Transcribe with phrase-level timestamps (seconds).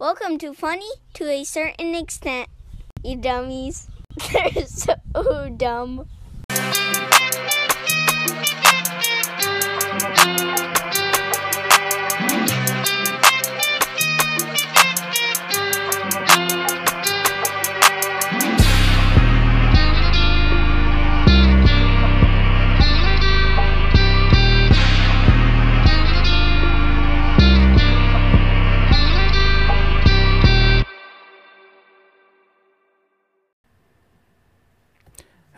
[0.00, 2.48] Welcome to Funny to a certain extent,
[3.02, 3.88] you dummies.
[4.32, 4.94] They're so
[5.56, 6.06] dumb.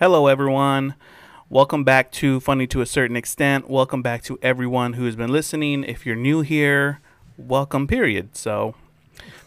[0.00, 0.95] Hello, everyone.
[1.50, 3.68] Welcome back to Funny to a Certain Extent.
[3.68, 5.84] Welcome back to everyone who has been listening.
[5.84, 7.00] If you're new here,
[7.36, 8.34] welcome, period.
[8.34, 8.74] So,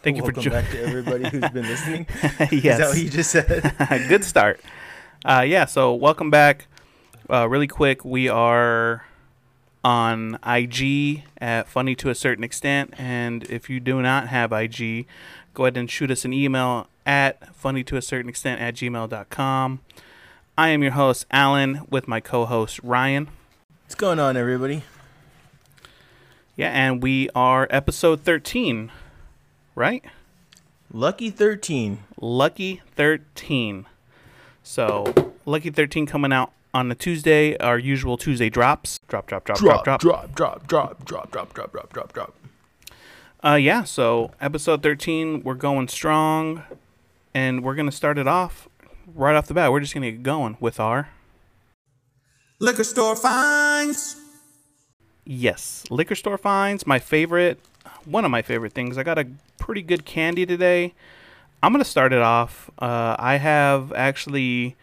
[0.04, 0.64] thank you Welcome for joining.
[0.64, 2.06] Welcome back to everybody who's been listening.
[2.06, 2.54] joining.
[2.54, 3.00] Is that what yes.
[3.00, 3.74] you just said?
[4.08, 4.62] Good start.
[5.26, 6.68] Uh, yeah, so welcome back.
[7.28, 9.08] Uh, really quick, we are
[9.84, 12.94] on IG at Funny to a Certain Extent.
[13.00, 15.08] And if you do not have IG,
[15.56, 19.80] go ahead and shoot us an email at funny to a certain extent at gmail.com.
[20.56, 23.28] I am your host, Alan, with my co host, Ryan.
[23.86, 24.84] What's going on, everybody?
[26.56, 28.92] Yeah, and we are episode 13,
[29.74, 30.06] right?
[30.92, 32.04] Lucky 13.
[32.22, 33.88] Lucky 13.
[34.62, 35.12] So,
[35.48, 39.00] Lucky 13 coming out on a Tuesday, our usual Tuesday drops.
[39.08, 40.02] Drop, drop, drop, drop, drop.
[40.02, 42.36] drop, drop, drop, drop, drop, drop, drop, drop, drop.
[43.44, 46.62] Uh, yeah, so episode 13, we're going strong,
[47.34, 48.70] and we're going to start it off
[49.16, 49.72] right off the bat.
[49.72, 51.10] We're just going to get going with our,
[52.60, 54.16] Liquor store finds.
[55.26, 56.88] yes, liquor store finds.
[56.88, 57.60] My favorite,
[58.06, 58.98] one of my favorite things.
[58.98, 60.94] I got a pretty good candy today.
[61.62, 62.70] I'm going to start it off.
[62.80, 64.76] Uh, I have actually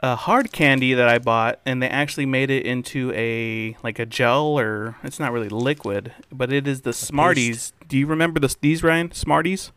[0.00, 4.04] a hard candy that I bought, and they actually made it into a like a
[4.04, 7.72] gel, or it's not really liquid, but it is the Smarties.
[7.88, 9.12] Do you remember this, these, Ryan?
[9.12, 9.70] Smarties?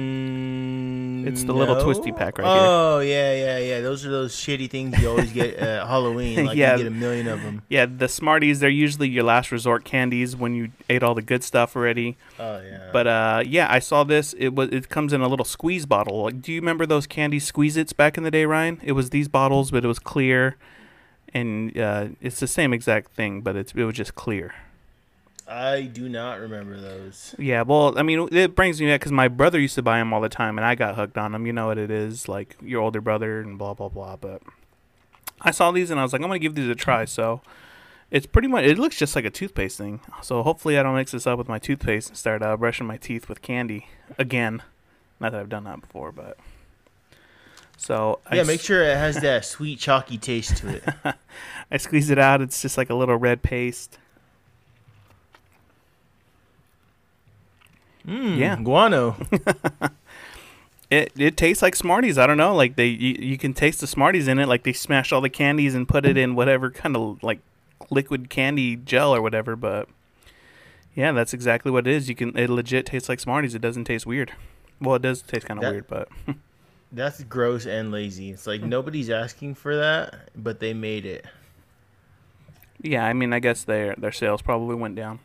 [0.00, 2.56] Mm, It's the little twisty pack right here.
[2.66, 3.80] Oh, yeah, yeah, yeah.
[3.80, 6.46] Those are those shitty things you always get at Halloween.
[6.46, 6.72] Like Yeah.
[6.76, 7.62] you get a million of them.
[7.68, 11.42] Yeah, the Smarties, they're usually your last resort candies when you ate all the good
[11.44, 12.16] stuff already.
[12.38, 12.88] Oh, yeah.
[12.92, 14.32] But uh yeah, I saw this.
[14.38, 16.22] It was it comes in a little squeeze bottle.
[16.24, 18.80] Like, do you remember those candy squeeze its back in the day, Ryan?
[18.82, 20.56] It was these bottles, but it was clear
[21.34, 24.54] and uh, it's the same exact thing, but it's it was just clear.
[25.50, 27.34] I do not remember those.
[27.38, 30.12] Yeah, well, I mean, it brings me back because my brother used to buy them
[30.12, 31.44] all the time, and I got hooked on them.
[31.46, 34.16] You know what it is, like your older brother and blah blah blah.
[34.16, 34.42] But
[35.42, 37.04] I saw these and I was like, I'm gonna give these a try.
[37.04, 37.40] So
[38.12, 40.00] it's pretty much it looks just like a toothpaste thing.
[40.22, 42.96] So hopefully I don't mix this up with my toothpaste and start uh, brushing my
[42.96, 44.62] teeth with candy again.
[45.18, 46.38] Not that I've done that before, but
[47.76, 50.84] so I Yeah, s- make sure it has that sweet, chalky taste to it.
[51.70, 52.40] I squeeze it out.
[52.40, 53.98] It's just like a little red paste.
[58.10, 58.56] Mm, Yeah.
[58.56, 59.16] Guano.
[60.90, 62.18] It it tastes like Smarties.
[62.18, 62.52] I don't know.
[62.52, 64.48] Like they you, you can taste the Smarties in it.
[64.48, 67.38] Like they smash all the candies and put it in whatever kind of like
[67.90, 69.54] liquid candy gel or whatever.
[69.54, 69.88] But
[70.96, 72.08] yeah, that's exactly what it is.
[72.08, 73.54] You can it legit tastes like Smarties.
[73.54, 74.32] It doesn't taste weird.
[74.80, 76.08] Well, it does taste kind of That- weird, but
[76.92, 78.30] That's gross and lazy.
[78.32, 81.24] It's like nobody's asking for that, but they made it.
[82.82, 83.04] yeah.
[83.06, 85.20] I mean, I guess their their sales probably went down,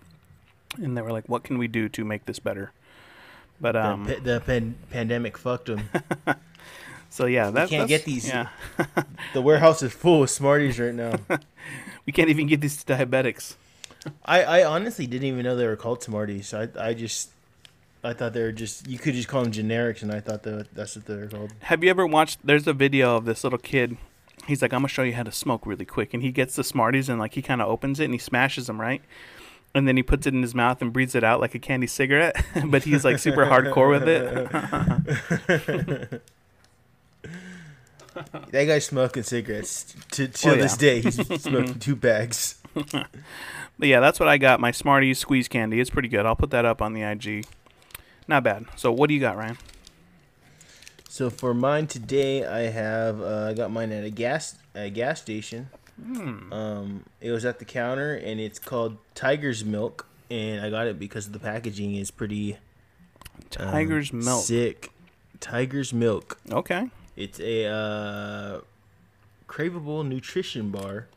[0.77, 2.71] and they were like, "What can we do to make this better?"
[3.61, 5.89] But The um, pa- the pan- pandemic fucked them.
[7.09, 8.27] so yeah, that, can't that's- get these.
[8.27, 8.49] Yeah,
[9.33, 11.15] The warehouse is full of Smarties right now.
[12.05, 13.55] we can't even get these to diabetics.
[14.23, 16.53] I, I honestly didn't even know they were called Smarties.
[16.53, 17.29] I I just
[18.03, 20.73] I thought they were just you could just call them generics, and I thought that
[20.75, 21.53] that's what they're called.
[21.61, 22.39] Have you ever watched?
[22.43, 23.97] There's a video of this little kid.
[24.47, 26.63] He's like, I'm gonna show you how to smoke really quick, and he gets the
[26.63, 29.01] Smarties and like he kind of opens it and he smashes them right,
[29.75, 31.85] and then he puts it in his mouth and breathes it out like a candy
[31.87, 32.43] cigarette.
[32.65, 36.21] but he's like super hardcore with it.
[38.51, 40.61] That guy's smoking cigarettes to till Oh, yeah.
[40.61, 41.01] this day.
[41.01, 42.61] He's smoking two bags.
[42.73, 43.09] But
[43.89, 44.61] yeah, that's what I got.
[44.61, 45.81] My Smarties squeeze candy.
[45.81, 46.25] It's pretty good.
[46.25, 47.45] I'll put that up on the IG.
[48.25, 48.65] Not bad.
[48.77, 49.57] So what do you got, Ryan?
[51.09, 55.21] So for mine today, I have uh, I got mine at a gas a gas
[55.21, 55.67] station.
[56.03, 56.51] Hmm.
[56.51, 60.99] Um, it was at the counter, and it's called Tiger's Milk, and I got it
[60.99, 62.57] because the packaging is pretty
[63.57, 64.43] um, Tiger's milk.
[64.43, 64.91] sick.
[65.39, 66.39] Tiger's Milk.
[66.51, 66.89] Okay.
[67.15, 68.61] It's a uh,
[69.47, 71.07] craveable nutrition bar.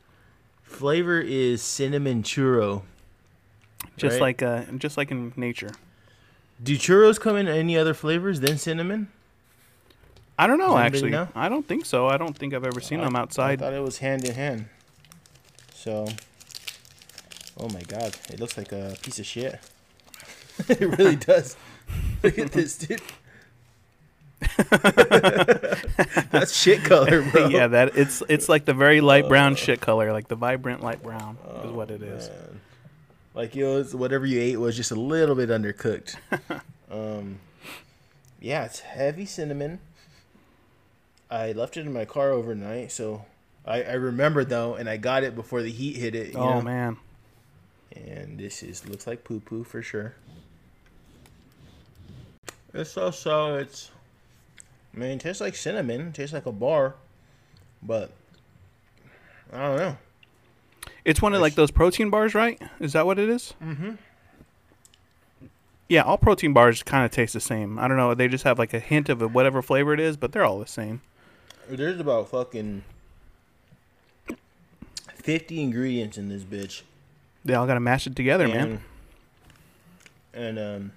[0.63, 2.83] Flavor is cinnamon churro.
[3.97, 4.21] Just Right.
[4.21, 5.71] like uh, just like in nature.
[6.61, 9.09] Do churros come in any other flavors than cinnamon?
[10.39, 11.09] I don't know actually.
[11.11, 11.27] know?
[11.35, 12.07] I don't think so.
[12.07, 13.59] I don't think I've ever seen I- them I outside.
[13.59, 14.65] thought it was hand in hand.
[15.73, 16.07] So,
[17.57, 19.59] oh my god, it looks like a piece of shit.
[20.69, 21.55] it really does.
[22.23, 23.01] Look at this, dude.
[26.31, 27.47] That's shit color, bro.
[27.49, 31.03] yeah, that it's it's like the very light brown shit color, like the vibrant light
[31.03, 32.29] brown is what it is.
[32.29, 32.61] Man.
[33.33, 36.15] Like it was whatever you ate was just a little bit undercooked.
[36.91, 37.39] um,
[38.39, 39.79] yeah, it's heavy cinnamon.
[41.29, 43.25] I left it in my car overnight, so
[43.65, 46.33] I, I remember though, and I got it before the heat hit it.
[46.33, 46.61] You Oh know?
[46.61, 46.97] man,
[47.95, 50.15] And this is looks like poo poo for sure.
[52.73, 53.91] It's so so it's.
[54.95, 56.07] I mean, it tastes like cinnamon.
[56.07, 56.95] It tastes like a bar,
[57.83, 58.11] but
[59.53, 59.97] I don't know.
[61.05, 62.59] it's one of like those protein bars, right?
[62.79, 63.53] Is that what it is?
[63.63, 63.91] Mm-hmm.
[65.87, 67.79] Yeah, all protein bars kind of taste the same.
[67.79, 68.13] I don't know.
[68.13, 70.67] They just have like a hint of whatever flavor it is, but they're all the
[70.67, 71.01] same.
[71.69, 72.83] There's about fucking
[75.15, 76.81] fifty ingredients in this bitch.
[77.45, 78.81] They all got to mash it together, man.
[80.33, 80.91] And um,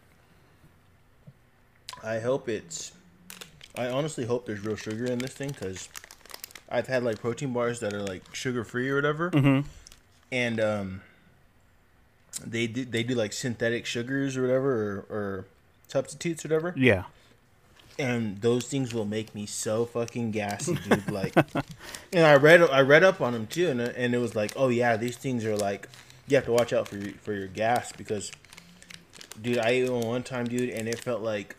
[2.03, 2.93] I hope it's.
[3.77, 5.89] I honestly hope there's real sugar in this thing because
[6.69, 9.65] I've had like protein bars that are like sugar free or whatever, Mhm.
[10.31, 11.01] and um,
[12.45, 14.71] they do they do like synthetic sugars or whatever
[15.11, 15.45] or, or
[15.89, 17.05] substitutes or whatever, Yeah.
[17.99, 21.11] And those things will make me so fucking gassy, dude.
[21.11, 21.35] like,
[22.13, 24.53] and I read I read up on them too, and uh, and it was like,
[24.57, 25.89] oh yeah, these things are like
[26.29, 28.31] you have to watch out for your, for your gas because,
[29.41, 31.57] dude, I ate one one time, dude, and it felt like,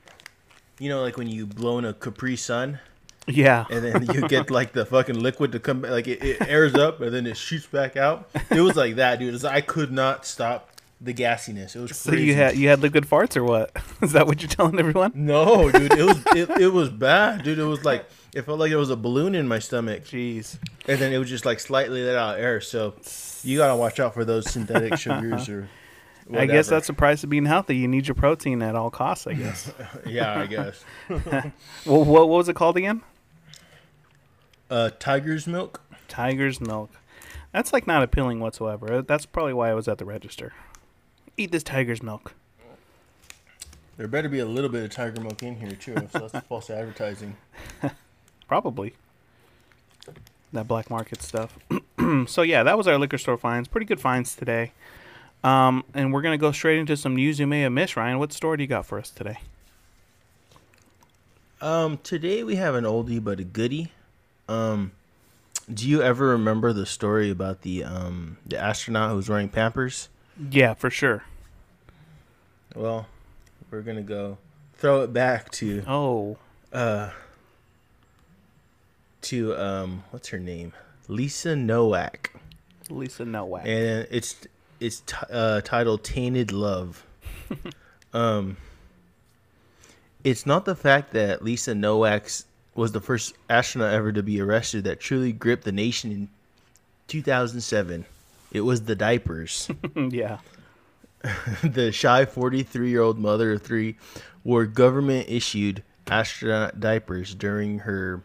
[0.80, 2.80] you know, like when you blow in a Capri Sun
[3.27, 3.65] Yeah.
[3.69, 7.01] and then you get like the fucking liquid to come, like it, it airs up
[7.01, 8.30] and then it shoots back out.
[8.50, 9.44] It was like that, dude.
[9.45, 10.69] I could not stop
[11.04, 11.76] the gassiness.
[11.76, 12.26] It was So crazy.
[12.28, 13.76] you had you had liquid farts or what?
[14.02, 15.12] Is that what you're telling everyone?
[15.16, 15.92] no, dude.
[15.94, 17.60] It was it, it was bad, dude.
[17.60, 20.06] It was like it felt like there was a balloon in my stomach.
[20.06, 20.58] Jeez.
[20.88, 22.62] and then it was just like slightly let out air.
[22.62, 22.96] So
[23.44, 25.70] you gotta watch out for those synthetic sugars or.
[26.26, 26.42] Whatever.
[26.52, 27.76] I guess that's the price of being healthy.
[27.76, 29.74] You need your protein at all costs, I guess.
[30.08, 30.82] yeah, I guess.
[31.10, 31.52] well,
[31.86, 33.02] what, what was it called again?
[34.70, 35.82] Uh, tiger's milk.
[36.08, 36.92] Tiger's milk.
[37.52, 39.02] That's like not appealing whatsoever.
[39.02, 40.54] That's probably why I was at the register.
[41.38, 42.33] Eat this tiger's milk.
[43.97, 45.95] There better be a little bit of tiger milk in here too.
[46.12, 47.38] So that's false advertising.
[48.47, 48.94] Probably.
[50.51, 51.57] That black market stuff.
[52.27, 53.68] so yeah, that was our liquor store finds.
[53.68, 54.71] Pretty good finds today.
[55.44, 57.95] Um, and we're gonna go straight into some news you may have missed.
[57.95, 59.39] Ryan, what story do you got for us today?
[61.62, 63.91] Um, today we have an oldie but a goodie.
[64.50, 64.91] Um,
[65.71, 70.09] do you ever remember the story about the um the astronaut who was wearing Pampers?
[70.50, 71.24] Yeah, for sure.
[72.75, 73.07] Well,
[73.69, 74.38] we're gonna go
[74.75, 76.38] throw it back to Oh,
[76.71, 77.12] uh
[79.21, 80.74] to um what's her name?
[81.07, 82.31] Lisa nowak.
[82.89, 83.65] Lisa Nowak.
[83.65, 84.35] and it's
[84.80, 87.06] it's t- uh, titled tainted love.
[88.13, 88.57] Um
[90.24, 92.30] it's not the fact that lisa nowak
[92.75, 96.30] was the first astronaut ever to be arrested that truly gripped the nation in
[97.07, 98.06] 2007
[98.54, 100.40] it was the diapers yeah.
[101.64, 103.96] the shy 43 year old mother of three
[104.44, 108.22] wore government issued astronaut diapers during her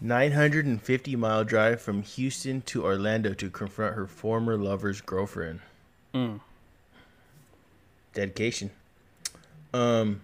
[0.00, 5.60] 950 mile drive from Houston to Orlando to confront her former lover's girlfriend.
[6.14, 6.40] Mm.
[8.14, 8.70] Dedication.
[9.74, 10.22] Um,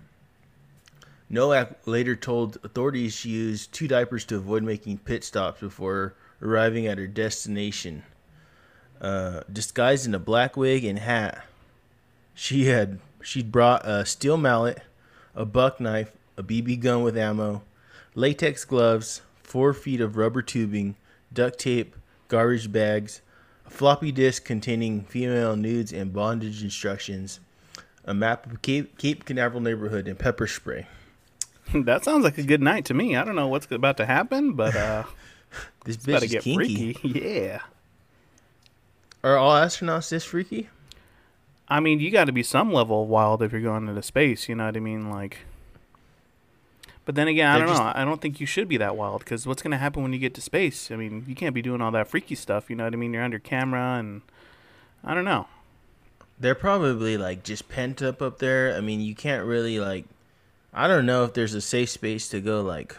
[1.28, 6.86] Nowak later told authorities she used two diapers to avoid making pit stops before arriving
[6.86, 8.02] at her destination.
[9.00, 11.44] Uh, disguised in a black wig and hat,
[12.34, 14.80] she had she'd brought a steel mallet,
[15.34, 17.62] a buck knife, a BB gun with ammo,
[18.14, 20.96] latex gloves, four feet of rubber tubing,
[21.32, 21.94] duct tape,
[22.28, 23.20] garbage bags,
[23.66, 27.40] a floppy disk containing female nudes and bondage instructions,
[28.04, 30.86] a map of Cape, Cape Canaveral neighborhood, and pepper spray.
[31.74, 33.16] that sounds like a good night to me.
[33.16, 35.04] I don't know what's about to happen, but uh,
[35.84, 36.94] This bitch is get kinky.
[36.94, 37.20] freaky.
[37.24, 37.60] Yeah.
[39.26, 40.68] Are all astronauts this freaky?
[41.68, 44.48] I mean, you got to be some level of wild if you're going into space.
[44.48, 45.10] You know what I mean?
[45.10, 45.38] Like,
[47.04, 47.92] but then again, I don't know.
[47.92, 50.20] I don't think you should be that wild because what's going to happen when you
[50.20, 50.92] get to space?
[50.92, 52.70] I mean, you can't be doing all that freaky stuff.
[52.70, 53.12] You know what I mean?
[53.12, 54.22] You're under camera, and
[55.02, 55.48] I don't know.
[56.38, 58.76] They're probably like just pent up up there.
[58.76, 60.04] I mean, you can't really like.
[60.72, 62.96] I don't know if there's a safe space to go like,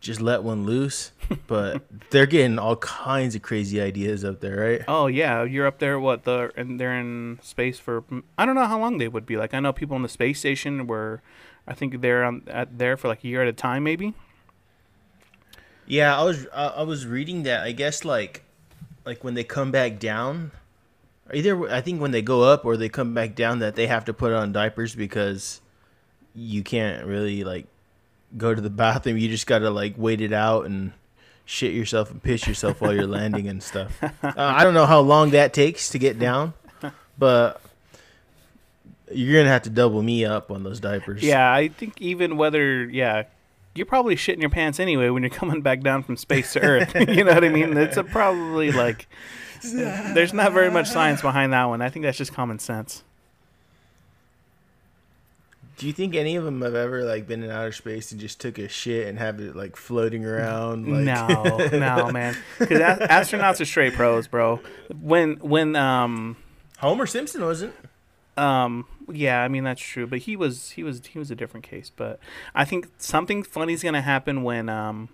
[0.00, 1.12] just let one loose.
[1.46, 4.82] But they're getting all kinds of crazy ideas up there, right?
[4.88, 5.98] Oh yeah, you're up there.
[5.98, 6.50] What the?
[6.56, 8.04] And they're in space for.
[8.36, 9.36] I don't know how long they would be.
[9.36, 11.22] Like I know people on the space station were,
[11.66, 14.14] I think they're on at there for like a year at a time, maybe.
[15.86, 17.62] Yeah, I was I, I was reading that.
[17.62, 18.44] I guess like,
[19.04, 20.52] like when they come back down,
[21.32, 24.04] either I think when they go up or they come back down that they have
[24.06, 25.60] to put on diapers because
[26.34, 27.66] you can't really like
[28.36, 29.18] go to the bathroom.
[29.18, 30.92] You just gotta like wait it out and
[31.44, 33.98] shit yourself and piss yourself while you're landing and stuff.
[34.22, 36.52] Uh, I don't know how long that takes to get down,
[37.18, 37.60] but
[39.12, 41.22] you're gonna have to double me up on those diapers.
[41.22, 43.24] Yeah, I think even whether yeah,
[43.74, 46.94] you're probably shitting your pants anyway when you're coming back down from space to Earth.
[47.08, 47.76] you know what I mean?
[47.76, 49.08] It's a probably like
[49.62, 51.80] there's not very much science behind that one.
[51.80, 53.02] I think that's just common sense.
[55.78, 58.40] Do you think any of them have ever like been in outer space and just
[58.40, 60.86] took a shit and have it like floating around?
[60.86, 61.04] Like...
[61.04, 62.36] No, no, man.
[62.58, 64.60] Because a- astronauts are straight pros, bro.
[65.00, 66.36] When when um
[66.78, 67.74] Homer Simpson wasn't.
[68.36, 71.64] um yeah, I mean that's true, but he was he was he was a different
[71.64, 71.90] case.
[71.94, 72.18] But
[72.54, 75.08] I think something funny's gonna happen when um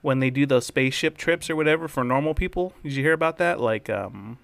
[0.00, 2.72] when they do those spaceship trips or whatever for normal people.
[2.82, 3.60] Did you hear about that?
[3.60, 4.38] Like um.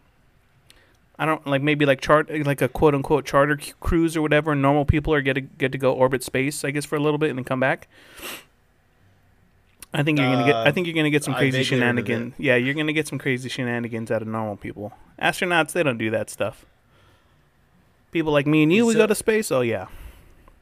[1.18, 4.54] I don't like maybe like chart like a quote unquote charter c- cruise or whatever.
[4.54, 7.18] Normal people are get to get to go orbit space, I guess, for a little
[7.18, 7.86] bit and then come back.
[9.92, 10.56] I think you're gonna get.
[10.56, 12.06] I Uh, think you're gonna get some crazy vaguely heard of it.
[12.08, 12.34] shenanigans.
[12.38, 14.92] Yeah, you're gonna get some crazy shenanigans out of normal people.
[15.22, 16.66] Astronauts, they don't do that stuff.
[18.10, 19.52] People like me and you, we go to space.
[19.52, 19.86] Oh yeah.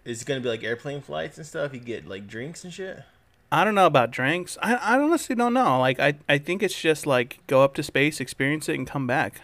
[0.05, 1.73] Is it gonna be like airplane flights and stuff?
[1.73, 3.05] You get like drinks and shit.
[3.51, 4.59] I don't know about drinks.
[4.63, 5.79] I I honestly don't know.
[5.81, 9.07] Like I I think it's just like go up to space, experience it, and come
[9.07, 9.41] back.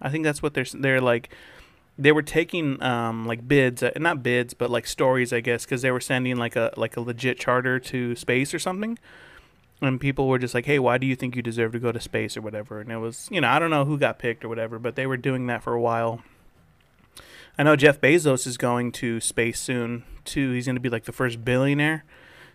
[0.00, 1.30] I think that's what they're they're like.
[2.00, 5.82] They were taking um like bids, uh, not bids, but like stories, I guess, because
[5.82, 8.98] they were sending like a like a legit charter to space or something.
[9.80, 12.00] And people were just like, "Hey, why do you think you deserve to go to
[12.00, 14.48] space or whatever?" And it was, you know, I don't know who got picked or
[14.48, 16.22] whatever, but they were doing that for a while.
[17.56, 20.52] I know Jeff Bezos is going to space soon too.
[20.52, 22.04] He's going to be like the first billionaire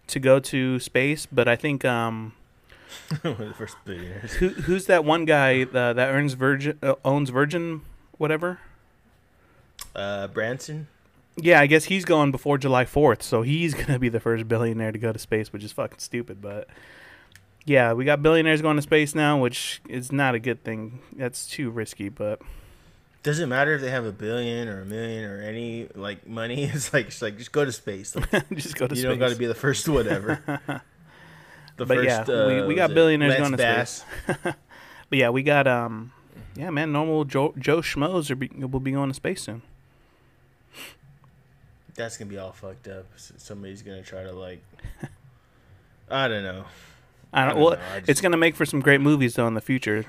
[0.08, 2.34] to go to space, but I think um
[3.22, 4.34] One of the first billionaires.
[4.34, 7.82] who who's that one guy uh, that earns Virgin uh, owns Virgin
[8.18, 8.60] whatever?
[9.96, 10.88] Uh, Branson.
[11.36, 14.48] Yeah, I guess he's going before July 4th, so he's going to be the first
[14.48, 16.68] billionaire to go to space, which is fucking stupid, but
[17.66, 21.00] yeah, we got billionaires going to space now, which is not a good thing.
[21.16, 22.42] That's too risky, but
[23.24, 26.64] Doesn't matter if they have a billion or a million or any like money.
[26.74, 28.16] It's like it's like just go to space.
[28.34, 29.10] Like, just go to you space.
[29.10, 30.62] don't got to be the first whatever.
[31.77, 34.06] The But yeah, we- we got billionaires going to space.
[35.10, 36.12] But yeah, we got um
[36.56, 39.62] yeah, man, normal Joe Joe schmoes are be, will be going to space soon.
[41.94, 43.06] That's gonna be all fucked up.
[43.15, 44.63] Somebody's gonna try to like.
[46.10, 46.65] I don't know.
[47.32, 49.36] I don't, I don't well, know, I it's going to make for some great movies
[49.36, 50.06] though in the future.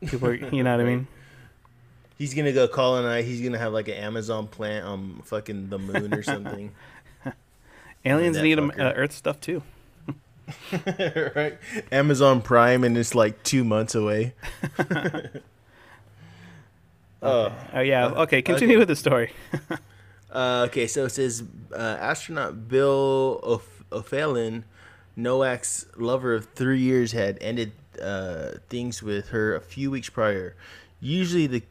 [0.00, 1.06] People are, you know what I mean?
[2.18, 3.24] He's gonna go colonize.
[3.24, 6.70] He's gonna have like an Amazon plant on fucking the moon or something.
[8.04, 9.62] Aliens need uh, Earth stuff too.
[11.36, 11.58] right?
[11.90, 14.34] Amazon Prime, and it's like two months away.
[17.22, 18.80] oh, Oh yeah, okay, continue okay.
[18.80, 19.32] with the story.
[20.32, 21.42] Uh, okay, so it says
[21.74, 24.64] uh, astronaut Bill O'F- O'Fallon,
[25.16, 30.56] Nowak's lover of three years, had ended uh, things with her a few weeks prior.
[31.00, 31.62] Usually the,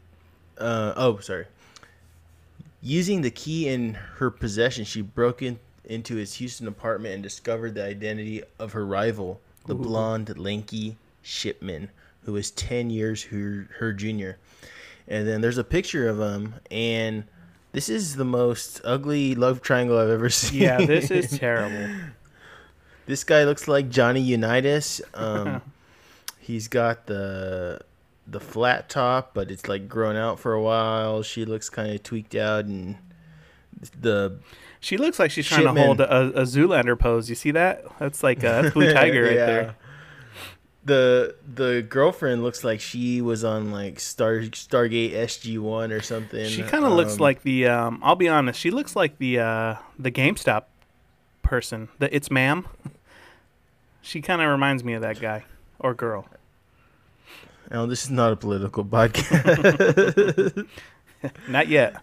[0.58, 1.46] uh, oh sorry,
[2.80, 7.74] using the key in her possession, she broke in, into his Houston apartment and discovered
[7.74, 11.90] the identity of her rival, the blonde, lanky Shipman,
[12.24, 14.38] who was ten years her her junior.
[15.08, 17.24] And then there's a picture of him, and
[17.72, 20.62] this is the most ugly love triangle I've ever seen.
[20.62, 21.94] Yeah, this is terrible.
[23.06, 25.00] this guy looks like Johnny Unitas.
[25.14, 25.62] Um,
[26.38, 27.80] he's got the
[28.26, 31.22] the flat top, but it's like grown out for a while.
[31.22, 32.96] She looks kind of tweaked out, and
[34.00, 34.38] the
[34.82, 37.28] She looks like she's trying to hold a, a Zoolander pose.
[37.30, 37.84] You see that?
[37.98, 39.46] That's like a Blue Tiger right Yeah.
[39.46, 39.74] there.
[40.84, 46.48] The the girlfriend looks like she was on like Star Stargate SG One or something.
[46.48, 47.68] She kind of looks Um, like the.
[47.68, 48.58] Um, I'll be honest.
[48.58, 50.64] She looks like the uh, the GameStop
[51.42, 51.88] person.
[52.00, 52.66] The it's ma'am.
[54.00, 55.44] She kind of reminds me of that guy
[55.78, 56.26] or girl.
[57.70, 60.66] Oh, this is not a political podcast,
[61.48, 61.94] Not yet.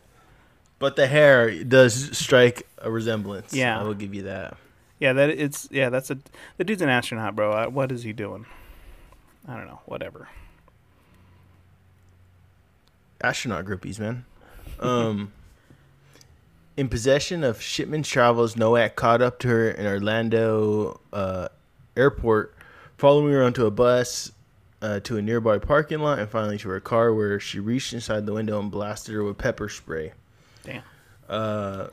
[0.80, 3.54] But the hair does strike a resemblance.
[3.54, 3.80] Yeah.
[3.80, 4.58] I will give you that.
[5.00, 5.90] Yeah, that it's yeah.
[5.90, 6.18] That's a
[6.58, 7.52] the dude's an astronaut, bro.
[7.52, 8.46] Uh, What is he doing?
[9.48, 9.80] I don't know.
[9.86, 10.28] Whatever.
[13.22, 14.26] astronaut groupies, man.
[14.80, 15.32] Um,
[16.78, 21.50] in possession of Shipman's travels, Nowak caught up to her in Orlando uh,
[21.98, 22.56] airport,
[22.98, 24.32] following her onto a bus
[24.82, 28.26] uh, to a nearby parking lot, and finally to her car, where she reached inside
[28.26, 30.14] the window and blasted her with pepper spray.
[30.64, 30.84] Damn.
[31.28, 31.88] Uh,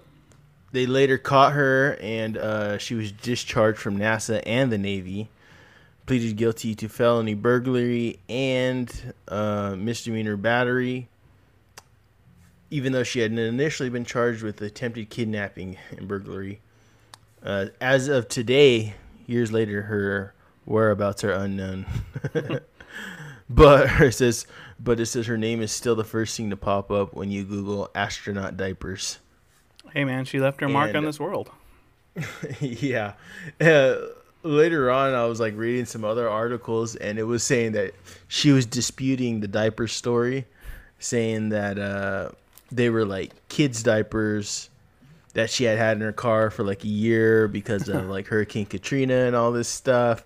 [0.72, 5.28] they later caught her, and uh, she was discharged from NASA and the Navy.
[6.06, 11.08] pleaded guilty to felony burglary and uh, misdemeanor battery,
[12.70, 16.60] even though she had initially been charged with attempted kidnapping and burglary.
[17.42, 18.94] Uh, as of today,
[19.26, 21.86] years later, her whereabouts are unknown.
[23.48, 24.46] but it says,
[24.78, 27.44] but it says her name is still the first thing to pop up when you
[27.44, 29.18] Google astronaut diapers.
[29.92, 31.50] Hey man, she left her mark on this world.
[32.60, 33.14] yeah.
[33.60, 33.96] Uh,
[34.42, 37.94] later on, I was like reading some other articles, and it was saying that
[38.28, 40.46] she was disputing the diaper story,
[40.98, 42.30] saying that uh,
[42.70, 44.70] they were like kids' diapers
[45.34, 48.66] that she had had in her car for like a year because of like Hurricane
[48.66, 50.24] Katrina and all this stuff.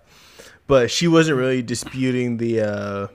[0.66, 3.07] But she wasn't really disputing the uh,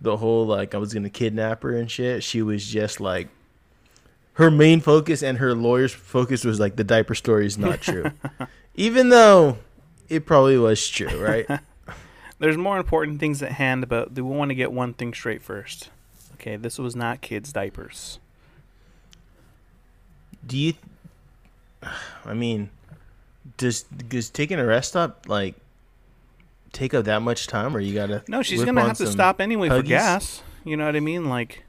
[0.00, 2.22] the whole like I was gonna kidnap her and shit.
[2.22, 3.28] She was just like
[4.34, 8.10] her main focus and her lawyer's focus was like the diaper story is not true,
[8.74, 9.58] even though
[10.08, 11.46] it probably was true, right?
[12.38, 15.88] There's more important things at hand, but we want to get one thing straight first.
[16.34, 18.18] Okay, this was not kids' diapers.
[20.46, 20.74] Do you?
[22.24, 22.70] I mean,
[23.56, 25.54] does does taking a rest stop like
[26.76, 28.22] take up that much time, or you gotta?
[28.28, 30.42] No, she's gonna have to stop anyway for gas.
[30.64, 31.28] You know what I mean?
[31.28, 31.64] Like,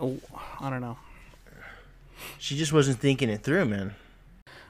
[0.00, 0.18] oh,
[0.60, 0.98] I don't know.
[2.38, 3.94] She just wasn't thinking it through, man.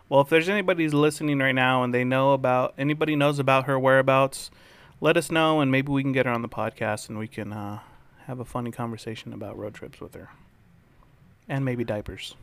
[0.08, 3.64] Well, if there's anybody who's listening right now and they know about anybody knows about
[3.64, 4.50] her whereabouts,
[5.00, 7.52] let us know and maybe we can get her on the podcast and we can
[7.52, 7.80] uh,
[8.26, 10.30] have a funny conversation about road trips with her,
[11.48, 12.36] and maybe diapers.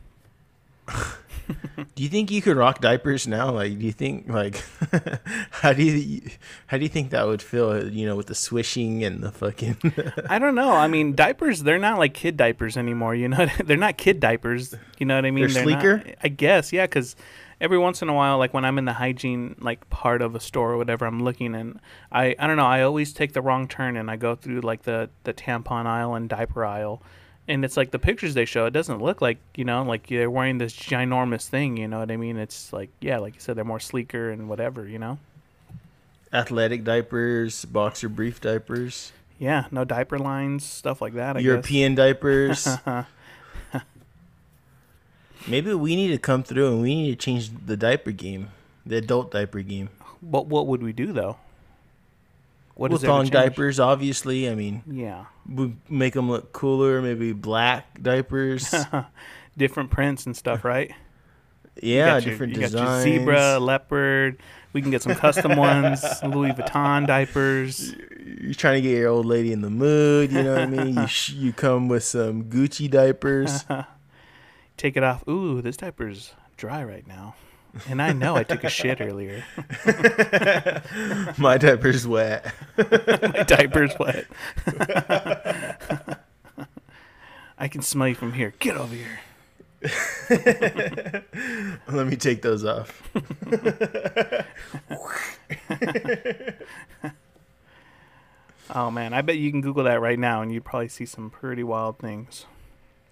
[1.94, 3.50] Do you think you could rock diapers now?
[3.52, 4.64] Like, do you think like
[5.50, 6.22] how do you
[6.66, 7.88] how do you think that would feel?
[7.88, 9.76] You know, with the swishing and the fucking.
[10.28, 10.72] I don't know.
[10.72, 13.14] I mean, diapers, they're not like kid diapers anymore.
[13.14, 14.74] You know, they're not kid diapers.
[14.98, 15.46] You know what I mean?
[15.48, 16.02] They're not- sleeker?
[16.22, 17.14] I guess, yeah, because
[17.60, 20.40] every once in a while, like when I'm in the hygiene like part of a
[20.40, 23.68] store or whatever, I'm looking and I, I don't know, I always take the wrong
[23.68, 27.02] turn and I go through like the, the tampon aisle and diaper aisle.
[27.48, 30.30] And it's like the pictures they show, it doesn't look like, you know, like they're
[30.30, 32.36] wearing this ginormous thing, you know what I mean?
[32.38, 35.18] It's like, yeah, like you said, they're more sleeker and whatever, you know?
[36.32, 41.46] athletic diapers, boxer brief diapers, Yeah, no diaper lines, stuff like that, I guess.
[41.46, 42.66] European diapers.
[45.46, 48.48] Maybe we need to come through and we need to change the diaper game,
[48.84, 49.90] the adult diaper game.
[50.20, 51.36] but what would we do though?
[52.76, 54.48] What Well, does there thong diapers, obviously.
[54.48, 57.00] I mean, Yeah, we make them look cooler.
[57.02, 58.72] Maybe black diapers.
[59.56, 60.92] different prints and stuff, right?
[61.82, 63.04] You yeah, got your- different you designs.
[63.04, 64.38] Got your zebra, leopard.
[64.74, 66.04] We can get some custom ones.
[66.22, 67.94] Louis Vuitton diapers.
[68.40, 70.30] You're trying to get your old lady in the mood.
[70.30, 70.94] You know what I mean?
[70.96, 73.64] You sh- you come with some Gucci diapers.
[74.76, 75.26] Take it off.
[75.26, 77.34] Ooh, this diaper's dry right now,
[77.88, 79.44] and I know I took a shit earlier.
[81.38, 82.54] My diaper's wet.
[82.76, 84.26] My diaper's wet.
[87.58, 88.54] I can smell you from here.
[88.58, 89.20] Get over here.
[91.88, 93.02] Let me take those off.
[98.74, 101.30] Oh man, I bet you can Google that right now, and you'd probably see some
[101.30, 102.46] pretty wild things.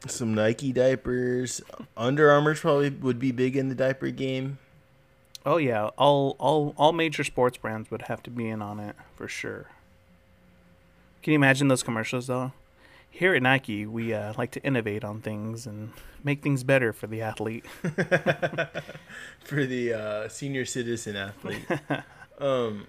[0.06, 1.60] Some Nike diapers.
[1.96, 4.58] Under Armour's probably would be big in the diaper game.
[5.46, 8.96] Oh yeah, all all all major sports brands would have to be in on it
[9.14, 9.66] for sure.
[11.22, 12.52] Can you imagine those commercials though?
[13.10, 15.92] Here at Nike, we uh, like to innovate on things and
[16.24, 17.64] make things better for the athlete.
[19.44, 21.64] for the uh, senior citizen athlete.
[22.38, 22.88] um,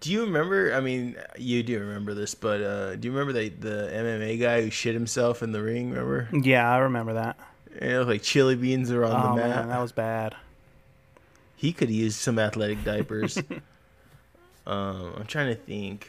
[0.00, 0.74] do you remember?
[0.74, 4.62] I mean, you do remember this, but uh, do you remember the the MMA guy
[4.62, 5.90] who shit himself in the ring?
[5.90, 6.28] Remember?
[6.32, 7.38] Yeah, I remember that.
[7.74, 9.56] It looked like chili beans are on oh the mat.
[9.56, 10.34] man, that was bad.
[11.54, 13.38] He could use some athletic diapers.
[14.66, 16.06] um, I'm trying to think.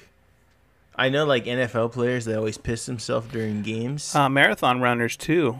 [0.95, 4.13] I know, like NFL players, they always piss themselves during games.
[4.13, 5.60] Uh, marathon runners too.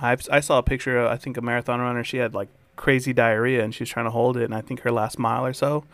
[0.00, 0.98] I've, I saw a picture.
[0.98, 2.04] Of, I think a marathon runner.
[2.04, 4.44] She had like crazy diarrhea, and she was trying to hold it.
[4.44, 5.84] And I think her last mile or so,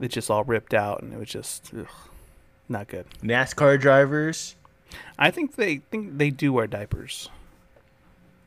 [0.00, 1.86] it just all ripped out, and it was just ugh,
[2.68, 3.06] not good.
[3.22, 4.56] NASCAR drivers.
[5.18, 7.28] I think they think they do wear diapers.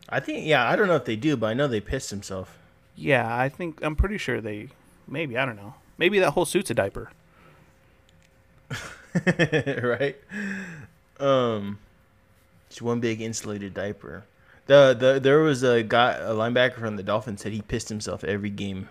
[0.08, 2.50] I think, yeah, I don't know if they do, but I know they piss themselves.
[2.96, 4.70] Yeah, I think I'm pretty sure they.
[5.08, 5.76] Maybe I don't know.
[5.98, 7.12] Maybe that whole suit's a diaper.
[9.84, 10.16] right?
[11.20, 11.80] Um,
[12.70, 14.26] it's one big insulated diaper.
[14.68, 18.24] The the there was a guy, a linebacker from the Dolphins, said he pissed himself
[18.24, 18.90] every game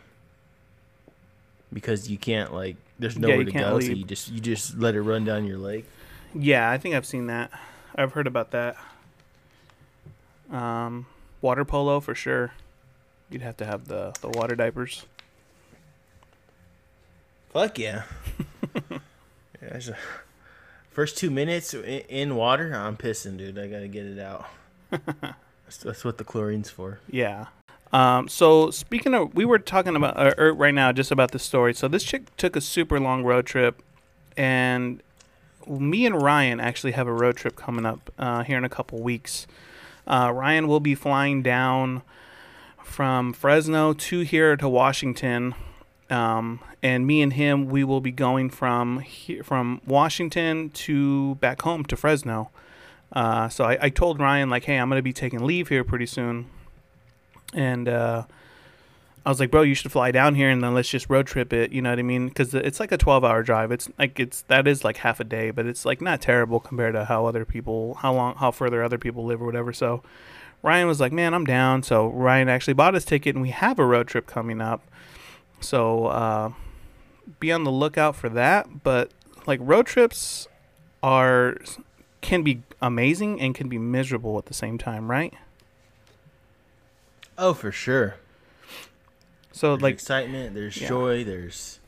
[1.72, 4.94] because you can't like there's nowhere you to go, so you just you just let
[4.94, 5.85] it run down your leg.
[6.35, 7.50] Yeah, I think I've seen that.
[7.94, 8.76] I've heard about that.
[10.50, 11.07] Um,
[11.40, 12.52] water polo for sure.
[13.31, 15.04] You'd have to have the the water diapers.
[17.50, 18.02] Fuck yeah.
[18.90, 18.98] yeah
[19.62, 19.96] a-
[20.90, 23.59] first two minutes in, in water, I'm pissing, dude.
[23.59, 24.46] I gotta get it out.
[24.90, 27.00] that's, that's what the chlorine's for.
[27.11, 27.46] Yeah.
[27.92, 31.38] Um, so speaking of, we were talking about uh, er, right now just about the
[31.38, 31.74] story.
[31.74, 33.83] So this chick took a super long road trip,
[34.37, 35.03] and
[35.66, 39.01] me and Ryan actually have a road trip coming up uh, here in a couple
[39.03, 39.46] weeks.
[40.07, 42.03] Uh, Ryan will be flying down
[42.83, 45.55] from Fresno to here to Washington,
[46.11, 51.62] um, and me and him we will be going from here from Washington to back
[51.62, 52.51] home to Fresno.
[53.12, 56.07] Uh, so I, I told Ryan like, hey, I'm gonna be taking leave here pretty
[56.07, 56.51] soon
[57.54, 58.24] and uh,
[59.24, 61.52] I was like, bro, you should fly down here and then let's just road trip
[61.52, 61.72] it.
[61.72, 62.28] You know what I mean?
[62.28, 63.70] Because it's like a 12 hour drive.
[63.70, 66.94] It's like it's that is like half a day, but it's like not terrible compared
[66.94, 69.72] to how other people, how long, how further other people live or whatever.
[69.72, 70.02] So
[70.62, 71.82] Ryan was like, man, I'm down.
[71.82, 74.82] So Ryan actually bought his ticket and we have a road trip coming up.
[75.61, 76.52] So uh,
[77.40, 78.82] be on the lookout for that.
[78.82, 79.11] But
[79.46, 80.48] like road trips
[81.02, 81.56] are
[82.20, 85.34] can be amazing and can be miserable at the same time, right?
[87.38, 88.16] Oh, for sure.
[89.53, 90.88] So There's like excitement, there's Yeah.
[90.88, 91.79] joy, there's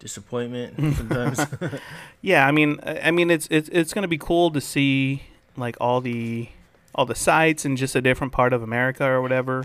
[0.00, 1.46] disappointment sometimes.
[2.20, 5.24] Yeah, I mean, I mean, it's it's it's gonna be cool to see
[5.56, 6.48] like all the
[6.94, 9.62] all the sites in just a different part of America or whatever.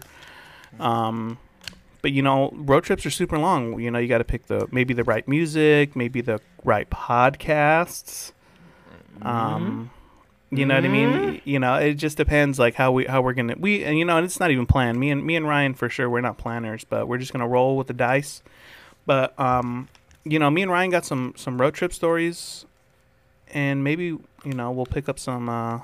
[0.79, 1.37] Um,
[2.01, 3.79] but you know, road trips are super long.
[3.79, 8.31] You know, you got to pick the maybe the right music, maybe the right podcasts.
[9.21, 9.89] Um,
[10.51, 11.41] you know what I mean?
[11.45, 14.17] You know, it just depends like how we how we're gonna we and you know,
[14.17, 14.99] and it's not even planned.
[14.99, 17.77] Me and me and Ryan for sure we're not planners, but we're just gonna roll
[17.77, 18.41] with the dice.
[19.05, 19.89] But um,
[20.23, 22.65] you know, me and Ryan got some some road trip stories,
[23.53, 25.79] and maybe you know we'll pick up some uh,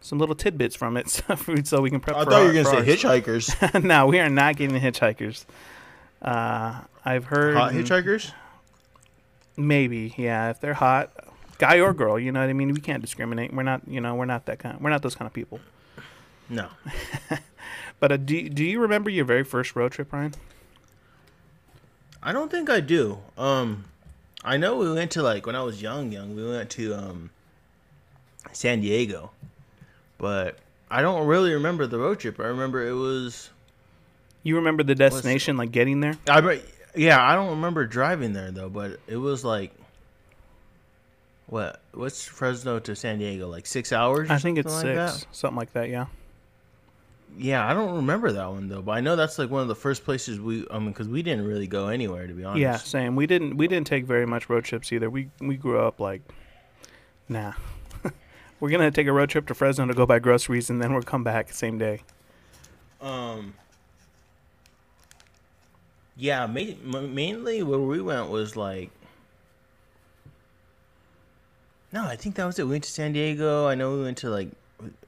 [0.00, 2.16] some little tidbits from it, so so we can prep.
[2.16, 3.82] I for thought you our- were gonna say hitchhikers.
[3.84, 5.44] no, we are not getting hitchhikers.
[6.22, 8.32] Uh, I've heard Hot hitchhikers?
[9.56, 11.10] maybe yeah if they're hot,
[11.58, 12.18] guy or girl.
[12.18, 12.72] You know what I mean?
[12.72, 13.52] We can't discriminate.
[13.52, 14.80] We're not you know we're not that kind.
[14.80, 15.60] We're not those kind of people.
[16.48, 16.68] No.
[18.00, 20.34] But uh, do do you remember your very first road trip, Ryan?
[22.22, 23.18] I don't think I do.
[23.36, 23.84] Um,
[24.44, 26.34] I know we went to like when I was young, young.
[26.36, 27.30] We went to um,
[28.52, 29.30] San Diego,
[30.16, 30.58] but
[30.90, 32.38] I don't really remember the road trip.
[32.40, 33.50] I remember it was.
[34.44, 36.16] You remember the destination, like getting there?
[36.28, 36.60] I
[36.94, 39.72] yeah, I don't remember driving there though, but it was like.
[41.48, 41.80] What?
[41.92, 43.48] What's Fresno to San Diego?
[43.48, 44.30] Like six hours?
[44.30, 45.26] I think it's like six, that?
[45.34, 45.88] something like that.
[45.88, 46.06] Yeah.
[47.36, 49.74] Yeah, I don't remember that one though, but I know that's like one of the
[49.74, 50.66] first places we.
[50.70, 52.60] I mean, because we didn't really go anywhere to be honest.
[52.60, 53.16] Yeah, same.
[53.16, 55.08] We didn't we didn't take very much road trips either.
[55.08, 56.22] We we grew up like,
[57.28, 57.52] nah.
[58.60, 61.02] We're gonna take a road trip to Fresno to go buy groceries, and then we'll
[61.02, 62.02] come back same day.
[63.00, 63.54] Um.
[66.16, 68.90] Yeah, ma- ma- mainly where we went was like.
[71.92, 72.64] No, I think that was it.
[72.64, 73.66] We went to San Diego.
[73.66, 74.48] I know we went to like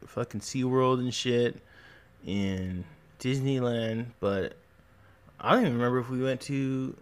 [0.07, 1.61] fucking SeaWorld and shit
[2.27, 2.85] in
[3.19, 4.55] Disneyland, but
[5.39, 6.97] I don't even remember if we went to.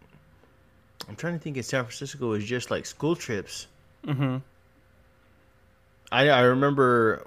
[1.09, 3.67] I'm trying to think if San Francisco was just like school trips.
[4.05, 4.39] Mm-hmm.
[6.11, 7.27] I I remember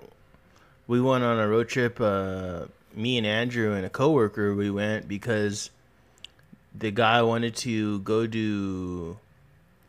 [0.88, 2.00] we went on a road trip.
[2.02, 5.70] Uh, me and Andrew and a coworker we went because
[6.78, 9.18] the guy wanted to go to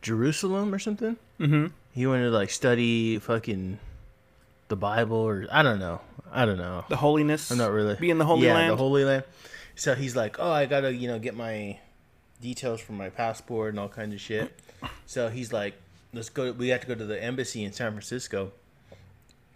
[0.01, 1.17] Jerusalem or something.
[1.39, 1.67] Mm-hmm.
[1.93, 3.79] He wanted to like study fucking
[4.67, 6.01] the Bible or I don't know.
[6.31, 6.83] I don't know.
[6.89, 7.51] The holiness.
[7.51, 8.71] I'm not really Be in the Holy yeah, Land.
[8.71, 9.23] the Holy Land.
[9.75, 11.79] So he's like, "Oh, I gotta you know get my
[12.41, 14.59] details from my passport and all kinds of shit."
[15.05, 15.75] So he's like,
[16.13, 18.51] "Let's go." We have to go to the embassy in San Francisco.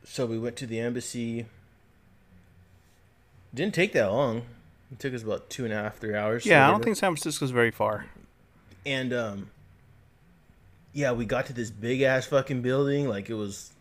[0.05, 1.47] So we went to the embassy.
[3.53, 4.43] Didn't take that long.
[4.91, 6.45] It took us about two and a half, three hours.
[6.45, 8.05] yeah, I don't think San Francisco's very far.
[8.85, 9.49] And um,
[10.97, 13.07] yeah, we got to this big ass fucking building.
[13.07, 13.71] Like it was,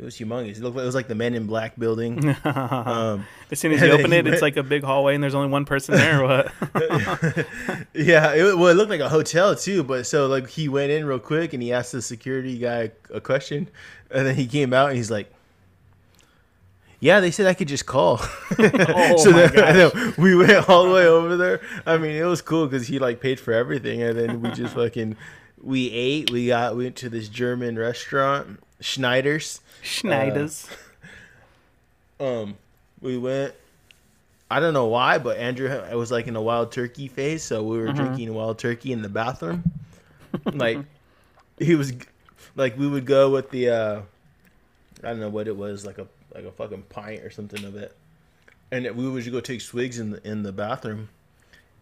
[0.00, 0.56] it was humongous.
[0.56, 2.34] It looked like it was like the Men in Black building.
[2.44, 5.48] um, As soon as you open it, it's like a big hallway, and there's only
[5.48, 6.24] one person there.
[6.24, 6.52] What?
[7.94, 9.84] Yeah, it, well, it looked like a hotel too.
[9.84, 13.20] But so like he went in real quick and he asked the security guy a
[13.20, 13.68] question,
[14.10, 15.32] and then he came out and he's like,
[16.98, 18.18] "Yeah, they said I could just call."
[18.58, 21.60] Oh so my then, and then we went all the way over there.
[21.86, 24.74] I mean, it was cool because he like paid for everything, and then we just
[24.74, 25.16] fucking
[25.62, 26.30] we ate.
[26.30, 29.60] We got we went to this German restaurant, Schneider's.
[29.82, 30.68] Schneiders.
[32.20, 32.56] Um,
[33.00, 33.54] we went.
[34.50, 37.62] I don't know why, but Andrew ha- was like in a wild turkey phase, so
[37.62, 39.62] we were drinking wild turkey in the bathroom.
[40.52, 40.78] like
[41.58, 41.92] he was,
[42.56, 44.02] like we would go with the, uh
[45.04, 47.76] I don't know what it was, like a like a fucking pint or something of
[47.76, 47.94] it,
[48.70, 51.08] and we would go take swigs in the in the bathroom,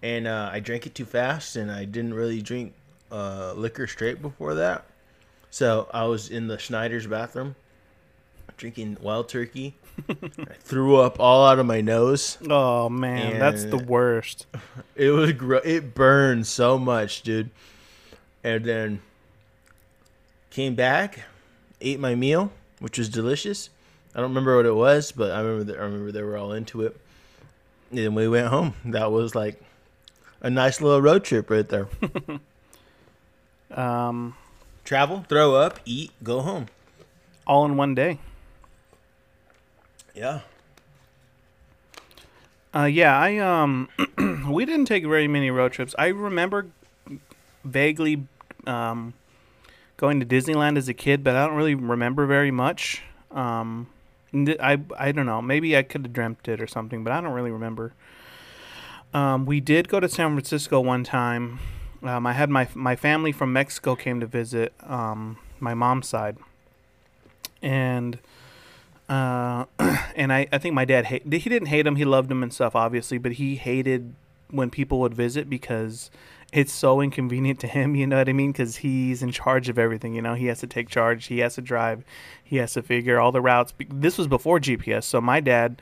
[0.02, 2.74] and uh, I drank it too fast, and I didn't really drink
[3.10, 4.84] uh, liquor straight before that.
[5.50, 7.54] So I was in the Schneider's bathroom
[8.56, 9.74] drinking wild turkey.
[10.08, 12.38] I threw up all out of my nose.
[12.48, 14.46] Oh man, that's the worst.
[14.94, 17.50] It was gro- it burned so much, dude.
[18.42, 19.02] And then
[20.48, 21.20] came back,
[21.82, 23.68] ate my meal, which was delicious.
[24.14, 26.52] I don't remember what it was, but I remember that I remember they were all
[26.52, 26.98] into it.
[27.90, 28.72] And then we went home.
[28.86, 29.60] That was like
[30.40, 31.88] a nice little road trip right there.
[33.70, 34.34] Um,
[34.84, 36.66] Travel, throw up, eat, go home.
[37.46, 38.18] all in one day.
[40.14, 40.40] Yeah.
[42.74, 43.88] Uh, yeah, I um,
[44.50, 45.94] we didn't take very many road trips.
[45.98, 46.66] I remember
[47.64, 48.26] vaguely
[48.66, 49.14] um,
[49.96, 53.02] going to Disneyland as a kid, but I don't really remember very much.
[53.30, 53.88] Um,
[54.34, 55.40] I I don't know.
[55.40, 57.94] Maybe I could have dreamt it or something, but I don't really remember.
[59.14, 61.58] Um, we did go to San Francisco one time.
[62.08, 66.36] Um, I had my my family from Mexico came to visit um, my mom's side,
[67.62, 68.18] and
[69.08, 69.64] uh,
[70.16, 72.52] and I, I think my dad hate, he didn't hate him he loved him and
[72.52, 74.14] stuff obviously but he hated
[74.50, 76.10] when people would visit because
[76.52, 78.52] it's so inconvenient to him you know what I mean?
[78.52, 80.34] Because he's in charge of everything you know?
[80.34, 82.04] He has to take charge he has to drive
[82.42, 85.80] he has to figure all the routes this was before GPS so my dad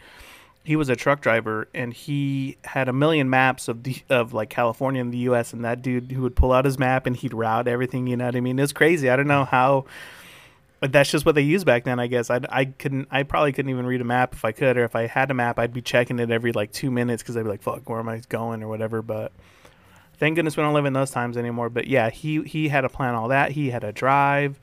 [0.65, 4.51] he was a truck driver and he had a million maps of the of like
[4.51, 7.35] California and the US and that dude who would pull out his map and he'd
[7.35, 9.85] route everything you know what I mean it's crazy I don't know how
[10.85, 12.29] but that's just what they used back then, I guess.
[12.29, 14.95] I, I couldn't, I probably couldn't even read a map if I could, or if
[14.95, 17.49] I had a map, I'd be checking it every like two minutes because I'd be
[17.49, 19.01] like, "Fuck, where am I going?" or whatever.
[19.01, 19.33] But
[20.19, 21.71] thank goodness we don't live in those times anymore.
[21.71, 23.53] But yeah, he he had to plan all that.
[23.53, 24.61] He had to drive.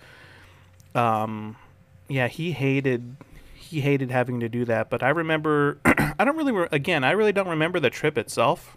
[0.93, 1.55] Um,
[2.07, 3.15] yeah, he hated
[3.71, 4.89] he hated having to do that.
[4.89, 8.75] But I remember, I don't really, re- again, I really don't remember the trip itself.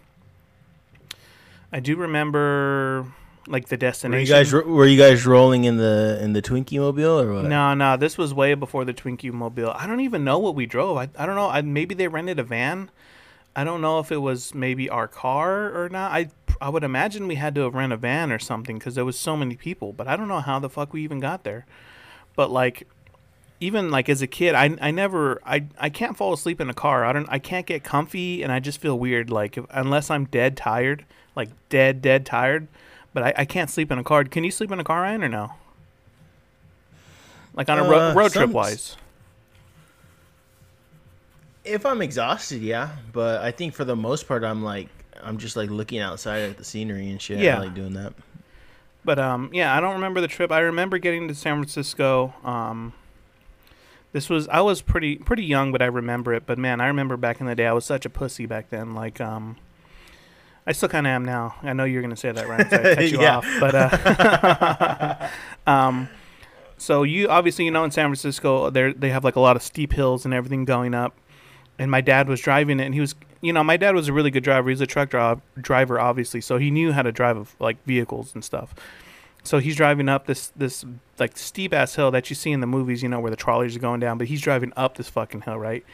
[1.71, 3.05] I do remember
[3.47, 4.25] like the Were destination.
[4.25, 7.43] you guys were you guys rolling in the in the Twinkie mobile or what?
[7.45, 9.71] No, no, this was way before the Twinkie Mobile.
[9.75, 10.97] I don't even know what we drove.
[10.97, 11.49] I, I don't know.
[11.49, 12.89] I, maybe they rented a van.
[13.55, 16.11] I don't know if it was maybe our car or not.
[16.13, 16.29] I
[16.61, 19.19] I would imagine we had to have rent a van or something because there was
[19.19, 19.91] so many people.
[19.91, 21.65] But I don't know how the fuck we even got there.
[22.35, 22.87] But like,
[23.59, 26.73] even like as a kid, I I never I I can't fall asleep in a
[26.73, 27.05] car.
[27.05, 29.29] I don't I can't get comfy and I just feel weird.
[29.29, 32.67] Like if, unless I'm dead tired, like dead dead tired.
[33.13, 34.25] But I, I can't sleep in a car.
[34.25, 35.53] Can you sleep in a car, Ryan, or no?
[37.53, 38.97] Like on a ro- Uh, road trip wise.
[41.63, 44.89] If I'm exhausted, yeah, but I think for the most part, I'm like
[45.23, 47.39] I'm just like looking outside at the scenery and shit.
[47.39, 47.57] Yeah.
[47.57, 48.13] I like doing that.
[49.03, 50.51] But um, yeah, I don't remember the trip.
[50.51, 52.33] I remember getting to San Francisco.
[52.43, 52.93] Um,
[54.15, 56.45] this was I was pretty pretty young, but I remember it.
[56.45, 58.93] But man, I remember back in the day, I was such a pussy back then.
[58.95, 59.57] Like um,
[60.65, 61.55] I still kind of am now.
[61.61, 62.69] I know you're gonna say that, right?
[62.69, 63.37] So I cut you Yeah.
[63.37, 65.27] off, but uh,
[65.69, 66.07] um,
[66.77, 69.61] so you obviously you know in San Francisco, they they have like a lot of
[69.61, 71.13] steep hills and everything going up.
[71.77, 74.13] And my dad was driving it, and he was, you know, my dad was a
[74.13, 74.69] really good driver.
[74.69, 78.33] He was a truck dri- driver, obviously, so he knew how to drive like vehicles
[78.33, 78.73] and stuff.
[79.45, 80.83] So he's driving up this this
[81.19, 83.75] like steep ass hill that you see in the movies, you know, where the trolleys
[83.75, 84.17] are going down.
[84.17, 85.85] But he's driving up this fucking hill, right?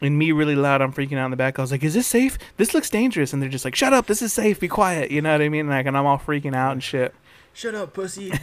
[0.00, 1.58] And me really loud, I'm freaking out in the back.
[1.58, 2.38] I was like, "Is this safe?
[2.56, 4.06] This looks dangerous." And they're just like, "Shut up!
[4.06, 4.60] This is safe.
[4.60, 5.68] Be quiet." You know what I mean?
[5.68, 7.14] Like, and I'm all freaking out and shit.
[7.54, 8.32] Shut up, pussy.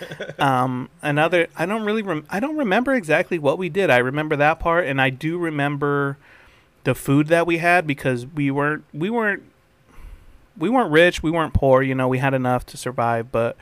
[0.38, 3.90] Um, another, I don't really, rem- I don't remember exactly what we did.
[3.90, 6.18] I remember that part, and I do remember
[6.82, 9.44] the food that we had because we weren't, we weren't,
[10.56, 11.82] we weren't rich, we weren't poor.
[11.82, 13.56] You know, we had enough to survive, but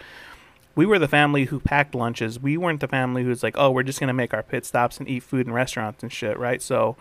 [0.74, 2.40] we were the family who packed lunches.
[2.40, 5.08] We weren't the family who's like, oh, we're just gonna make our pit stops and
[5.08, 6.62] eat food in restaurants and shit, right?
[6.62, 6.96] So,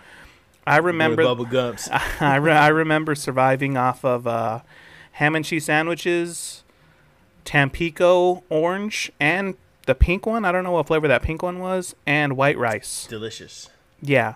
[0.66, 1.90] I remember Bubba Gumps.
[2.20, 4.62] I, re- I remember surviving off of uh,
[5.14, 6.64] ham and cheese sandwiches,
[7.46, 9.56] Tampico orange, and
[9.88, 10.46] the pink one.
[10.46, 13.08] I don't know what flavor that pink one was, and white rice.
[13.08, 13.70] Delicious.
[14.02, 14.36] Yeah,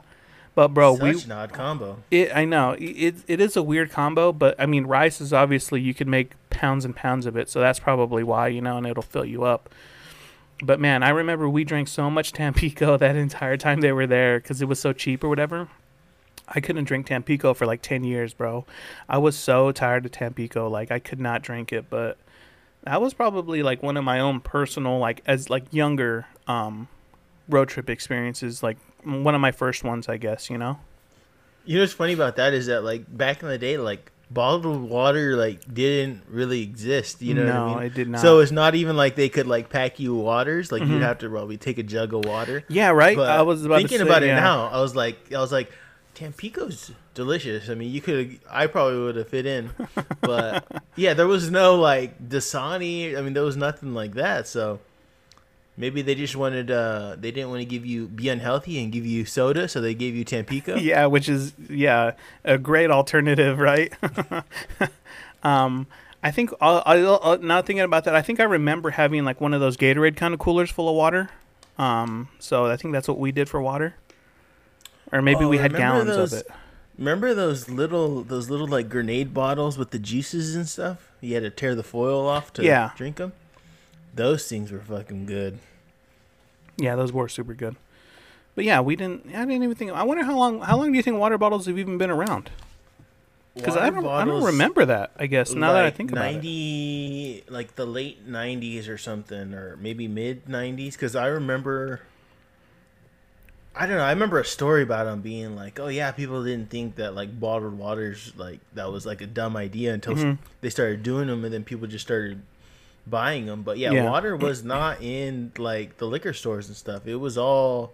[0.55, 1.97] but bro, we Such an odd combo.
[2.11, 5.33] it I know it, it it is a weird combo, but I mean rice is
[5.33, 8.77] obviously you can make pounds and pounds of it, so that's probably why you know,
[8.77, 9.69] and it'll fill you up.
[10.63, 14.39] But man, I remember we drank so much Tampico that entire time they were there
[14.39, 15.67] because it was so cheap or whatever.
[16.47, 18.65] I couldn't drink Tampico for like ten years, bro.
[19.09, 21.89] I was so tired of Tampico, like I could not drink it.
[21.89, 22.17] But
[22.83, 26.89] that was probably like one of my own personal, like as like younger um,
[27.49, 30.49] road trip experiences, like one of my first ones, I guess.
[30.49, 30.79] You know.
[31.65, 34.89] You know what's funny about that is that like back in the day, like bottled
[34.89, 37.21] water like didn't really exist.
[37.21, 37.83] You know no, what I mean?
[37.85, 38.21] it did not.
[38.21, 40.71] So it's not even like they could like pack you waters.
[40.71, 40.89] Like Mhm.
[40.89, 42.63] you'd have to probably take a jug of water.
[42.67, 43.15] Yeah, right.
[43.15, 44.37] But I was about thinking to say, about yeah.
[44.37, 44.67] it now.
[44.67, 45.71] I was like, I was like,
[46.15, 47.69] Tampico's delicious.
[47.69, 48.39] I mean, you could.
[48.49, 49.71] I probably would have fit in,
[50.21, 53.17] but yeah, there was no like Dasani.
[53.17, 54.47] I mean, there was nothing like that.
[54.47, 54.79] So
[55.77, 56.69] maybe they just wanted.
[56.71, 59.93] uh They didn't want to give you be unhealthy and give you soda, so they
[59.93, 60.75] gave you Tampico.
[60.79, 62.11] Yeah, which is yeah
[62.43, 63.93] a great alternative, right?
[65.43, 65.87] um,
[66.21, 69.53] I think I, I, now thinking about that, I think I remember having like one
[69.53, 71.29] of those Gatorade kind of coolers full of water.
[71.77, 73.95] Um, so I think that's what we did for water,
[75.11, 76.47] or maybe Oh, we had gallons those- of it.
[76.99, 81.11] Remember those little those little like grenade bottles with the juices and stuff?
[81.21, 82.91] You had to tear the foil off to Yeah.
[82.95, 83.33] drink them.
[84.13, 85.59] Those things were fucking good.
[86.77, 87.75] Yeah, those were super good.
[88.55, 89.27] But yeah, we didn't.
[89.27, 89.91] I didn't even think.
[89.91, 90.61] I wonder how long.
[90.61, 92.51] How long do you think water bottles have even been around?
[93.55, 94.05] Because I don't.
[94.05, 95.11] I don't remember that.
[95.17, 96.35] I guess now that I like, think about it.
[96.35, 101.99] 90 like the late 90s or something or maybe mid 90s because i remember
[103.75, 106.69] i don't know i remember a story about them being like oh yeah people didn't
[106.69, 110.37] think that like bottled waters like that was like a dumb idea until Mhm.
[110.61, 112.41] they started doing them and then people just started
[113.05, 114.05] buying them but yeah, Yeah.
[114.09, 117.93] water was not in like the liquor stores and stuff it was all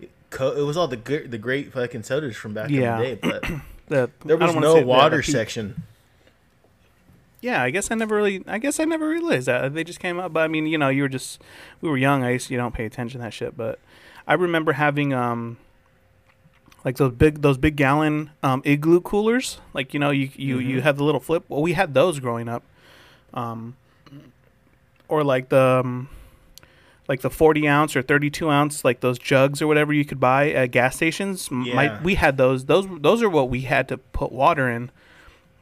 [0.00, 2.96] it was all the good the great fucking sodas from back Yeah.
[2.96, 3.44] in the day but
[3.88, 5.82] The- there was no water section
[7.40, 8.42] Yeah, I guess I never really.
[8.48, 10.32] I guess I never realized that they just came up.
[10.32, 11.40] But I mean, you know, you were just
[11.80, 12.24] we were young.
[12.24, 13.56] I guess you don't pay attention to that shit.
[13.56, 13.78] But
[14.26, 15.56] I remember having um
[16.84, 19.60] like those big those big gallon um igloo coolers.
[19.72, 20.82] Like you know, you you you Mhm.
[20.82, 21.44] have the little flip.
[21.48, 22.64] Well, we had those growing up.
[23.32, 23.76] Um,
[25.08, 25.80] or like the.
[25.84, 26.08] Um,
[27.10, 30.50] like the 40 ounce or 32 ounce like those jugs or whatever you could buy
[30.50, 32.02] at gas stations my, Yeah.
[32.02, 34.90] we had those those those are what we had to put water in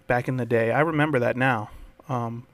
[0.08, 1.70] back in the day i remember that now
[2.08, 2.48] um,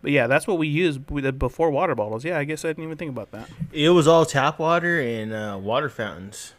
[0.00, 2.84] but yeah that's what we used with before water bottles yeah i guess i didn't
[2.84, 6.52] even think about that It was all tap water and uh, water fountains.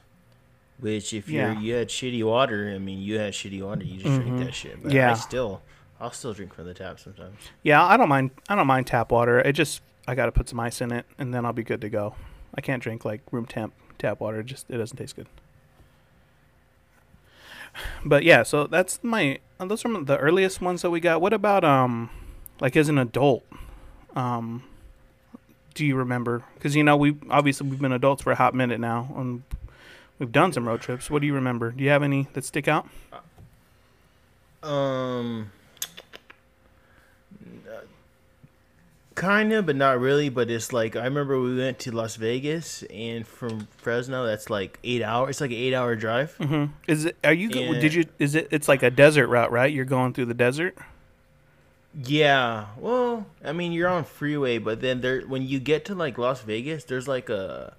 [0.81, 1.57] Which, if you Yeah.
[1.57, 3.83] you had shitty water, I mean, you had shitty water.
[3.85, 4.21] You just Mhm.
[4.27, 4.83] drink that shit.
[4.83, 5.11] But Yeah.
[5.11, 5.61] I still,
[5.99, 7.39] I'll still drink from the tap sometimes.
[7.63, 9.39] yeah i don't mind i don't mind tap water.
[9.39, 11.89] It just i gotta put some ice in it and then i'll be good to
[11.89, 12.15] go.
[12.55, 14.39] I can't drink like room temp tap water.
[14.41, 15.27] It just it doesn't taste good.
[18.05, 21.21] But yeah so that's my uh, those are the earliest ones that we got.
[21.21, 22.09] What about um
[22.59, 23.43] like as an adult
[24.15, 24.63] um
[25.73, 26.43] do you remember?
[26.55, 29.43] Because you know we obviously we've been adults for a hot minute now and
[30.17, 31.09] we've done some road trips.
[31.11, 31.71] What do you remember?
[31.71, 32.87] Do you have any that stick out?
[34.63, 35.51] Um,
[39.17, 40.29] kind of, but not really.
[40.29, 44.79] But it's like I remember we went to Las Vegas, and from Fresno, that's like
[44.85, 45.31] eight hours.
[45.31, 46.31] It's like an eight-hour drive.
[46.37, 47.79] hmm is it are you Yeah.
[47.79, 50.77] did you is it it's like a desert route right you're going through the desert
[51.99, 52.67] Yeah.
[52.77, 56.41] Well, I mean, you're on freeway, but then there when you get to like Las
[56.41, 57.73] Vegas, there's like a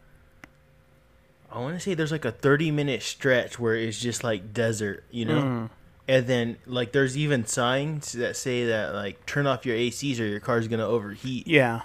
[1.51, 5.05] I want to say there's like a 30 minute stretch where it's just like desert,
[5.11, 5.41] you know?
[5.41, 5.71] Mm.
[6.09, 10.25] And then like there's even signs that say that like turn off your ACs or
[10.25, 11.47] your car's going to overheat.
[11.47, 11.83] yeah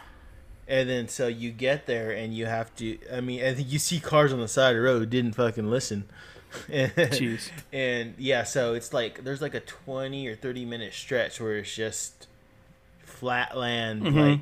[0.68, 3.80] And then so you get there and you have to I mean, I think you
[3.80, 6.06] see cars on the side of the road who didn't fucking listen.
[6.70, 7.50] Jeez.
[7.74, 11.76] And yeah, so it's like there's like a 20 or 30 minute stretch where it's
[11.76, 12.28] just
[13.02, 14.16] flat land Mhm.
[14.30, 14.40] like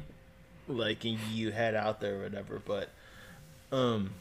[0.67, 2.89] like and you head out there or whatever, but
[3.71, 4.11] um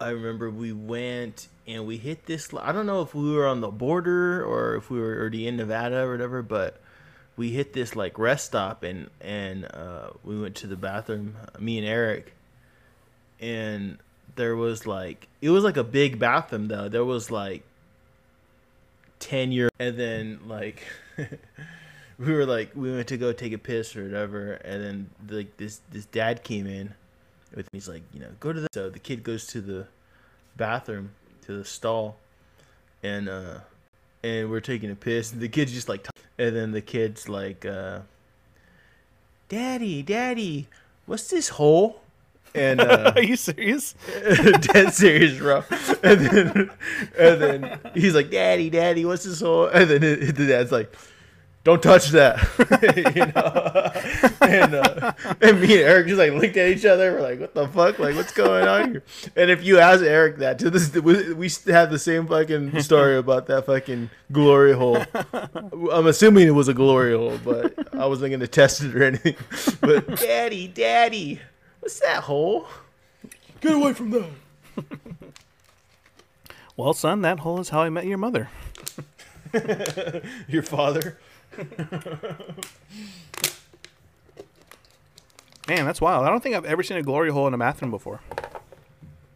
[0.00, 3.60] I remember we went and we hit this I don't know if we were on
[3.60, 6.80] the border or if we were already in Nevada or whatever, but
[7.36, 11.78] we hit this like rest stop and and uh, we went to the bathroom me
[11.78, 12.34] and eric
[13.40, 13.98] and
[14.36, 16.88] there was like it was like a big bathroom though.
[16.88, 17.62] There was like
[19.20, 20.82] 10 year and then like
[22.18, 25.56] we were like we went to go take a piss or whatever and then like
[25.58, 26.94] this this dad came in
[27.54, 29.86] with he's like you know go to the so the kid goes to the
[30.56, 31.10] bathroom
[31.42, 32.16] to the stall
[33.02, 33.58] and uh
[34.22, 36.06] and we're taking a piss and the kid's just like
[36.38, 38.00] and then the kid's like uh
[39.48, 40.68] daddy daddy
[41.10, 42.00] what's this hole?
[42.54, 43.94] And uh Are you serious?
[44.60, 45.64] dead serious bro.
[46.02, 46.70] And then
[47.18, 49.66] and then he's like daddy daddy what's this hole?
[49.66, 50.94] And then the dad's like
[51.62, 52.38] don't touch that.
[53.10, 54.36] You know?
[54.40, 57.12] And uh, and me and eric just like looked at each other.
[57.12, 57.98] We're like what the fuck?
[57.98, 59.02] Like what's going on here?
[59.36, 63.16] And if you ask eric that to this we, we have the same fucking story
[63.16, 65.02] about that fucking glory hole.
[65.92, 69.36] I'm assuming it was a glory hole but i wasn't gonna test it or anything.
[69.80, 71.40] But daddy daddy
[71.80, 72.66] what's that hole?
[73.60, 74.30] Get away from that
[76.76, 78.48] Well, son, that hole is how I met your mother.
[80.48, 81.18] your father
[85.68, 86.24] Man, that's wild.
[86.24, 88.20] I don't think I've ever seen a glory hole in a bathroom before.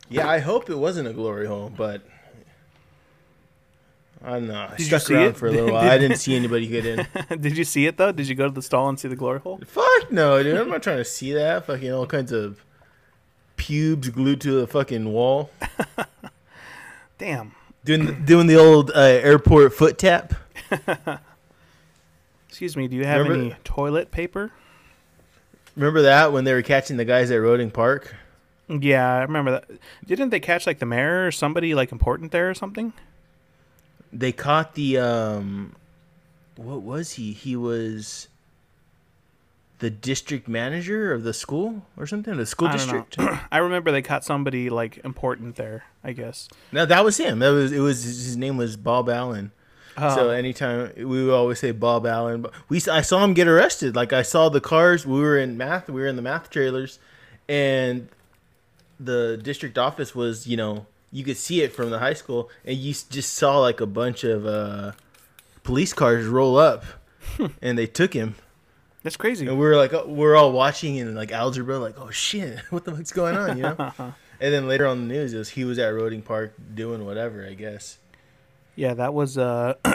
[0.08, 2.02] Yeah, I hope it wasn't a glory hole, but
[4.24, 4.54] I don't know.
[4.54, 5.36] I Did you stuck see around it?
[5.36, 5.88] for a little while.
[5.90, 7.06] I didn't see anybody get in.
[7.40, 8.10] Did you see it though?
[8.12, 9.60] Did you go to the stall and see the glory hole?
[9.66, 10.56] Fuck no, dude.
[10.56, 11.66] I'm not trying to see that.
[11.66, 12.64] Fucking all kinds of
[13.56, 15.50] pubes glued to the fucking wall.
[17.18, 17.52] Damn.
[17.84, 20.34] Doing the, doing the old uh, airport foot tap.
[22.54, 22.86] Excuse me.
[22.86, 24.52] Do you have Remember- any toilet paper?
[25.74, 28.14] Remember that when they were catching the guys at Roeding Park?
[28.68, 29.68] Yeah, I remember that.
[30.06, 32.92] Didn't they catch like the mayor or somebody like important there or something?
[34.12, 35.74] They caught the um,
[36.54, 37.32] what was he?
[37.32, 38.28] He was
[39.80, 42.36] the district manager of the school or something.
[42.36, 43.16] The school I district.
[43.50, 45.86] I remember they caught somebody like important there.
[46.04, 46.48] I guess.
[46.70, 47.40] No, that was him.
[47.40, 47.80] That was it.
[47.80, 49.50] Was his name was Bob Allen.
[49.96, 50.30] So Oh.
[50.30, 53.94] anytime we would always say Bob Allen, but we I saw him get arrested.
[53.94, 55.06] Like I saw the cars.
[55.06, 55.88] We were in math.
[55.88, 56.98] We were in the math trailers,
[57.48, 58.08] and
[58.98, 62.76] the district office was you know you could see it from the high school, and
[62.76, 64.92] you just saw like a bunch of uh,
[65.62, 66.84] police cars roll up,
[67.62, 68.34] and they took him.
[69.04, 69.46] That's crazy.
[69.46, 72.84] And we were like, oh, we're all watching in like algebra, like, oh shit, what
[72.84, 73.76] the fuck's going on, you know?
[74.40, 77.46] and then later on the news, it was he was at Roeding Park doing whatever,
[77.46, 77.98] I guess.
[78.76, 79.74] Yeah, that was uh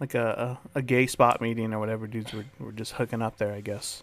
[0.00, 2.06] like a, a a gay spot meeting or whatever.
[2.06, 3.52] Dudes were were just hooking up there.
[3.52, 4.02] I guess.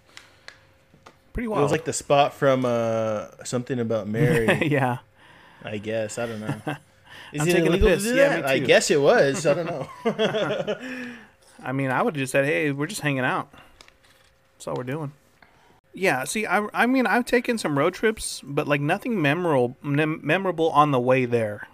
[1.33, 1.59] Pretty wild.
[1.59, 4.99] It was like the spot from uh, something about Mary, yeah.
[5.65, 6.17] I guess.
[6.17, 6.47] I don't know.
[7.33, 8.03] Is I'm it taking a illegal piss.
[8.03, 8.45] to do Yeah, that?
[8.45, 9.45] I guess it was.
[9.45, 9.65] I don't
[10.05, 10.77] know.
[11.63, 13.51] I mean, I would have just said, "Hey, we're just hanging out."
[14.57, 15.11] That's all we're doing.
[15.93, 16.23] Yeah.
[16.23, 20.69] See, I I mean, I've taken some road trips, but like nothing memorable mem- memorable
[20.69, 21.67] on the way there.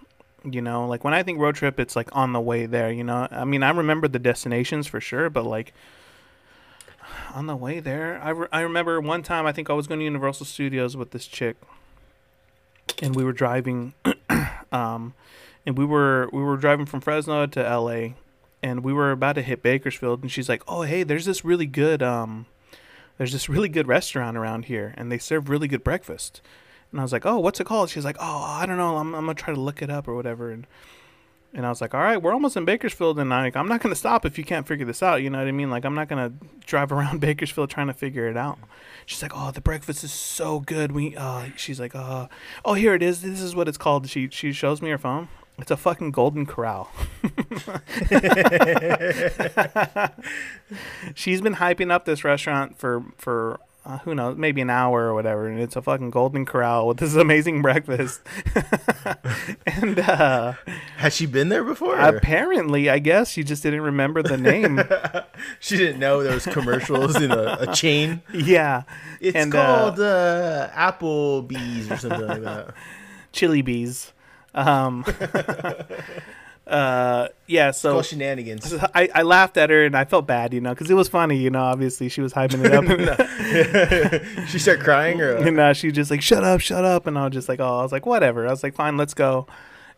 [0.43, 2.91] You know, like when I think road trip, it's like on the way there.
[2.91, 5.73] You know, I mean, I remember the destinations for sure, but like
[7.33, 9.99] on the way there, I, re- I remember one time I think I was going
[9.99, 11.57] to Universal Studios with this chick,
[13.01, 13.93] and we were driving,
[14.71, 15.13] um,
[15.65, 18.15] and we were we were driving from Fresno to L.A.
[18.63, 21.67] and we were about to hit Bakersfield, and she's like, "Oh, hey, there's this really
[21.67, 22.47] good um,
[23.19, 26.41] there's this really good restaurant around here, and they serve really good breakfast."
[26.91, 28.97] And I was like, "Oh, what's it called?" She's like, "Oh, I don't know.
[28.97, 30.67] I'm I'm gonna try to look it up or whatever." And
[31.53, 33.95] and I was like, "All right, we're almost in Bakersfield, and like I'm not gonna
[33.95, 35.21] stop if you can't figure this out.
[35.21, 35.69] You know what I mean?
[35.69, 36.33] Like I'm not gonna
[36.65, 38.59] drive around Bakersfield trying to figure it out."
[39.05, 40.91] She's like, "Oh, the breakfast is so good.
[40.91, 42.27] We uh," she's like, "Uh,
[42.65, 43.21] oh, here it is.
[43.21, 45.29] This is what it's called." She she shows me her phone.
[45.57, 46.89] It's a fucking Golden Corral.
[51.13, 55.13] She's been hyping up this restaurant for for uh, who knows, maybe an hour or
[55.13, 58.21] whatever, and it's a fucking Golden Corral with this amazing breakfast.
[59.65, 60.53] and uh,
[60.97, 61.97] Has she been there before?
[61.97, 64.82] apparently, I guess she just didn't remember the name.
[65.59, 68.21] she didn't know there was commercials in a, a chain.
[68.34, 68.84] yeah,
[69.19, 72.73] It's And, uh, called uh, Applebee's or something like that.
[73.32, 74.13] Chili Bees.
[74.53, 75.05] Um,
[76.68, 78.74] uh, yeah, so called shenanigans.
[78.95, 81.38] I, I laughed at her and I felt bad, you know, because it was funny,
[81.38, 81.62] you know.
[81.62, 82.86] Obviously, she was hyping it up.
[84.47, 87.26] she started crying or and uh, she just like shut up shut up and i
[87.26, 89.45] was just like oh i was like whatever i was like fine let's go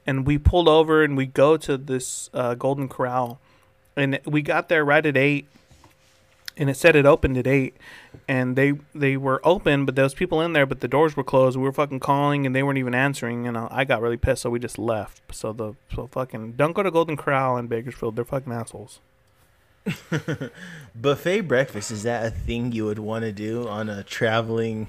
[0.06, 3.40] and we pulled over and we go to this uh, golden corral
[3.96, 5.48] and we got there right at eight
[6.58, 7.76] and it said it opened at eight
[8.28, 11.24] and they they were open but there was people in there but the doors were
[11.24, 14.18] closed we were fucking calling and they weren't even answering and uh, i got really
[14.18, 17.68] pissed so we just left so the so fucking don't go to golden corral in
[17.68, 19.00] bakersfield they're fucking assholes
[20.96, 21.92] buffet breakfast.
[21.92, 24.88] Is that a thing you would want to do on a traveling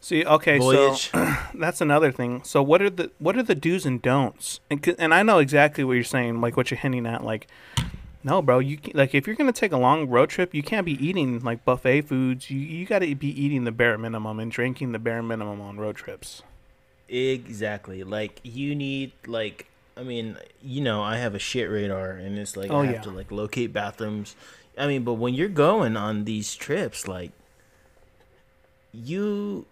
[0.00, 0.96] see okay so
[1.54, 2.42] that's another thing.
[2.44, 4.60] So what are the what are the do's and don'ts?
[4.70, 7.24] And and I know exactly what you're saying, like what you're hinting at.
[7.24, 7.46] Like,
[8.24, 10.92] no, bro, you like if you're gonna take a long road trip, you can't be
[11.04, 12.50] eating like buffet foods.
[12.50, 15.76] You you got to be eating the bare minimum and drinking the bare minimum on
[15.78, 16.42] road trips.
[17.08, 18.04] Exactly.
[18.04, 19.66] Like you need like
[19.96, 22.94] I mean, you know, I have a shit radar and it's like Oh, I have
[22.94, 23.00] yeah.
[23.02, 24.34] to like locate bathrooms.
[24.78, 27.32] I mean, but when you're going on these trips, like
[28.92, 29.66] you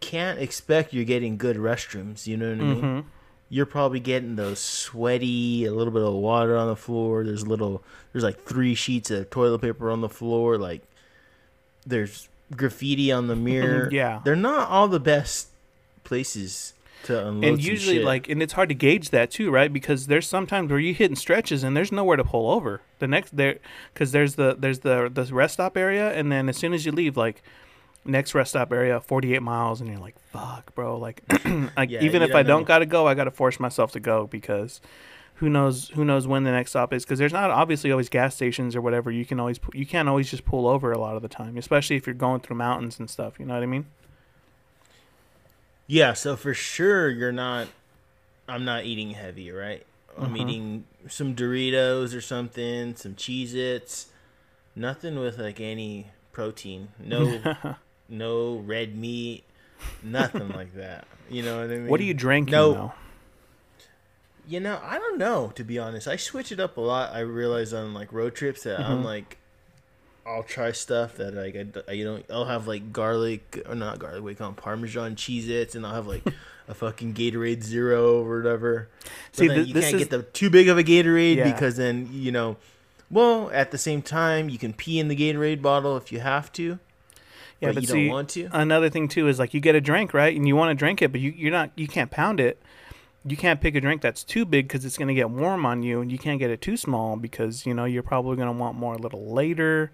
[0.00, 2.82] can't expect you're getting good restrooms, you know what I mean?
[2.82, 3.04] Mhm.
[3.48, 7.24] You're probably getting those sweaty, a little bit of water on the floor.
[7.24, 7.82] There's little
[8.12, 10.82] there's like three sheets of toilet paper on the floor, like
[11.86, 13.44] there's graffiti on the mm-hmm.
[13.44, 13.88] mirror.
[13.92, 14.20] Yeah.
[14.24, 15.48] They're not all the best
[16.04, 16.74] places
[17.04, 19.72] to unload And usually, like, and it's hard to gauge that too, right?
[19.72, 22.80] Because there's sometimes where you're hitting stretches and there's nowhere to pull over.
[22.98, 23.58] The next there,
[23.92, 26.92] because there's the there's the the rest stop area, and then as soon as you
[26.92, 27.42] leave, like
[28.04, 30.98] next rest stop area, 48 miles, and you're like, fuck, bro.
[30.98, 31.22] Like,
[31.76, 32.64] like Yeah, even if I don't don't know.
[32.64, 34.80] gotta go, I gotta force myself to go because
[35.36, 37.04] who knows who knows when the next stop is?
[37.04, 39.10] Because there's not obviously always gas stations or whatever.
[39.10, 41.96] You can always you can't always just pull over a lot of the time, especially
[41.96, 43.38] if you're going through mountains and stuff.
[43.38, 43.86] You know what I mean?
[45.86, 47.68] yeah, so for sure you're not.
[48.48, 49.84] I'm not eating heavy, right?
[50.18, 50.40] I'm Mhm.
[50.40, 54.08] eating some Doritos or something, some Cheez Its.
[54.76, 56.88] Nothing with like any protein.
[57.02, 57.42] No
[58.08, 59.44] no red meat.
[60.02, 61.06] Nothing like that.
[61.30, 61.88] You know what I mean?
[61.88, 62.72] what are you drinking No.
[62.72, 62.92] though?
[64.46, 66.06] You know, I don't know to be honest.
[66.06, 67.12] I switch it up a lot.
[67.14, 69.04] I realize on like road trips that I'm Mhm.
[69.04, 69.38] like,
[70.26, 73.98] I'll try stuff that like I, I- you know I'll have like garlic or not
[73.98, 74.22] garlic.
[74.22, 76.22] We call them Parmesan Cheez-Its, and I'll have like
[76.68, 78.88] a fucking Gatorade Zero or whatever.
[79.32, 81.50] See, then th- you this can't is get the too big of a Gatorade Yeah.
[81.52, 82.56] because then you know.
[83.10, 86.50] Well, at the same time, you can pee in the Gatorade bottle if you have
[86.54, 86.78] to,
[87.64, 88.48] yeah, but, but you see, don't want to.
[88.52, 91.02] another thing too is like you get a drink right, and you want to drink
[91.02, 92.62] it, but you, you're not, you can't pound it.
[93.26, 95.82] You can't pick a drink that's too big because it's going to get warm on
[95.82, 98.52] you, and you can't get it too small because you know you're probably going to
[98.52, 99.90] want more a little later.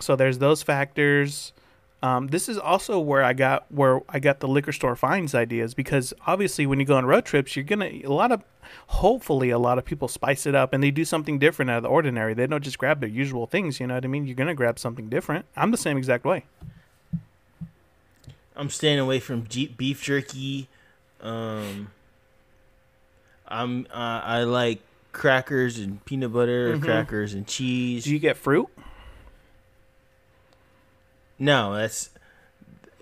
[0.00, 1.52] So there's those factors.
[2.00, 5.74] Um, this is also where I got where I got the liquor store finds ideas
[5.74, 8.44] because obviously when you go on road trips, you're gonna a lot of
[8.86, 11.82] hopefully a lot of people spice it up and they do something different out of
[11.82, 12.34] the ordinary.
[12.34, 13.80] They don't just grab their usual things.
[13.80, 14.26] You know what I mean?
[14.26, 15.46] You're gonna grab something different.
[15.56, 16.44] I'm the same exact way.
[18.58, 19.42] I'm staying away from
[19.76, 20.68] beef jerky.
[21.22, 21.90] Um,
[23.46, 24.80] I'm uh, I like
[25.12, 26.82] crackers and peanut butter, Mhm.
[26.82, 28.04] crackers and cheese.
[28.04, 28.68] Do you get fruit?
[31.38, 32.10] no, that's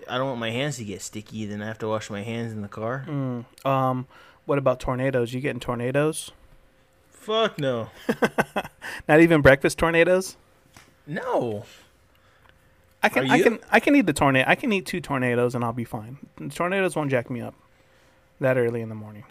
[0.09, 1.45] I don't want my hands to get sticky.
[1.45, 3.05] Then I have to wash my hands in the car.
[3.07, 3.45] Mm.
[3.65, 4.07] Um,
[4.45, 5.33] what about tornadoes?
[5.33, 6.31] You getting tornadoes?
[7.09, 7.89] Fuck no,
[9.09, 10.37] Not even breakfast tornadoes.
[11.05, 11.65] no.
[13.03, 14.49] I can I can I can eat the tornado.
[14.49, 16.17] I can eat two tornadoes and I'll be fine.
[16.49, 17.55] Tornadoes won't jack me up
[18.39, 19.23] that early in the morning.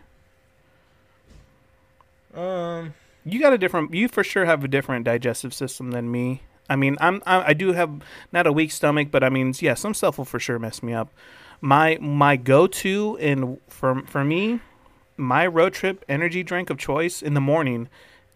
[2.35, 2.95] Um,
[3.25, 3.93] You got a different.
[3.95, 6.43] You for sure have a different digestive system than me.
[6.69, 7.91] I mean, I'm I, I do have
[8.33, 10.93] not a weak stomach, but I mean, yeah, some stuff will for sure mess me
[10.93, 11.13] up.
[11.61, 14.61] My my go to and for for me,
[15.17, 17.89] my road trip energy drink of choice in the morning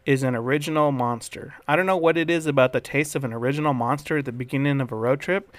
[0.06, 1.54] is an original monster.
[1.68, 4.32] I don't know what it is about the taste of an original monster at the
[4.32, 5.54] beginning of a road trip,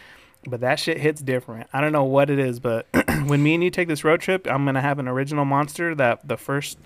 [0.48, 1.70] but that shit hits different.
[1.72, 2.88] I don't know what it is, but
[3.26, 6.28] when me and you take this road trip, I'm gonna have an original monster that
[6.28, 6.78] the first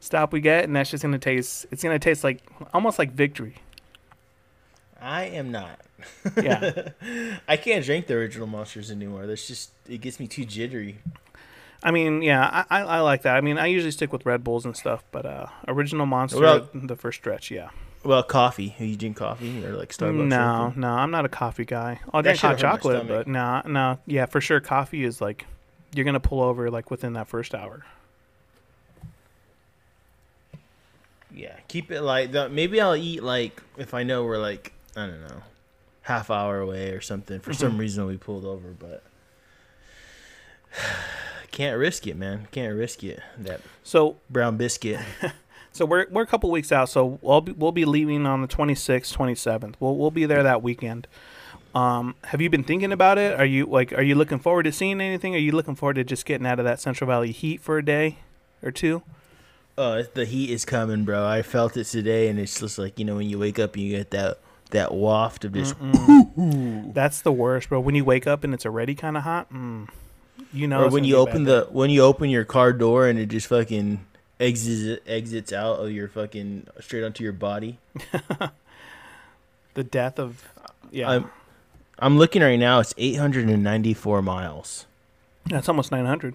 [0.00, 1.66] stop we get, and that's just gonna taste.
[1.70, 2.40] It's gonna taste like
[2.72, 3.56] almost like victory.
[5.00, 5.80] I am not.
[6.42, 6.88] Yeah.
[7.48, 9.26] I can't drink the original monsters anymore.
[9.26, 10.98] That's just it gets me too jittery.
[11.84, 13.36] I mean, yeah, I, I, I like that.
[13.36, 16.68] I mean, I usually stick with Red Bulls and stuff, but uh, original monster, Well-
[16.72, 17.68] the first stretch, yeah.
[18.02, 18.74] Well, coffee.
[18.78, 20.26] You drink coffee or like Starbucks?
[20.28, 22.00] no, no, I'm not a coffee guy.
[22.12, 25.04] I'll That drink hot should've hurt my chocolate, but no, no, yeah, for sure, coffee
[25.04, 25.46] is like
[25.94, 27.82] you're gonna pull over like within that first hour.
[31.34, 32.52] Yeah, keep it like that.
[32.52, 35.42] Maybe I'll eat like if I know we're like I don't know,
[36.02, 37.40] half hour away or something.
[37.40, 39.02] For some reason we pulled over, but
[41.54, 42.48] can't risk it, man.
[42.50, 43.20] Can't risk it.
[43.38, 45.00] That So, brown biscuit.
[45.72, 46.88] so we're we're a couple weeks out.
[46.88, 49.74] So we'll be, we'll be leaving on the 26th, 27th.
[49.78, 51.06] We'll we'll be there that weekend.
[51.72, 53.38] Um, have you been thinking about it?
[53.38, 55.34] Are you like are you looking forward to seeing anything?
[55.34, 57.84] Are you looking forward to just getting out of that Central Valley heat for a
[57.84, 58.18] day
[58.60, 59.02] or two?
[59.78, 61.24] Oh, the heat is coming, bro.
[61.24, 63.84] I felt it today, and it's just like you know when you wake up and
[63.84, 64.40] you get that
[64.70, 65.76] that waft of just.
[66.94, 67.78] That's the worst, bro.
[67.80, 69.88] When you wake up and it's already kind of hot, mm,
[70.54, 70.84] you know.
[70.84, 74.04] or when you open the when you open your car door and it just fucking
[74.40, 77.78] exits exits out of your fucking straight onto your body.
[79.74, 80.48] the death of,
[80.90, 81.30] yeah, I'm
[81.98, 82.80] I'm looking right now.
[82.80, 84.86] It's 894 miles.
[85.46, 86.34] that's almost nine hundred.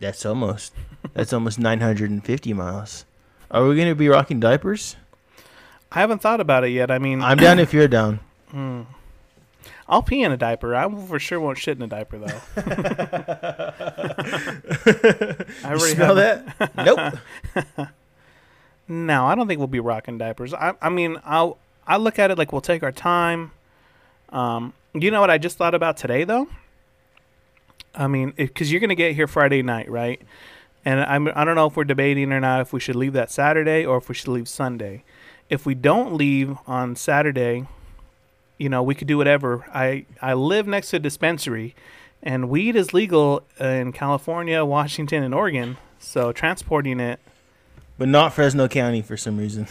[0.00, 0.72] That's almost
[1.12, 3.04] that's almost 950 miles.
[3.50, 4.96] Are we gonna be rocking diapers?
[5.92, 6.90] I haven't thought about it yet.
[6.90, 8.20] I mean, I'm down if you're down.
[8.50, 8.82] hmm.
[9.90, 10.74] I'll pee in a diaper.
[10.74, 12.40] I for sure won't shit in a diaper though.
[15.64, 16.76] I You smell have- that?
[16.76, 17.88] nope.
[18.92, 20.52] No, I don't think we'll be rocking diapers.
[20.52, 23.52] I, I mean, I'll I look at it like we'll take our time.
[24.30, 26.48] Um, you know what I just thought about today though.
[27.94, 30.20] I mean, because you're gonna get here Friday night, right?
[30.84, 33.30] And I'm I don't know if we're debating or not if we should leave that
[33.30, 35.04] Saturday or if we should leave Sunday.
[35.48, 37.68] If we don't leave on Saturday,
[38.60, 39.64] you know, we could do whatever.
[39.72, 41.74] I I live next to a dispensary,
[42.22, 45.78] and weed is legal in California, Washington, and Oregon.
[45.98, 47.20] So transporting it
[47.98, 49.66] But not Fresno County for some reason.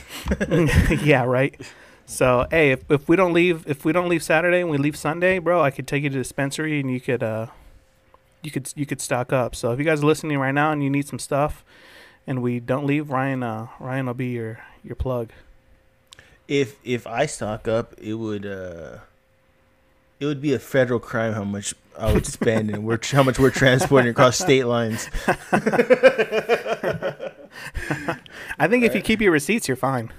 [1.04, 1.60] yeah, right.
[2.06, 4.98] So hey, if, if we don't leave if we don't leave Saturday and we leave
[4.98, 7.48] Sunday, bro, I could take you to the dispensary and you could uh
[8.42, 9.56] you could you could stock up.
[9.56, 11.64] So if you guys are listening right now and you need some stuff
[12.26, 15.30] and we don't leave, Ryan uh Ryan will be your your plug.
[16.50, 18.98] If if I stock up, it would uh
[20.20, 23.40] it would be a federal crime how much I would spend and we're how much
[23.40, 25.08] we're transporting across state lines.
[28.60, 30.12] I think if you keep your receipts, you're fine.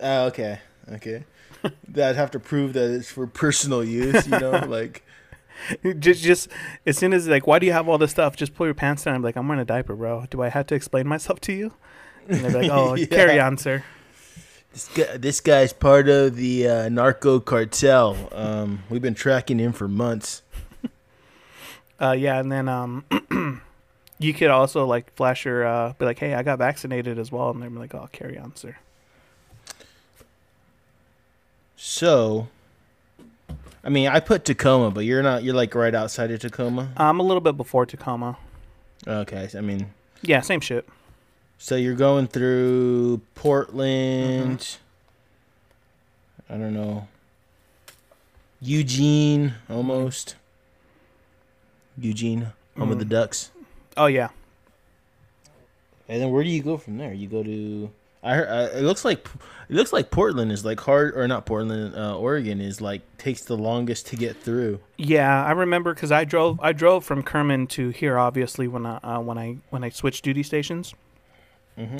[0.00, 0.58] Oh, okay,
[0.94, 1.24] okay.
[1.64, 4.26] I'd have to prove that it's for personal use.
[4.26, 5.04] You know, like
[5.98, 6.48] just, just
[6.86, 8.34] as soon as like, why do you have all this stuff?
[8.36, 9.14] Just pull your pants down.
[9.14, 10.26] I'm like, I'm wearing a diaper, bro.
[10.28, 11.72] Do I have to explain myself to you?
[12.28, 13.06] And they're like, oh, Yeah.
[13.06, 13.84] carry on, sir.
[14.72, 15.16] This guy.
[15.16, 18.28] This guy's part of the uh, narco cartel.
[18.32, 20.42] Um, we've been tracking him for months.
[22.00, 23.04] Uh, yeah, and then um,
[24.18, 27.50] you could also like flash your, uh, be like, hey, I got vaccinated as well,
[27.50, 28.76] and they're like, oh, carry on, sir.
[31.76, 32.48] So,
[33.84, 35.44] I mean, I put Tacoma, but you're not.
[35.44, 36.88] You're like right outside of Tacoma.
[36.96, 38.36] I'm a little bit before Tacoma.
[39.06, 39.92] Okay, I mean,
[40.22, 40.88] Yeah, same shit.
[41.62, 44.78] So you're going through Portland.
[46.50, 47.06] I don't know.
[48.60, 50.34] Eugene, almost.
[51.96, 53.52] Eugene, home of the Ducks.
[53.96, 54.30] Oh yeah,
[56.08, 57.12] And then where do you go from there?
[57.12, 57.90] You go to
[58.24, 59.28] I heard, uh, it looks like
[59.68, 63.42] it looks like Portland is like hard or not Portland, uh, Oregon is like takes
[63.42, 64.80] the longest to get through.
[64.96, 65.44] yeah.
[65.44, 69.20] I remember because I drove, I drove from Kerman to here, obviously when I uh,
[69.20, 70.92] when I when I switched duty stations.
[71.78, 71.98] Mm-hmm.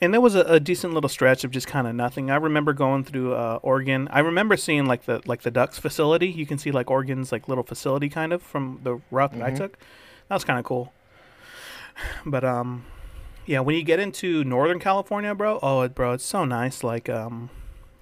[0.00, 2.30] And there was a, a decent little stretch of just kind of nothing.
[2.30, 4.06] I remember going through uh, Oregon.
[4.12, 6.28] I remember seeing like the like the Ducks facility.
[6.28, 9.50] You can see like Oregon's like little facility kind of from the route that I
[9.50, 9.56] Mhm.
[9.56, 9.78] took.
[10.28, 10.92] That was kind of cool.
[12.24, 12.84] But um,
[13.44, 16.84] yeah, when you get into Northern California, bro, oh, it, bro, it's so nice.
[16.84, 17.50] Like um,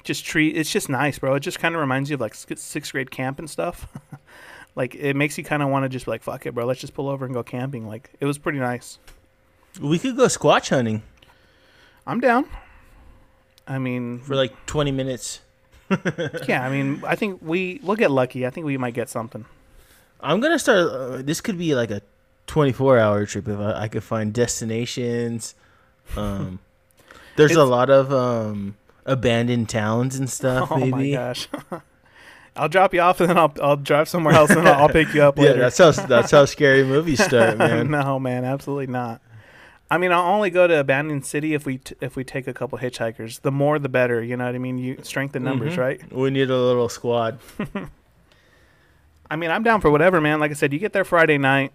[0.04, 0.54] just treat.
[0.54, 1.34] It's just nice, bro.
[1.36, 3.86] It just kind of reminds you of like sixth grade camp and stuff.
[4.76, 6.66] like it makes you kind of want to just be like, fuck it, bro.
[6.66, 7.86] Let's just pull over and go camping.
[7.86, 8.98] Like it was pretty nice.
[9.80, 11.02] We could go squatch hunting
[12.06, 12.46] I'm down.
[13.66, 15.40] I mean, for like 20 minutes.
[16.46, 18.46] yeah, I mean, I think we we'll get lucky.
[18.46, 19.44] I think we might get something.
[20.20, 20.78] I'm gonna start.
[20.78, 22.02] Uh, this could be like a
[22.46, 25.54] 24 hour trip if I, I could find destinations.
[26.16, 26.60] Um,
[27.36, 30.68] there's a lot of um abandoned towns and stuff.
[30.72, 31.12] oh my maybe.
[31.12, 31.48] gosh.
[32.56, 35.12] I'll drop you off and then I'll I'll drive somewhere else and I'll, I'll pick
[35.14, 35.54] you up later.
[35.54, 37.90] Yeah, that's how that's how scary movies start, man.
[37.90, 39.20] no, man, absolutely not.
[39.90, 42.52] I mean, I'll only go to abandoned city if we t- if we take a
[42.52, 43.40] couple hitchhikers.
[43.42, 44.22] The more, the better.
[44.22, 44.78] You know what I mean?
[44.78, 45.78] You strengthen numbers, Mhm.
[45.78, 46.12] right?
[46.12, 47.38] We need a little squad.
[49.30, 50.40] I mean, I'm down for whatever, man.
[50.40, 51.72] Like I said, you get there Friday night.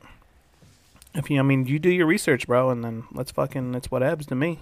[1.13, 4.25] If you, I mean, you do your research, bro, and then let's fucking, it's whatevs
[4.27, 4.59] to me.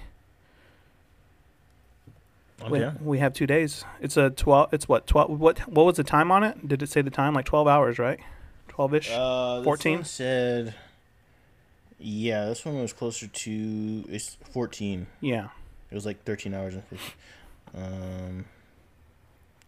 [2.69, 2.97] We, Okay.
[3.01, 3.85] we have two days.
[4.01, 4.73] It's a twelve.
[4.73, 5.29] It's what twelve?
[5.39, 6.67] What what was the time on it?
[6.67, 7.33] Did it say the time?
[7.33, 8.19] Like twelve hours, right?
[8.67, 9.09] Twelve ish.
[9.13, 10.03] Uh, 14?
[10.03, 10.75] said.
[11.99, 15.07] Yeah, this one was closer to it's 14.
[15.21, 15.49] yeah.
[15.91, 17.13] It was like 13 hours and 50.
[17.75, 18.45] Um,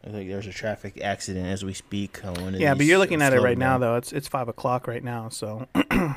[0.06, 2.20] I think there's a traffic accident as we speak
[2.54, 3.96] Yeah, but you're looking at it right now, though.
[3.96, 6.16] It's it's five o'clock right now, so well,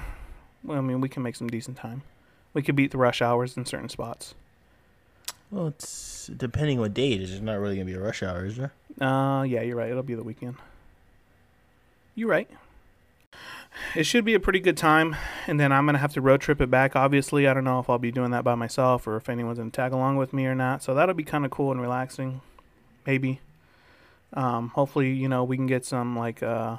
[0.69, 2.03] I mean, we can make some decent time.
[2.53, 4.35] We could beat the rush hours in certain spots.
[5.51, 7.33] Well, it's depending on what day it is.
[7.33, 8.73] It's not really gonna be a rush hour, is there?
[9.01, 9.91] Uh, yeah, you're right.
[9.91, 10.57] It'll be the weekend.
[12.15, 12.49] You're right.
[13.95, 15.17] It should be a pretty good time,
[15.47, 16.97] and then I'm gonna have to road trip it back.
[16.97, 19.71] Obviously, I don't know if I'll be doing that by myself or if anyone's gonna
[19.71, 20.83] tag along with me or not.
[20.83, 22.41] So that'll be kind of cool and relaxing,
[23.07, 23.41] maybe.
[24.33, 26.77] Um, hopefully, you know, we can get some like uh,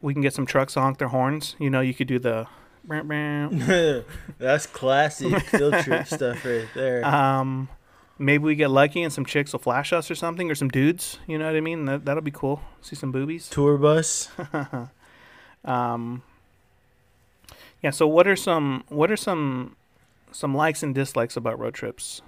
[0.00, 1.56] we can get some trucks honk their horns.
[1.58, 2.46] You know, you could do the.
[4.38, 7.04] That's classic field trip stuff right there.
[7.04, 7.68] Um,
[8.18, 11.18] maybe we get lucky and some chicks will flash us or something, or some dudes.
[11.26, 11.84] You know what I mean?
[11.84, 12.62] That that'll be cool.
[12.80, 13.48] See some boobies.
[13.48, 14.30] Tour bus.
[15.64, 16.22] Um,
[17.82, 17.90] yeah.
[17.90, 19.76] So what are some what are some
[20.32, 22.22] some likes and dislikes about road trips?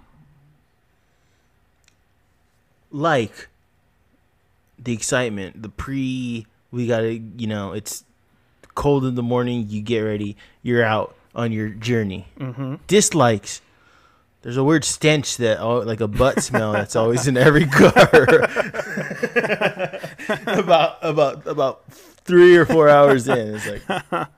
[2.91, 3.49] like
[4.78, 8.05] the excitement, the pre we gotta you know, it's
[8.74, 12.26] cold in the morning, you get ready, you're out on your journey.
[12.39, 12.76] Mm-hmm.
[12.87, 13.62] Dislikes.
[14.43, 17.91] There's a weird stench that al- like a butt smell that's always in every car.
[20.47, 21.85] about about about
[22.25, 23.55] three or four hours in.
[23.57, 23.83] It's like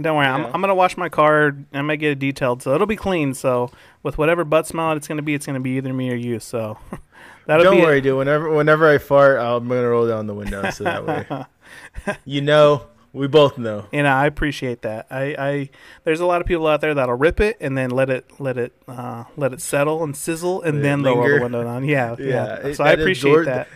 [0.00, 1.56] Don't worry, I'm I'm gonna wash my car.
[1.74, 3.34] I might get it detailed, so it'll be clean.
[3.34, 3.70] So
[4.02, 6.40] with whatever butt smell it's gonna be, it's gonna be either me or you.
[6.40, 6.78] So
[7.46, 8.16] that'll Don't worry, dude.
[8.16, 12.16] Whenever whenever I fart, I'm gonna roll down the window so that way.
[12.24, 13.86] you know, we both know.
[13.92, 15.06] And I appreciate that.
[15.10, 15.70] I, I
[16.04, 18.56] there's a lot of people out there that'll rip it and then let it let
[18.56, 21.84] it uh, let it settle and sizzle and Let then they'll roll the window down.
[21.84, 22.24] Yeah, yeah.
[22.26, 23.68] Yeah, it- so I appreciate absorbed- that.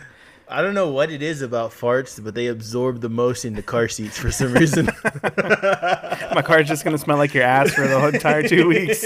[0.47, 3.87] I don't know what it is about farts, but they absorb the most into car
[3.87, 4.85] seats for some reason.
[5.37, 9.03] My car's just gonna smell like your ass for the whole entire two weeks.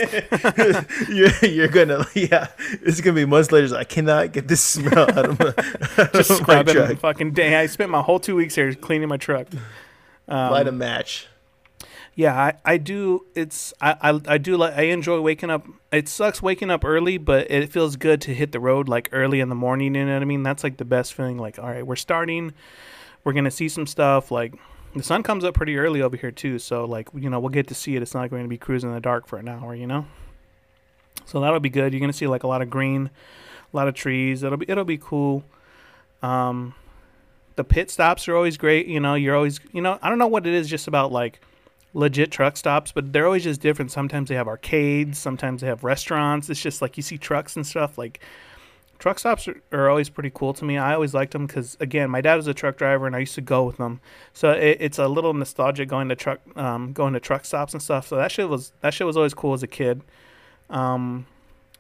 [1.10, 2.48] you're, you're gonna, yeah,
[2.82, 3.76] it's gonna be months later.
[3.76, 5.48] I cannot get this smell out of my,
[6.04, 6.98] out Just of my truck.
[7.00, 7.56] fucking day.
[7.56, 9.48] I spent my whole two weeks here cleaning my truck.
[10.28, 11.28] Um, Light a match.
[12.20, 13.28] Yeah, I, I do.
[13.34, 15.65] It's I, I I do like I enjoy waking up.
[15.89, 19.39] It sucks waking up early, but it feels good to hit the road like early
[19.39, 19.95] in the morning.
[19.95, 20.43] You know what I mean?
[20.43, 21.38] That's like the best feeling.
[21.38, 22.53] Like, all right, we're starting.
[23.24, 24.32] We're gonna see some stuff.
[24.32, 24.53] Like
[24.93, 27.70] the sun comes up pretty early over here too, so like you know we'll get
[27.70, 28.01] to see it.
[28.01, 29.74] It's not going to be cruising in the dark for an hour.
[29.74, 30.05] You know.
[31.24, 31.93] So that'll be good.
[31.93, 33.11] You're gonna see like a lot of green,
[33.74, 34.43] a lot of trees.
[34.43, 35.45] It'll be it'll be cool.
[36.22, 36.76] Um,
[37.55, 38.88] the pit stops are always great.
[38.88, 41.39] You know, you're always you know I don't know what it is just about like
[41.94, 43.92] legit truck stops, but they're always just different.
[43.92, 46.50] Sometimes they have arcades, sometimes they have restaurants.
[46.50, 47.98] It's just like you see trucks and stuff.
[47.98, 48.20] Like
[49.00, 50.78] truck stops are, are always pretty cool to me.
[50.78, 53.36] I always liked them because again, my dad was a truck driver and I used
[53.36, 54.02] to go with them.
[54.34, 57.82] So it, it's a little nostalgic going to truck, um, going to truck stops and
[57.82, 58.08] stuff.
[58.08, 60.02] So that shit was that shit was always cool as a kid.
[60.70, 61.26] Um,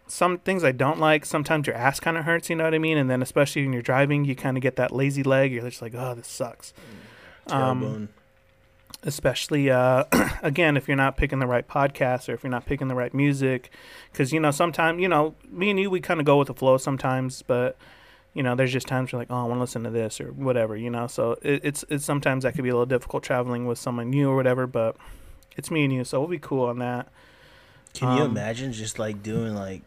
[0.07, 1.23] some things I don't like.
[1.23, 2.49] Sometimes your ass kind of hurts.
[2.49, 2.97] You know what I mean?
[2.97, 5.51] And then especially when you're driving, you kind of get that lazy leg.
[5.51, 6.73] You're just like, oh, this sucks.
[7.47, 8.09] Um.
[9.03, 10.03] Especially uh,
[10.43, 13.13] again if you're not picking the right podcast or if you're not picking the right
[13.13, 13.71] music
[14.11, 16.53] because you know sometimes you know me and you we kind of go with the
[16.53, 17.77] flow sometimes but
[18.33, 20.33] you know there's just times you're like oh i want to listen to this or
[20.33, 21.07] whatever you know?
[21.07, 24.29] So it, it's it's sometimes that could be a little difficult traveling with someone new
[24.29, 24.97] or whatever but
[25.59, 27.09] it's me and you so we'll be cool on that.
[27.93, 29.81] Can you um, imagine just like doing like,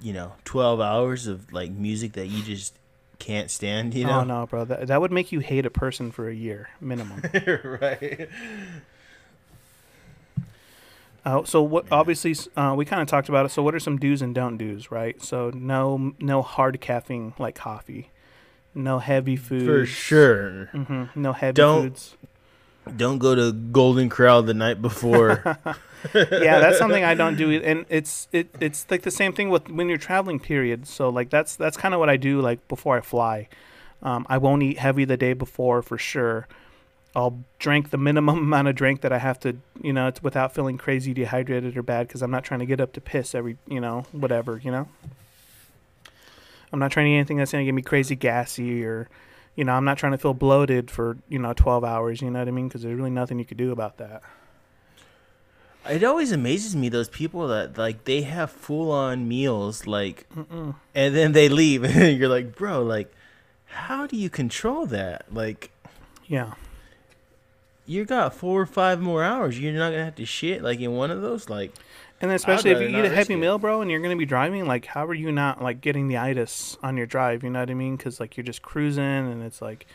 [0.00, 2.74] you know, twelve hours of like music that you just
[3.22, 3.94] can't stand?
[3.94, 6.34] You know, oh no bro that, that would make you hate a person for a
[6.34, 7.22] year minimum
[7.80, 8.28] right?
[11.24, 11.86] Uh, so what?
[11.92, 13.50] Obviously, uh, we kind of talked about it.
[13.50, 15.22] So what are some do's and don't do's, right?
[15.22, 18.10] So no, no hard caffeine like coffee,
[18.74, 20.64] no heavy foods, For sure.
[20.72, 22.16] hmm no heavy Don't- foods.
[22.96, 25.42] Don't go to Golden Corral the night before.
[26.14, 29.68] yeah, that's something I don't do, and it's it it's like the same thing with
[29.68, 30.40] when you're traveling.
[30.40, 30.86] Period.
[30.86, 33.48] So like that's that's kind of what I do like before I fly.
[34.02, 36.48] Um, I won't eat heavy the day before for sure.
[37.14, 40.54] I'll drink the minimum amount of drink that I have to, you know, it's without
[40.54, 43.58] feeling crazy dehydrated or bad because I'm not trying to get up to piss every,
[43.68, 44.88] you know, whatever, you know.
[46.72, 49.08] I'm not trying to eat anything that's gonna get me crazy gassy or,
[49.56, 52.20] you know, I'm not trying to feel bloated for you know 12 hours.
[52.22, 52.68] You know what I mean?
[52.68, 54.22] Because there's really nothing you could do about that.
[55.90, 60.74] it always amazes me those people that like they have full on meals like, Mm-mm.
[60.94, 63.12] and then they leave, and you're like, bro, like,
[63.66, 65.24] how do you control that?
[65.32, 65.70] Like,
[66.26, 66.52] Yeah.
[67.86, 69.58] you got four or five more hours.
[69.58, 71.48] You're not gonna have to shit like in one of those.
[71.50, 71.72] Like,
[72.22, 74.86] And especially if you eat a heavy meal, bro, and you're gonna be driving, like,
[74.86, 77.42] how are you not like getting the itis on your drive?
[77.42, 77.96] You know what I mean?
[77.96, 79.86] Because like you're just cruising, and it's like,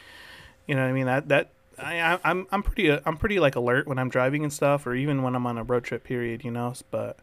[0.67, 1.05] you know what I mean?
[1.05, 1.49] That that
[1.79, 4.85] I, I I'm I'm pretty uh, I'm pretty like alert when I'm driving and stuff,
[4.85, 6.03] or even when I'm on a road trip.
[6.03, 6.43] Period.
[6.43, 7.17] You know, but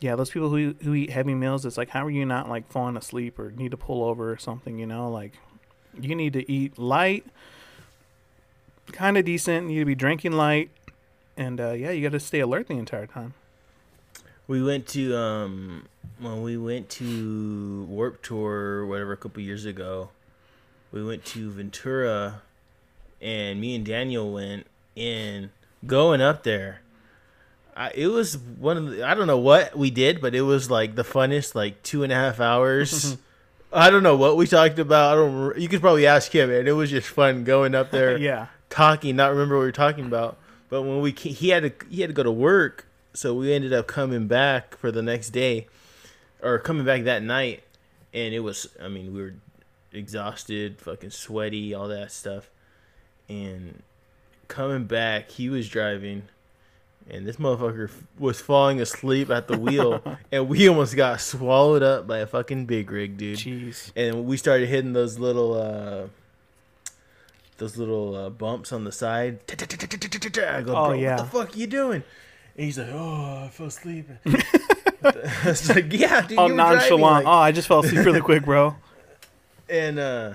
[0.00, 2.68] yeah, those people who who eat heavy meals, it's like, how are you not like
[2.68, 4.76] falling asleep or need to pull over or something?
[4.76, 5.34] You know, like
[6.00, 7.24] you need to eat light,
[8.90, 9.68] kind of decent.
[9.68, 10.70] You need to be drinking light,
[11.36, 13.34] and uh, yeah, you got to stay alert the entire time.
[14.48, 15.88] We went to um
[16.18, 20.10] when we went to Warped Tour whatever a couple years ago.
[20.92, 22.42] We went to Ventura,
[23.20, 25.50] and me and Daniel went in.
[25.84, 26.80] Going up there,
[27.76, 30.70] I, it was one of the, I don't know what we did, but it was
[30.70, 33.16] like the funnest like two and a half hours.
[33.72, 35.12] I don't know what we talked about.
[35.12, 35.58] I don't.
[35.58, 38.46] You could probably ask him, and it was just fun going up there yeah.
[38.70, 40.38] talking, not remember what we were talking about.
[40.70, 42.85] But when we he had to he had to go to work,
[43.16, 45.66] so we ended up coming back for the next day,
[46.42, 47.62] or coming back that night,
[48.12, 49.34] and it was I mean we were
[49.92, 52.50] exhausted, fucking sweaty, all that stuff,
[53.28, 53.82] and
[54.48, 56.24] coming back he was driving.
[57.08, 60.02] And this motherfucker f- was falling asleep at the wheel,
[60.32, 63.92] and we almost got swallowed up by a fucking big rig, dude Jeez.
[63.94, 66.08] and we started hitting those little uh
[67.58, 69.38] those little uh, bumps on the side.
[69.50, 71.16] I go, Oh, yeah.
[71.16, 72.02] what the fuck are you doing?
[72.56, 74.08] And he's like, oh, I fell asleep.
[74.24, 77.00] it's like, yeah, dude, Oh, you nonchalant.
[77.00, 78.76] like- oh, I just fell asleep really quick, bro.
[79.68, 80.34] and uh,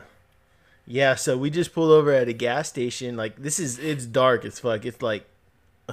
[0.86, 3.16] yeah, so we just pulled over at a gas station.
[3.18, 4.86] Like this is it's dark as fuck.
[4.86, 5.26] It's like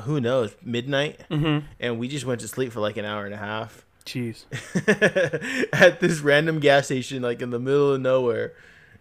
[0.03, 1.67] who knows midnight, Mm-hmm.
[1.81, 3.85] and we just went to sleep for like an hour and a half.
[4.05, 4.45] Jeez.
[5.73, 8.53] at this random gas station, like in the middle of nowhere.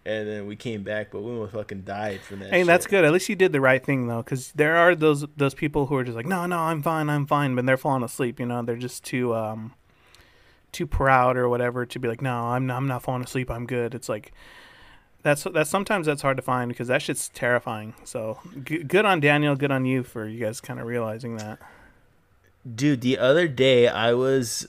[0.07, 2.51] And then we came back, but we almost fucking died from that.
[2.51, 3.03] Hey, that's good.
[3.03, 5.95] At least you did the right thing, though, because there are those those people who
[5.95, 8.39] are just like, no, no, I'm fine, I'm fine, but they're falling asleep.
[8.39, 9.73] You know, they're just too um
[10.71, 13.51] too proud or whatever to be like, no, I'm not, I'm not falling asleep.
[13.51, 13.93] I'm good.
[13.93, 14.31] It's like
[15.23, 17.93] that's that's sometimes that's hard to find because that shit's terrifying.
[18.05, 21.59] So g- good on Daniel, good on you for you guys kind of realizing that.
[22.75, 24.67] Dude, the other day I was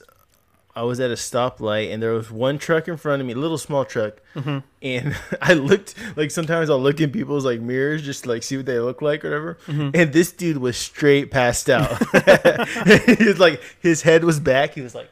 [0.75, 3.37] I was at a stoplight and there was one truck in front of me, a
[3.37, 4.59] little small truck, Mm-hmm.
[4.81, 8.57] and I looked like sometimes I'll look in people's like mirrors just to, like see
[8.57, 9.57] what they look like or whatever.
[9.67, 9.89] Mm-hmm.
[9.93, 11.97] And this dude was straight passed out.
[13.17, 14.75] he was like his head was back.
[14.75, 15.09] He was like,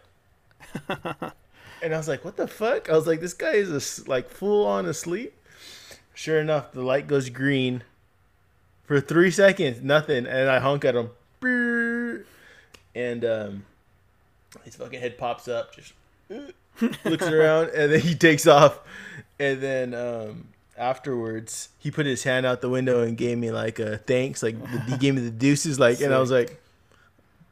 [0.88, 2.90] and I was like, what the fuck?
[2.90, 5.34] I was like, this guy is a, like full on asleep.
[6.14, 7.84] Sure enough, the light goes green
[8.86, 11.10] for three seconds, nothing, and I honk at him,
[12.96, 13.66] and um,
[14.64, 15.94] his fucking head pops up, just
[17.06, 18.80] looks around, and then he takes off,
[19.40, 23.80] and then um, afterwards he put his hand out the window and gave me like
[23.80, 24.56] a thanks, like
[24.88, 26.62] he gave me the deuces, like, and I was like,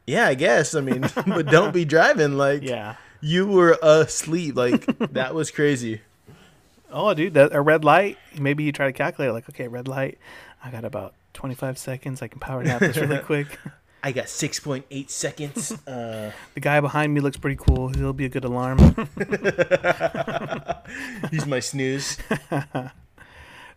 [0.06, 2.96] yeah, I guess, I mean, but don't be driving, like, Yeah.
[3.20, 6.00] you were asleep, like that was crazy.
[6.90, 8.16] Oh, dude, that a red light.
[8.38, 10.18] Maybe you try to calculate like, okay, red light.
[10.64, 12.22] I got about 25 seconds.
[12.22, 13.58] I can power nap this really quick.
[14.02, 15.72] I got six point eight seconds.
[15.86, 17.88] Uh, The guy behind me looks pretty cool.
[17.88, 18.78] He'll be a good alarm.
[21.30, 22.18] He's my snooze.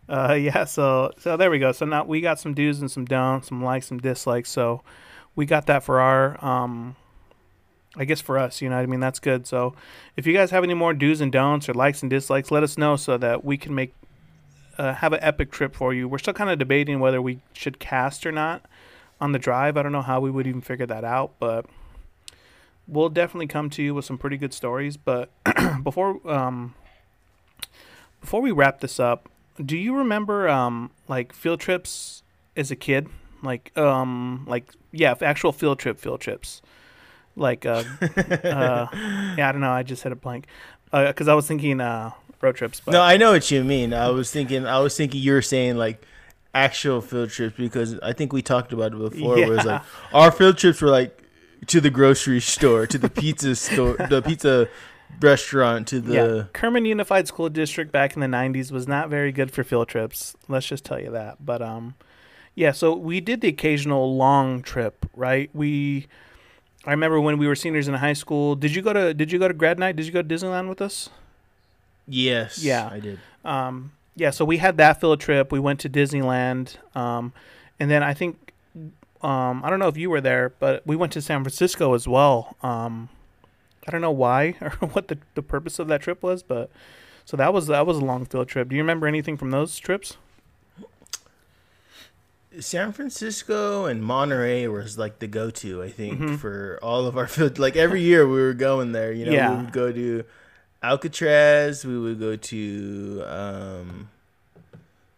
[0.08, 1.70] Uh, yeah, so so there we go.
[1.70, 4.50] So now we got some do's and some don'ts, some likes, some dislikes.
[4.50, 4.82] So
[5.36, 6.96] we got that for our, um,
[7.96, 8.98] I guess for us, you know what I mean.
[8.98, 9.46] That's good.
[9.46, 9.76] So
[10.16, 12.76] if you guys have any more do's and don'ts or likes and dislikes, let us
[12.76, 13.94] know so that we can make
[14.78, 16.08] uh, have an epic trip for you.
[16.08, 18.66] We're still kind of debating whether we should cast or not
[19.20, 19.76] on the drive.
[19.76, 21.66] I don't know how we would even figure that out, but
[22.86, 24.96] we'll definitely come to you with some pretty good stories.
[24.96, 25.30] But
[25.82, 26.74] before um,
[28.20, 29.28] before we wrap this up,
[29.64, 32.22] do you remember um like field trips
[32.56, 33.08] as a kid?
[33.42, 36.62] Like um like yeah, actual field trip field trips.
[37.36, 40.46] Like uh, uh yeah, I don't know, I just had a blank.
[40.92, 42.10] Uh, cuz I was thinking uh
[42.40, 43.94] road trips, but No, I know what you mean.
[43.94, 44.66] I was thinking.
[44.66, 46.02] I was thinking you were saying like
[46.54, 49.36] actual field trips because I think we talked about it before.
[49.36, 49.82] Where it's like
[50.12, 51.22] our field trips were like
[51.66, 54.68] to the grocery store, to the pizza store, the pizza
[55.20, 56.14] restaurant, to the.
[56.14, 59.88] yeah, Kerman Unified School District back in the 90s was not very good for field
[59.88, 60.36] trips.
[60.48, 61.44] Let's just tell you that.
[61.44, 61.94] But um
[62.54, 65.50] yeah, so we did the occasional long trip, right?
[65.54, 66.06] We
[66.84, 68.54] I remember when we were seniors in high school.
[68.56, 69.96] Did you go to did you go to grad night?
[69.96, 71.10] Did you go to Disneyland with us?
[72.06, 72.58] Yes.
[72.62, 72.88] Yeah.
[72.90, 73.18] I did.
[73.44, 75.50] Um, yeah, so we had that field trip.
[75.50, 77.32] We went to Disneyland, um,
[77.78, 78.52] and then I think
[79.22, 82.06] um, I don't know if you were there, but we went to San Francisco as
[82.06, 82.56] well.
[82.62, 83.08] Um,
[83.88, 86.70] I don't know why or what the, the purpose of that trip was, but
[87.24, 88.68] so that was that was a long field trip.
[88.68, 90.18] Do you remember anything from those trips?
[92.58, 96.38] San Francisco and Monterey was like the go-to, I think, Mhm.
[96.38, 97.58] for all of our field.
[97.60, 99.12] Like every year we were going there.
[99.12, 99.50] You know, Yeah.
[99.50, 100.24] we would go to
[100.82, 101.84] Alcatraz.
[101.84, 104.08] We would go to um,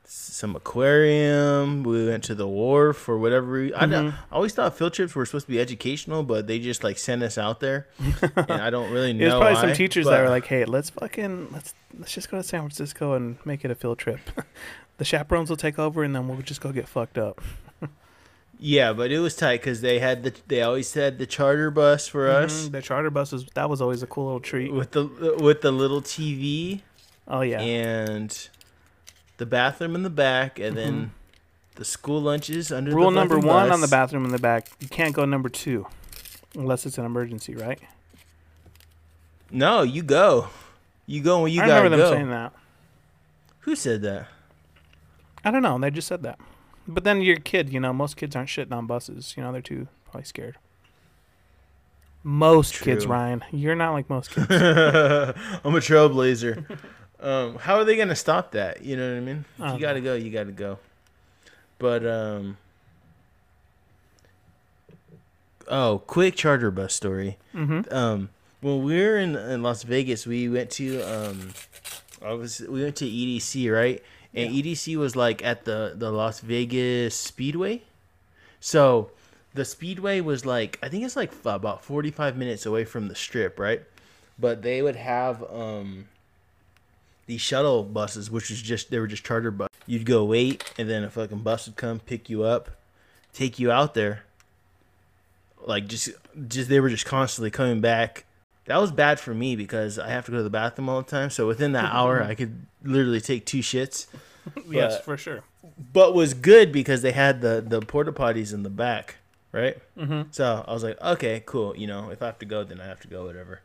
[0.05, 1.83] some aquarium.
[1.85, 3.65] We went to the wharf or whatever.
[3.77, 4.13] I, Mhm.
[4.13, 7.23] I always thought field trips were supposed to be educational, but they just like sent
[7.23, 7.87] us out there,
[8.37, 9.21] and I don't really know.
[9.21, 12.31] There's probably why, some teachers but- that were like, "Hey, let's fucking let's let's just
[12.31, 14.21] go to San Francisco and make it a field trip."
[14.99, 17.41] the chaperones will take over, and then we'll just go get fucked up.
[18.65, 22.07] Yeah, but it was tight because they had the they always had the charter bus
[22.07, 24.73] for us Mhm, The charter buses that was always a cool little treat.
[24.73, 25.05] with the
[25.41, 26.83] with the little TV.
[27.27, 27.61] Oh yeah.
[27.61, 28.49] and
[29.39, 31.11] the bathroom in the back, and then
[31.75, 32.95] the school lunches under.
[32.95, 33.73] Rule number one bus.
[33.75, 35.87] on the bathroom in the back: you can't go number two,
[36.55, 37.81] unless it's an emergency, right?
[39.51, 40.49] No, you go.
[41.07, 42.15] You go when you I gotta remember them go.
[42.17, 42.53] saying that.
[43.61, 44.29] Who said that?
[45.45, 45.79] I don't know.
[45.79, 46.39] They just said that.
[46.87, 47.93] But then you're a kid, you know.
[47.93, 49.35] Most kids aren't shitting on buses.
[49.37, 50.57] You know, they're too probably scared.
[52.25, 53.45] Most kids, Ryan.
[53.51, 54.47] You're not like most kids.
[54.51, 56.79] I'm a trailblazer.
[57.21, 58.83] um, how are they gonna stop that?
[58.85, 59.45] You know what I mean?
[59.59, 60.15] If you gotta go.
[60.15, 60.79] You gotta go.
[61.79, 62.59] But um.
[65.69, 67.39] Oh, quick charter bus story.
[67.55, 67.93] mm-hmm.
[67.95, 68.31] um
[68.61, 71.51] when we were in, in Las Vegas, we went to um
[72.25, 74.03] I was we went to EDC, right?
[74.35, 77.83] And EDC was like at the the Las Vegas Speedway.
[78.61, 79.11] So
[79.55, 83.15] the Speedway was like I think it's like f- about 45 minutes away from the
[83.15, 83.83] strip, right?
[84.39, 86.07] But they would have um
[87.27, 89.69] these shuttle buses, which was just they were just charter bus.
[89.87, 92.71] You'd go wait, and then a fucking bus would come pick you up,
[93.33, 94.25] take you out there.
[95.65, 96.11] Like just
[96.49, 98.25] just they were just constantly coming back.
[98.67, 101.11] That was bad for me because I have to go to the bathroom all the
[101.11, 101.31] time.
[101.31, 104.07] So within that hour, I could literally take two shits.
[104.69, 105.43] yes, But- for sure.
[105.93, 109.17] But was good because they had the the porta potties in the back,
[109.53, 109.79] right?
[109.97, 110.31] Mm-hmm.
[110.33, 111.77] So I was like, okay, cool.
[111.77, 113.61] You know, if I have to go, then I have to go, whatever.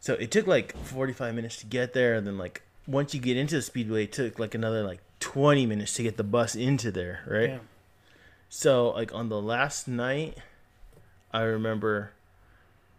[0.00, 2.14] So it took like 45 minutes to get there.
[2.14, 5.66] And then, like, once you get into the speedway, it took like another like 20
[5.66, 7.50] minutes to get the bus into there, right?
[7.50, 7.58] Yeah.
[8.48, 10.38] So, like, on the last night,
[11.32, 12.12] I remember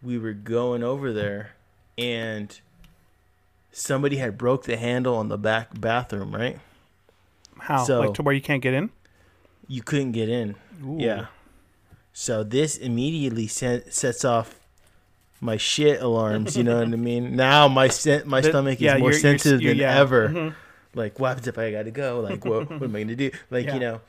[0.02, 1.52] we were going over there,
[1.98, 2.58] and
[3.72, 6.34] somebody had broke the handle on the back bathroom.
[6.34, 6.58] Right,
[7.58, 7.84] How?
[7.84, 8.90] So- like to where you can't get in?
[9.68, 10.54] you couldn't get in.
[10.84, 10.96] Ooh.
[11.00, 11.26] Yeah.
[12.12, 14.54] So this immediately set, sets off
[15.40, 16.56] my shit alarms.
[16.56, 17.34] You know what I mean?
[17.36, 19.98] Now my sen- my The- stomach is yeah, more you're- sensitive you're- than yeah.
[19.98, 20.28] ever.
[20.28, 20.54] Mhm.
[20.94, 22.20] Like, what happens if I gotta go?
[22.20, 23.30] Like, what, what am I gonna do?
[23.50, 23.74] Like, Yeah.
[23.74, 24.00] you know.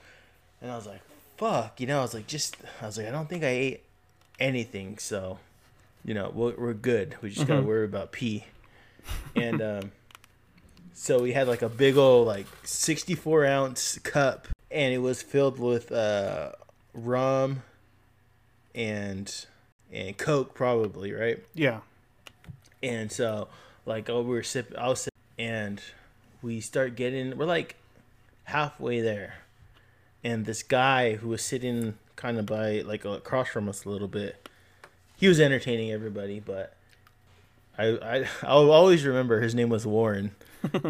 [0.61, 1.01] And I was like,
[1.38, 1.81] fuck.
[1.81, 3.83] You know, I was like, just, I was like, I don't think I ate
[4.39, 4.97] anything.
[4.99, 5.39] So,
[6.08, 7.16] you know, we're, we're good.
[7.22, 7.66] We just gotta Mhm.
[7.66, 8.45] worry about pee.
[9.36, 9.91] And um,
[10.93, 15.60] so we had like a big old like 64 ounce cup, and it was filled
[15.60, 16.53] with uh,
[16.93, 17.62] rum
[18.74, 19.45] and
[19.91, 21.43] and Coke probably, right?
[21.53, 21.80] Yeah.
[22.84, 23.47] And so,
[23.86, 25.82] like, oh, we were sipping, I was sipping, and
[26.41, 27.76] we start getting, we're like
[28.43, 29.36] halfway there.
[30.24, 34.08] And this guy who was sitting kind of by, like, across from us a little
[34.08, 34.47] bit,
[35.18, 36.76] he was entertaining everybody, but
[37.78, 40.32] I, I, I'll always remember his name was Warren.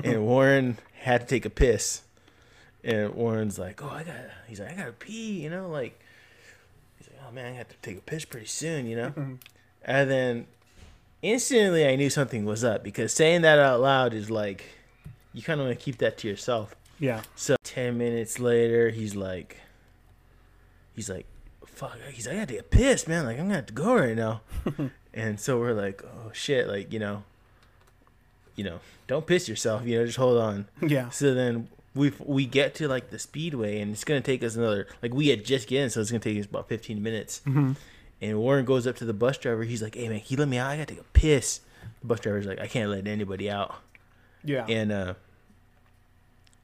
[0.03, 2.01] and Warren had to take a piss.
[2.83, 4.15] And Warren's like, oh, I got,
[4.47, 5.99] he's like, I gotta pee, you know, like,
[6.97, 9.13] he's like, oh man, I have to take a piss pretty soon, you know?
[9.83, 10.47] and then
[11.21, 14.63] instantly I knew something was up because saying that out loud is like
[15.33, 16.75] you kind of want to keep that to yourself.
[16.99, 17.21] Yeah.
[17.35, 19.57] So 10 minutes later, he's like
[20.95, 21.25] he's like
[21.75, 23.25] fuck, he's like I got to get pissed, man.
[23.25, 24.41] Like I'm to have to go right now.
[25.13, 27.23] and so we're like, "Oh shit, like, you know,
[28.55, 31.09] you know, don't piss yourself, you know, just hold on." Yeah.
[31.09, 34.87] So then we we get to like the speedway and it's to take us another
[35.01, 37.41] like we had just get in, so it's to take us about 15 minutes.
[37.43, 37.73] hmm
[38.21, 39.63] And Warren goes up to the bus driver.
[39.63, 40.69] He's like, "Hey man, he let me out?
[40.71, 41.61] I gotta take a piss."
[42.01, 43.75] The bus driver's like, "I can't let anybody out."
[44.43, 44.65] Yeah.
[44.67, 45.13] And uh,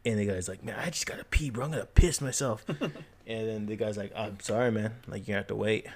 [0.05, 1.65] and the guy's like, "Man, I just gotta pee, bro.
[1.65, 2.65] I'm gonna piss myself."
[3.27, 4.93] and then the guy's like, "I'm sorry, man.
[5.07, 5.87] Like you have to wait."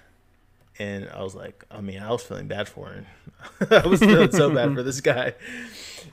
[0.79, 3.07] And I was like, I mean, I was feeling bad for him.
[3.71, 5.33] I was feeling so bad for this guy.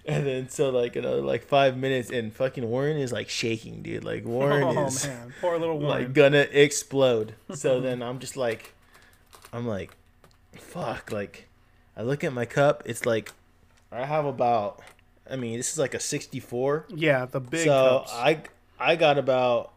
[0.07, 4.05] And then so like another like five minutes, and fucking Warren is like shaking, dude.
[4.05, 7.35] Like Warren oh is man, poor little like gonna explode.
[7.55, 8.73] So then I'm just like,
[9.53, 9.95] I'm like,
[10.53, 11.12] fuck.
[11.12, 11.47] Like,
[11.97, 12.83] I look at my cup.
[12.87, 13.33] It's like,
[13.93, 14.81] I have about.
[15.31, 16.87] I mean, this is like a 64.
[16.89, 18.12] yeah, the big so cups.
[18.15, 18.43] I
[18.79, 19.74] I got about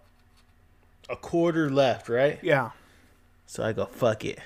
[1.09, 2.39] a quarter left, right?
[2.41, 2.71] yeah.
[3.45, 4.39] So I go fuck it,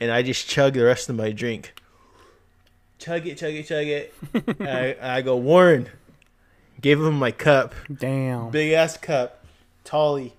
[0.00, 1.74] and I just chug the rest of my drink.
[2.98, 4.14] Chug it, chug it, chug it.
[4.60, 5.88] I, I go Warren.
[6.80, 8.50] Gave him my cup Damn.
[8.50, 9.44] big ass cup,
[9.84, 10.34] Tolly.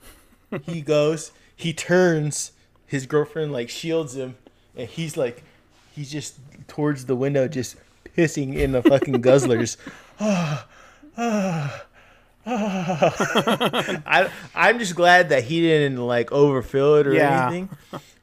[0.64, 2.52] He goes, he turns,
[2.86, 4.36] his girlfriend like shields him,
[4.76, 5.44] and he's like,
[5.96, 6.36] he's just
[6.68, 7.78] towards the window, just
[8.16, 9.78] pissing in the fucking guzzlers.
[10.20, 10.68] Ah,
[11.18, 11.86] ah, ah.
[14.06, 17.48] I I'm just glad that he didn't like overfill it or Yeah.
[17.48, 17.70] anything.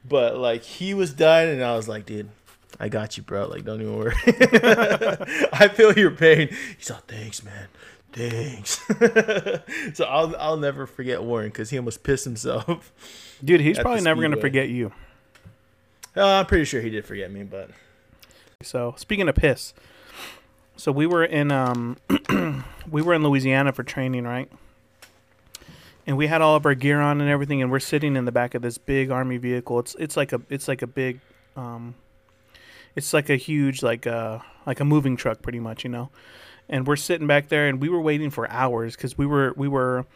[0.08, 2.28] But like he was done, and I was like, dude.
[2.82, 3.46] I got you, bro.
[3.46, 4.14] Like, don't even worry.
[4.26, 6.48] I feel your pain.
[6.78, 7.68] He's like, thanks, man.
[8.12, 8.80] Thanks.
[9.96, 12.90] so I'll I'll never forget Warren because he almost pissed himself.
[13.44, 14.92] Dude, he's probably never gonna forget you.
[16.16, 17.70] Uh, I'm pretty sure he did forget me, but
[18.62, 19.74] So speaking of piss,
[20.80, 21.98] so we were in um
[22.90, 24.50] we were in Louisiana for training, right?
[26.06, 28.32] And we had all of our gear on and everything, and we're sitting in the
[28.32, 29.78] back of this big army vehicle.
[29.78, 31.20] It's it's like a it's like a big
[31.54, 31.94] um
[32.96, 36.08] it's like a huge like uh like a moving truck pretty much, you know.
[36.66, 39.68] And we're sitting back there and we were waiting for hours cuz we were we
[39.68, 40.06] were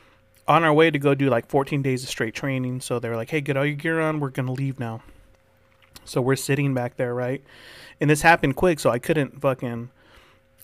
[0.48, 2.80] on our way to go do like 14 days of straight training.
[2.80, 4.18] So they were like, "Hey, get all your gear on.
[4.18, 5.02] We're to leave now."
[6.06, 7.42] So we're sitting back there, right?
[8.00, 9.90] and this happened quick, so I couldn't fucking,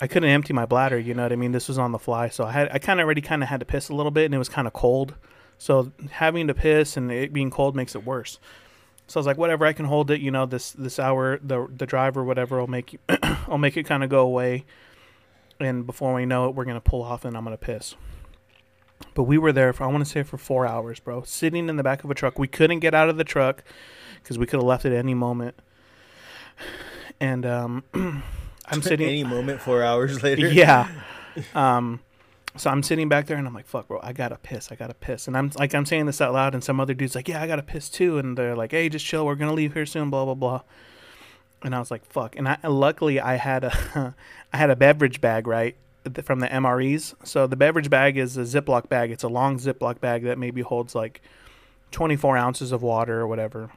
[0.01, 0.99] I couldn't empty my bladder.
[0.99, 1.53] You know what I mean?
[1.53, 3.61] This was on the fly, so I had, I kind of already kind of had
[3.61, 5.15] to piss a little bit, and it was kind of cold.
[5.59, 8.39] So having to piss and it being cold makes it worse.
[9.07, 10.21] So I was like, whatever, I can hold it.
[10.21, 13.83] You know, this this hour, the the driver, whatever, will make you, I'll make it
[13.83, 14.65] kind of go away.
[15.59, 17.95] And before we know it, we're gonna pull off, and I'm gonna piss.
[19.15, 21.77] But we were there for I want to say for four hours, bro, sitting in
[21.77, 22.39] the back of a truck.
[22.39, 23.65] We couldn't get out of the truck
[24.23, 25.57] because we could have left at any moment.
[27.21, 27.85] And um,
[28.71, 29.09] I'm sitting.
[29.09, 30.49] any moment, four hours later.
[30.49, 30.89] yeah.
[31.55, 32.01] Um,
[32.57, 34.73] so I'm sitting back there and I'm like, "Fuck, bro, I gotta piss.
[34.73, 37.15] I gotta piss." And I'm like, I'm saying this out loud, and some other dude's
[37.15, 39.25] like, "Yeah, I gotta piss too." And they're like, "Hey, just chill.
[39.25, 40.63] We're gonna leave here soon." Blah blah blah.
[41.63, 44.15] And I was like, "Fuck!" And I luckily I had a
[44.53, 45.77] I had a beverage bag right
[46.25, 47.15] from the MREs.
[47.25, 49.13] So the beverage bag is a Ziploc bag.
[49.13, 51.21] It's a long Ziploc bag that maybe holds like
[51.93, 53.71] 24 ounces of water or whatever.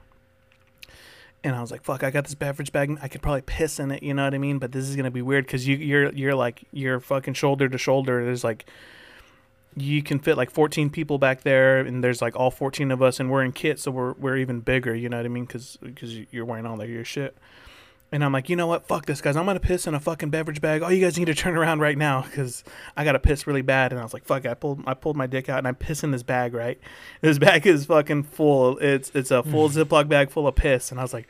[1.44, 2.04] And I was like, "Fuck!
[2.04, 2.98] I got this beverage bag.
[3.02, 4.02] I could probably piss in it.
[4.02, 4.60] You know what I mean?
[4.60, 7.78] But this is gonna be weird because you, you're you're like you're fucking shoulder to
[7.78, 8.24] shoulder.
[8.24, 8.66] There's like
[9.76, 13.20] you can fit like 14 people back there, and there's like all 14 of us,
[13.20, 14.96] and we're in kit, so we're we're even bigger.
[14.96, 15.46] You know what I mean?
[15.46, 17.36] Because because you're wearing all like your shit.
[18.14, 18.88] And I'm like, you know what?
[18.88, 19.36] Fuck this, guys.
[19.36, 20.84] I'm gonna piss in a fucking beverage bag.
[20.84, 22.64] Oh, you guys need to turn around right now because
[22.96, 23.92] I gotta piss really bad.
[23.92, 24.46] And I was like, fuck.
[24.46, 24.52] it.
[24.52, 26.54] I pulled I pulled my dick out and I piss in this bag.
[26.54, 26.80] Right,
[27.22, 28.78] this bag is fucking full.
[28.78, 30.92] It's it's a full Ziploc bag full of piss.
[30.92, 31.28] And I was like,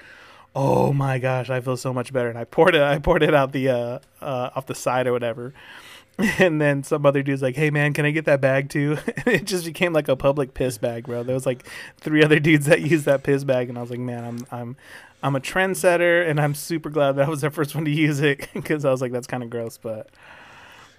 [0.54, 2.28] oh my gosh, I feel so much better.
[2.28, 5.14] And I poured it I poured it out the uh, uh off the side or
[5.14, 5.54] whatever.
[6.38, 9.28] And then some other dude's like, "Hey man, can I get that bag too?" And
[9.30, 11.24] it just became like a public piss bag, bro.
[11.24, 11.68] There was like
[11.98, 14.76] three other dudes that used that piss bag, and I was like, "Man, I'm I'm
[15.24, 18.20] I'm a trendsetter, and I'm super glad that I was the first one to use
[18.20, 20.10] it because I was like, that's kind of gross." But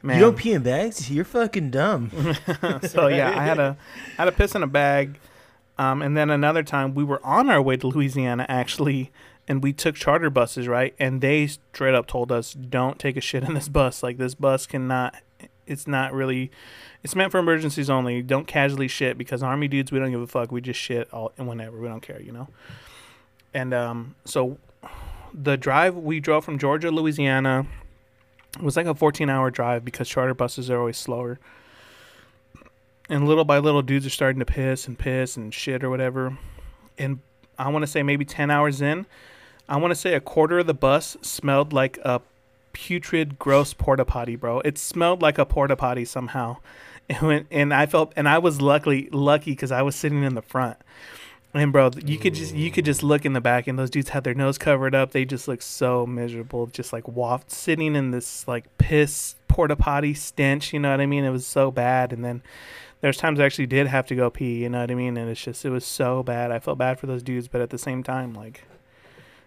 [0.02, 1.10] man, You don't pee in bags?
[1.10, 2.10] You're fucking dumb.
[2.88, 3.76] so yeah, I had a
[4.18, 5.20] I had a piss in a bag,
[5.78, 9.12] um, and then another time we were on our way to Louisiana actually,
[9.46, 13.20] and we took charter buses right, and they straight up told us don't take a
[13.20, 14.02] shit in this bus.
[14.02, 15.16] Like this bus cannot,
[15.66, 16.50] it's not really,
[17.02, 18.22] it's meant for emergencies only.
[18.22, 20.50] Don't casually shit because army dudes we don't give a fuck.
[20.50, 22.48] We just shit all and whenever we don't care, you know.
[23.54, 24.58] And um, so
[25.32, 27.66] the drive we drove from Georgia, Louisiana.
[28.60, 31.40] Was like a 14 hour drive because charter buses are always slower.
[33.08, 36.38] And little by little dudes are starting to piss and piss and shit or whatever.
[36.98, 37.18] And
[37.58, 39.06] i want to say maybe 10 hours in
[39.68, 42.20] i want to say a quarter of the bus smelled like a
[42.72, 44.60] putrid gross porta potty bro.
[44.60, 46.56] It smelled like a porta potty somehow.
[47.06, 50.40] And, and i felt and i was luckily lucky because i was sitting in the
[50.40, 50.78] front
[51.54, 54.10] and bro you could just you could just look in the back and those dudes
[54.10, 58.10] had their nose covered up they just look so miserable just like waft sitting in
[58.10, 62.12] this like piss porta potty stench you know what i mean it was so bad
[62.12, 62.42] and then
[63.04, 65.18] there's times I actually did have to go pee, you know what I mean?
[65.18, 66.50] And it's just it was so bad.
[66.50, 68.64] I felt bad for those dudes, but at the same time, like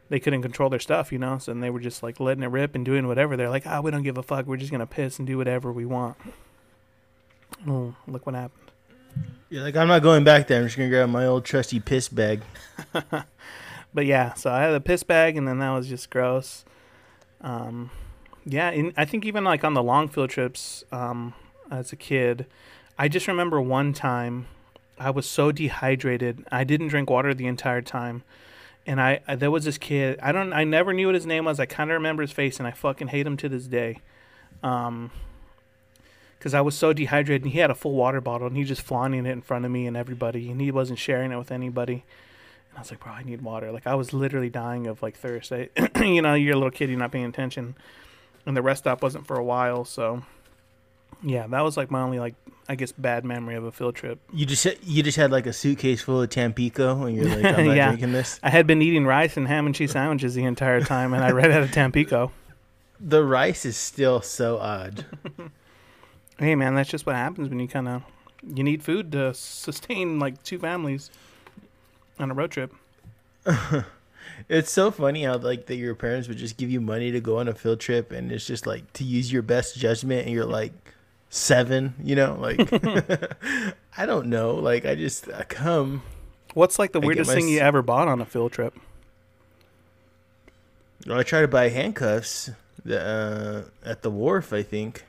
[0.10, 2.52] they couldn't control their stuff, you know, so and they were just like letting it
[2.52, 3.36] rip and doing whatever.
[3.36, 4.46] They're like, ah, we don't give a fuck.
[4.46, 6.18] We're just gonna piss and do whatever we want.
[7.68, 8.67] Oh, look what happened.
[9.50, 10.60] You're like, I'm not going back there.
[10.60, 12.42] I'm just gonna grab my old trusty piss bag.
[13.98, 16.66] But yeah, so I had a piss bag, and then that was just gross.
[17.42, 17.90] Um,
[18.46, 21.34] yeah, and I think even like on the long field trips, um,
[21.72, 22.46] as a kid,
[23.00, 24.48] I just remember one time
[25.00, 26.46] I was so dehydrated.
[26.52, 28.22] I didn't drink water the entire time.
[28.86, 30.20] And I, I there was this kid.
[30.22, 31.60] I don't I never knew what his name was.
[31.60, 34.00] I kind of remember his face and I fucking hate him to this day.
[34.62, 35.12] Um
[36.40, 38.82] cuz I was so dehydrated and he had a full water bottle and he just
[38.82, 42.04] flaunting it in front of me and everybody and he wasn't sharing it with anybody.
[42.70, 45.16] And I was like, "Bro, I need water." Like I was literally dying of like
[45.18, 45.52] thirst.
[45.52, 45.70] I,
[46.02, 47.76] you know, you're a little kid, you're not paying attention.
[48.46, 50.24] And the rest stop wasn't for a while, so
[51.24, 52.36] yeah, that was like my only like
[52.70, 54.20] I guess bad memory of a field trip.
[54.32, 57.66] You just you just had like a suitcase full of Tampico, and you're like, I'm
[57.66, 57.88] not Yeah.
[57.90, 58.40] drinking this.
[58.44, 61.32] I had been eating rice and ham and cheese sandwiches the entire time, and I
[61.32, 62.32] ran out of Tampico.
[63.00, 65.06] The rice is still so odd.
[66.40, 68.04] Hey man, that's just what happens when you kind of
[68.44, 71.10] you need food to sustain like two families
[72.20, 72.74] on a road trip.
[74.50, 77.40] It's so funny how like that your parents would just give you money to go
[77.40, 80.46] on a field trip, and it's just like to use your best judgment, and you're
[80.46, 80.74] like
[81.30, 82.60] seven, you know, like
[83.98, 86.04] I don't know, like I just I come.
[86.54, 88.78] What's like the weirdest thing you ever bought on a field trip?
[91.10, 92.50] I try to buy handcuffs
[92.90, 94.54] uh, at the wharf.
[94.54, 95.06] I think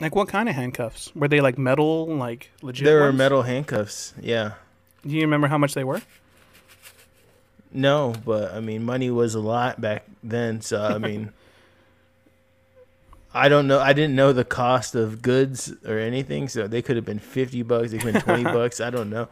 [0.00, 1.14] Like what kind of handcuffs?
[1.14, 2.84] Were they like metal, like legit?
[2.84, 3.18] there were ones?
[3.18, 4.14] metal handcuffs.
[4.20, 4.52] Yeah,
[5.06, 6.02] Do you remember how much they were?
[7.72, 10.60] no, but I mean, money was a lot back then.
[10.60, 11.32] So I mean,
[13.34, 13.78] I don't know.
[13.80, 16.48] I didn't know the cost of goods or anything.
[16.48, 17.92] So they could have been fifty bucks.
[17.92, 18.80] They could have been twenty bucks.
[18.80, 19.28] I don't know.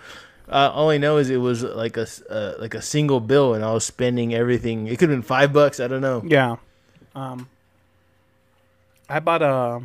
[0.49, 3.65] Uh, all I know is it was like a uh, like a single bill, and
[3.65, 4.87] I was spending everything.
[4.87, 5.81] It could have been five bucks.
[5.81, 6.23] I don't know.
[6.27, 6.57] Yeah.
[7.15, 7.49] Um,
[9.09, 9.81] I bought a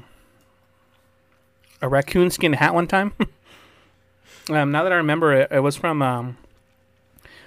[1.86, 3.14] a raccoon skin hat one time.
[4.50, 6.38] um, now that I remember it, it was from um,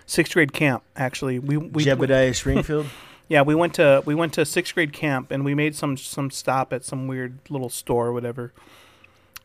[0.07, 0.83] sixth grade camp.
[0.97, 2.87] Actually, we we Jebediah Springfield.
[3.29, 6.31] yeah we went to we went to sixth grade camp and we made some some
[6.31, 8.53] stop at some weird little store or whatever.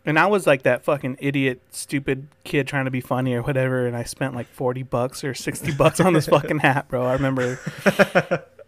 [0.05, 3.87] And I was like that fucking idiot, stupid kid trying to be funny or whatever,
[3.87, 7.05] and I spent like forty bucks or sixty bucks on this fucking hat, bro.
[7.05, 7.59] I remember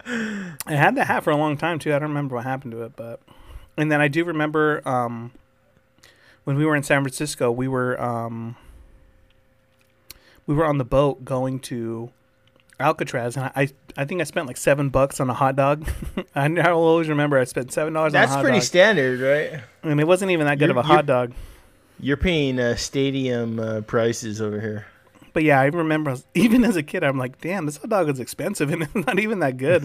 [0.08, 1.94] I had the hat for a long time too.
[1.94, 3.22] I don't remember what happened to it, but
[3.78, 5.32] and then I do remember um,
[6.46, 8.56] when we were in San Francisco, we were um,
[10.48, 12.12] we were on the boat going to
[12.80, 13.68] Alcatraz, and I
[13.98, 15.88] I think I spent like seven bucks on a hot dog.
[16.36, 18.36] I I will always remember I spent seven dollars on a hot dog.
[18.38, 19.62] That's pretty dog, standard, right?
[19.84, 21.34] and it wasn't even that good You're- of a hot dog.
[22.00, 24.86] You're paying uh, stadium uh, prices over here.
[25.32, 28.20] But yeah, I remember even as a kid, I'm like, damn, this hot dog is
[28.20, 29.82] expensive and it's not even that good.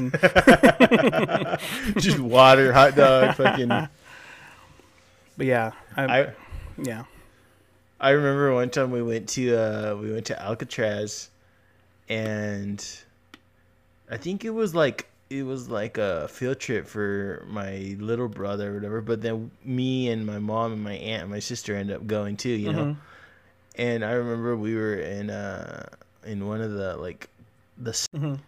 [2.01, 3.69] Just water, hot dog, fucking.
[3.69, 6.35] but yeah, I, I
[6.82, 7.05] yeah,
[8.01, 11.31] I remember one time we went to uh we went to Alcatraz
[12.09, 12.85] and
[14.11, 18.73] I think it was like it was like a field trip for my little brother
[18.73, 19.01] or whatever.
[19.01, 22.36] But then me and my mom and my aunt and my sister ended up going
[22.36, 22.51] too.
[22.51, 22.86] You know.
[22.86, 22.97] Mhm.
[23.77, 25.89] And I remember we were in uh
[26.24, 27.28] in one of the like
[27.78, 28.40] the Mhm.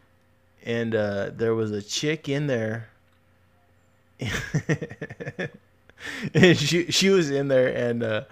[0.64, 2.88] and uh there was a chick in there.
[6.34, 8.24] and she she was in there and uh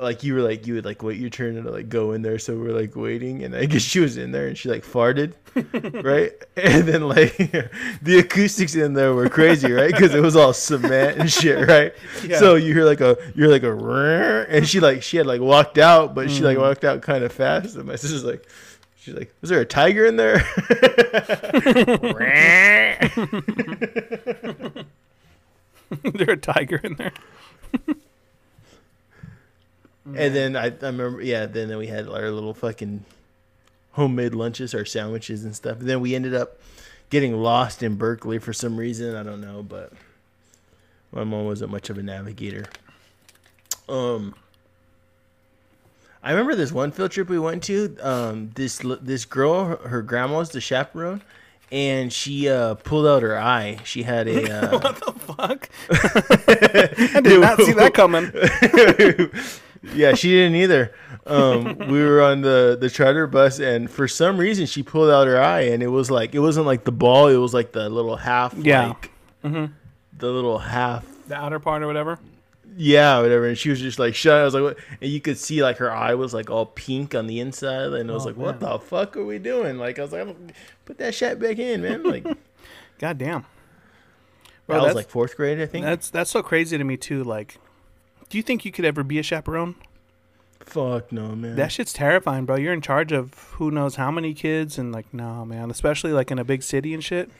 [0.00, 2.38] like you were like you would like wait your turn to like go in there.
[2.38, 5.34] So we're like waiting and i guess she was in there and she like farted
[6.04, 6.32] right?
[6.56, 7.36] And then like
[8.02, 9.92] the acoustics in there were crazy right?
[9.92, 11.94] Because it was all cement and shit right?
[12.24, 12.38] Yeah.
[12.38, 15.78] so you hear like a you're like a and she like she had like walked
[15.78, 17.76] out but she like walked out kind of fast.
[17.76, 18.48] And my sister's like
[18.96, 20.38] she's like was there a tiger in there
[26.02, 27.12] There's a tiger in there.
[30.06, 31.46] And then I, I remember, yeah.
[31.46, 33.04] Then we had our little fucking
[33.92, 35.80] homemade lunches, our sandwiches and stuff.
[35.80, 36.58] And then we ended up
[37.10, 39.16] getting lost in Berkeley for some reason.
[39.16, 39.92] I don't know, but
[41.12, 42.66] my mom wasn't much of a navigator.
[43.88, 44.34] Um,
[46.22, 47.96] I remember this one field trip we went to.
[48.02, 51.22] Um, this this girl, her, her grandma was the chaperone,
[51.74, 53.78] and she uh pulled out her eye.
[53.84, 54.44] She had a.
[54.54, 55.68] Uh, What the fuck?
[57.16, 58.30] I did not see that coming.
[59.94, 60.94] yeah, she didn't either.
[61.26, 65.26] Um, we were on the the charter bus, and for some reason, she pulled out
[65.26, 67.88] her eye, and it was like it wasn't like the ball; it was like the
[67.88, 68.88] little half, Yeah.
[68.88, 69.10] like,
[69.44, 69.72] Mhm.
[70.18, 72.18] the little half, The outer part or whatever.
[72.76, 73.46] Yeah, whatever.
[73.46, 74.40] And she was just like shut.
[74.40, 74.76] I was like, what?
[75.00, 78.10] and you could see like her eye was like all pink on the inside, and
[78.10, 79.78] I was Oh, like, what the fuck are we doing?
[79.78, 80.26] Like, I was like,
[80.84, 82.02] put that shit back in, man.
[82.04, 82.36] Like, that
[82.98, 83.46] God damn.
[84.66, 85.84] Bro, was that's, like fourth grade, I think.
[85.84, 87.22] that's that's so crazy to me too.
[87.22, 87.58] Like,
[88.30, 89.74] do you think you could ever be a chaperone?
[90.60, 91.56] Fuck no, man.
[91.56, 92.56] That shit's terrifying, bro.
[92.56, 95.70] You're in charge of who knows how many kids, and like, no, man.
[95.70, 97.30] Especially like in a big city and shit.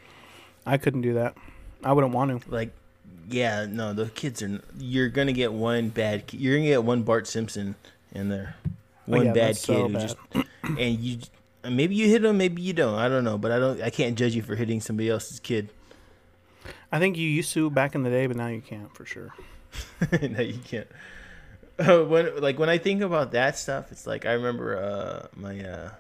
[0.67, 1.35] I couldn't do that.
[1.83, 2.51] I wouldn't want to.
[2.51, 2.71] like
[3.29, 7.27] yeah no the kids are you're gonna get one bad you're gonna get one bart
[7.27, 7.75] simpson
[8.13, 8.57] in there
[9.07, 10.01] one Oh, yeah, bad kid so who bad.
[10.03, 10.17] just
[10.79, 11.19] and you
[11.69, 14.17] maybe you hit him maybe you don't i don't know but i don't i can't
[14.17, 15.69] judge you for hitting somebody else's kid
[16.93, 19.35] I think you used to back in the day, but now you can't for sure.
[20.23, 20.87] no you can't
[21.81, 25.59] uh, when like when i think about that stuff it's like i remember uh my
[25.65, 25.91] uh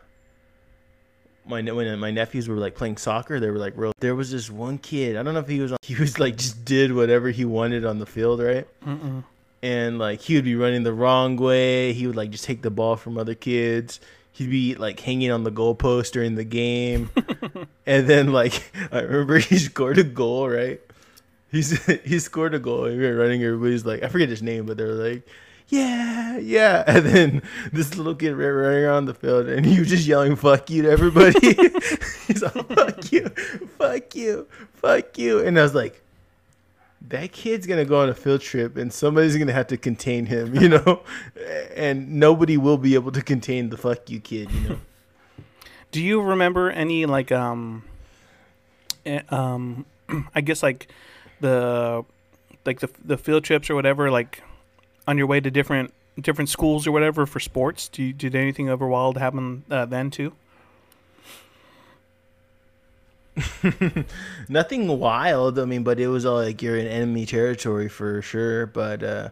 [1.46, 3.92] my when my nephews were like playing soccer, they were like real.
[4.00, 5.16] There was this one kid.
[5.16, 5.72] I don't know if he was.
[5.72, 8.66] on He was like just did whatever he wanted on the field, right?
[8.86, 9.24] Mm-mm.
[9.62, 11.92] and like he would be running the wrong way.
[11.92, 14.00] He would like just take the ball from other kids.
[14.32, 17.10] He'd be like hanging on the goalpost during the game,
[17.86, 20.48] and then like I remember he scored a goal.
[20.48, 20.80] Right,
[21.52, 22.86] he's he scored a goal.
[22.86, 23.42] And we were running.
[23.44, 25.22] Everybody's like I forget his name, but they're like,
[25.68, 26.84] yeah, yeah.
[26.88, 27.42] And then
[27.72, 30.82] this little kid ran running around the field, and he was just yelling "fuck you"
[30.82, 31.54] to everybody.
[32.26, 33.28] he's like, "Fuck you,
[33.78, 36.04] fuck you, fuck you," and I was like
[37.08, 40.54] that kid's gonna go on a field trip and somebody's gonna have to contain him,
[40.54, 41.02] you know,
[41.76, 44.78] and nobody will be able to contain the fuck you kid, you know.
[45.90, 47.84] Do you remember any like um,
[49.04, 49.84] eh, um,
[50.34, 50.88] I guess like
[51.40, 52.04] the
[52.64, 54.42] like the the field trips or whatever, like
[55.06, 57.88] on your way to different different schools or whatever for sports?
[57.88, 60.32] Do you, did anything over wild happen uh, then too?
[64.48, 68.66] Nothing wild, I mean, but it was all like you're in enemy territory for sure.
[68.66, 69.30] But uh,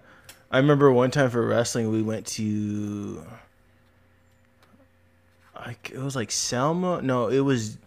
[0.51, 3.24] I remember one time for wrestling, we went to
[5.55, 7.01] like it was like Selma.
[7.01, 7.78] No, it was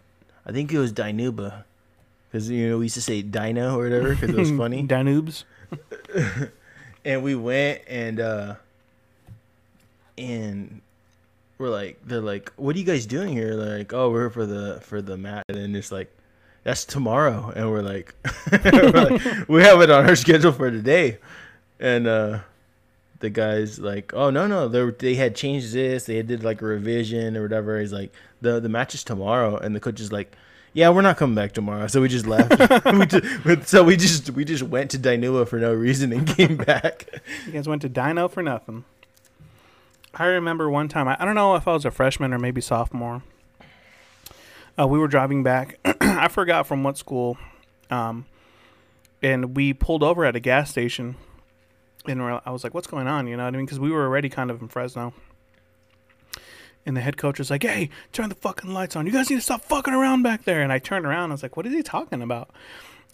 [0.46, 1.64] I think it was Dinuba.
[2.30, 4.86] Because you know we used to say Dino or whatever because it was funny.
[4.86, 5.44] Danubes.
[7.06, 8.56] and we went and uh
[10.18, 10.82] and
[11.56, 13.56] we're like they're like what are you guys doing here?
[13.56, 15.44] They're like oh we're here for the for the match.
[15.48, 16.12] And then it's like
[16.64, 17.52] that's tomorrow.
[17.54, 18.12] And we're like,
[18.64, 21.18] we're like, we have it on our schedule for today.
[21.78, 22.40] And uh
[23.20, 26.66] the guys like oh no no they they had changed this they did like a
[26.66, 27.80] revision or whatever.
[27.80, 29.56] He's like the the match is tomorrow.
[29.56, 30.36] And the coach is like
[30.76, 32.50] yeah we're not coming back tomorrow so we just left
[32.94, 36.56] we just, so we just we just went to Dinuba for no reason and came
[36.68, 37.08] back
[37.46, 38.84] You guys went to Dino for nothing.
[40.18, 42.60] I remember one time, I, I don't know if I was a freshman or maybe
[42.62, 43.22] sophomore.
[44.78, 45.78] Uh, we were driving back.
[46.00, 47.36] I forgot from what school.
[47.90, 48.24] Um,
[49.22, 51.16] and we pulled over at a gas station.
[52.06, 53.26] And I was like, what's going on?
[53.26, 53.66] You know what I mean?
[53.66, 55.12] Because we were already kind of in Fresno.
[56.86, 59.06] And the head coach was like, hey, turn the fucking lights on.
[59.06, 60.62] You guys need to stop fucking around back there.
[60.62, 61.32] And I turned around.
[61.32, 62.50] I was like, what is he talking about?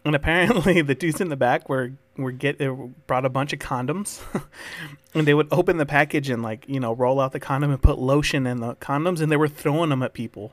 [0.04, 2.58] And apparently, the dudes in the back were were get
[3.06, 4.20] brought a bunch of condoms,
[5.14, 7.80] and they would open the package and like you know roll out the condom and
[7.80, 10.52] put lotion in the condoms, and they were throwing them at people.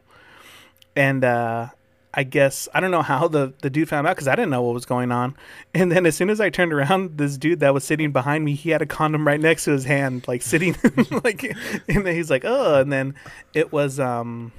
[0.96, 1.70] And uh,
[2.14, 4.64] I guess I don't know how the the dude found out because I didn't know
[4.64, 5.36] what was going on.
[5.73, 8.56] And then as soon as I turned around, this dude that was sitting behind me,
[8.56, 10.76] he had a condom right next to his hand, like sitting
[11.23, 11.44] like.
[11.88, 13.15] And then he's like, "Oh," and then
[13.53, 14.52] it was um.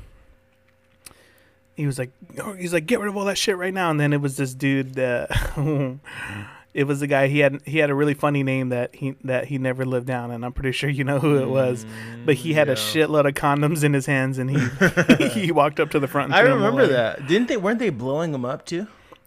[1.76, 3.90] He was like, oh, he's like, get rid of all that shit right now.
[3.90, 5.30] And then it was this dude that.
[6.72, 9.46] it was the guy he had he had a really funny name that he that
[9.46, 11.84] he never lived down and I'm pretty sure you know who it was
[12.24, 12.76] but he had a yeah.
[12.76, 16.34] shitload of condoms in his hands and he he walked up to the front and
[16.34, 17.26] I remember that.
[17.26, 17.56] Didn't they?
[17.56, 18.86] Weren't they blowing them up too?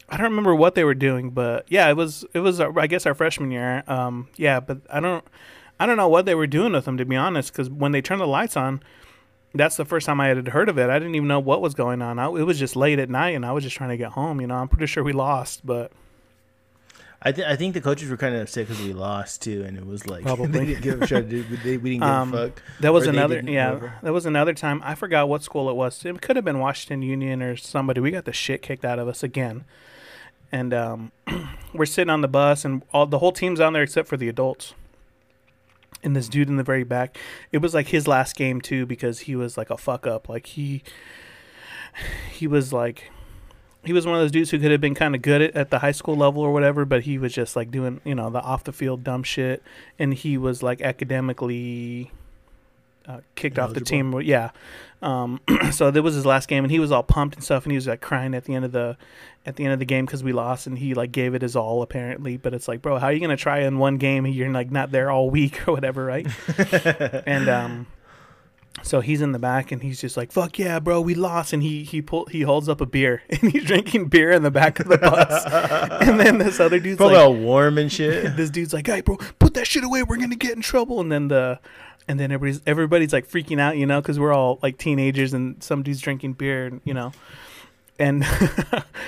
[0.10, 3.06] I don't remember what they were doing, but yeah, it was it was I guess
[3.06, 3.84] our freshman year.
[3.88, 5.26] Um, yeah, but I don't
[5.80, 8.02] I don't know what they were doing with them to be honest, because when they
[8.02, 8.84] turned the lights on,
[9.54, 10.90] that's the first time I had heard of it.
[10.90, 12.20] I didn't even know what was going on.
[12.20, 14.42] I, it was just late at night, and I was just trying to get home.
[14.42, 15.92] You know, I'm pretty sure we lost, but
[17.26, 19.78] I, th- I think the coaches were kind of upset because we lost too, and
[19.78, 20.48] it was like Probably.
[20.48, 21.30] they didn't give a shit.
[21.30, 22.62] They, they, we didn't give Um, a fuck.
[22.82, 23.68] That was Or another, yeah.
[23.72, 23.94] whatever.
[24.04, 24.82] That was another time.
[24.84, 26.04] I forgot what school it was.
[26.04, 28.02] It could have been Washington Union or somebody.
[28.02, 29.64] We got the shit kicked out of us again,
[30.52, 31.12] and um,
[31.74, 34.28] we're sitting on the bus, and all the whole team's on there except for the
[34.28, 34.74] adults.
[36.04, 37.18] And this dude in the very back,
[37.54, 40.28] it was like his last game too because he was like a fuck up.
[40.28, 40.84] Like he,
[42.30, 43.10] he was like,
[43.86, 45.70] he was one of those dudes who could have been kind of good at, at
[45.70, 48.42] the high school level or whatever, but he was just like doing you know the
[48.42, 49.62] off the field dumb shit,
[50.00, 52.12] and he was like academically
[53.08, 54.20] uh, kicked off the team.
[54.22, 54.52] Yeah.
[55.02, 55.42] Um,
[55.72, 57.78] so that was his last game, and he was all pumped and stuff, and he
[57.78, 58.98] was like crying at the end of the
[59.46, 61.56] at the end of the game because we lost, and he like gave it his
[61.56, 62.38] all apparently.
[62.38, 64.72] But it's like, bro, how are you gonna try in one game and you're like
[64.72, 66.28] not there all week or whatever, right?
[67.28, 67.88] and um.
[68.82, 71.62] So he's in the back and he's just like, "Fuck yeah, bro, we lost!" And
[71.62, 74.80] he he pull he holds up a beer and he's drinking beer in the back
[74.80, 75.46] of the bus.
[76.02, 78.36] and then this other dude's Probably like, all warm and shit.
[78.36, 80.02] this dude's like, "Hey, bro, put that shit away.
[80.04, 81.60] We're gonna get in trouble." And then the,
[82.08, 85.62] and then everybody's everybody's like freaking out, you know, because we're all like teenagers and
[85.64, 87.14] some dude's drinking beer, and you know,
[88.00, 88.26] and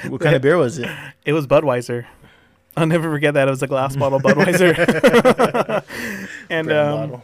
[0.07, 0.89] what kind of beer was it?
[1.25, 2.05] it was Budweiser.
[2.77, 3.47] I'll never forget that.
[3.47, 5.83] It was a glass bottle Budweiser.
[6.51, 7.23] and um.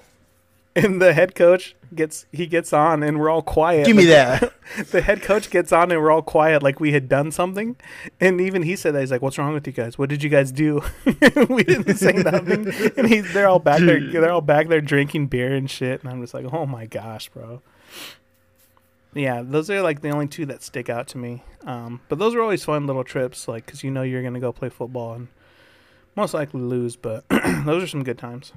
[0.76, 3.85] and the head coach gets he gets on, and we're all quiet.
[3.85, 4.53] Give me that.
[4.91, 7.76] the head coach gets on and we're all quiet like we had done something.
[8.22, 9.98] And even he said that he's like what's wrong with you guys?
[9.98, 10.81] What did you guys do?
[11.49, 12.72] We didn't say nothing.
[12.98, 16.02] And he's they're all back there they're all back there drinking beer and shit.
[16.02, 17.61] And i'm just like oh my gosh bro.
[19.14, 21.43] Yeah those are like the only two that stick out to me.
[21.65, 24.52] Um, but those are always fun little trips like because you know you're gonna go
[24.52, 25.27] play football and
[26.15, 27.23] most likely lose but
[27.65, 28.53] those are some good times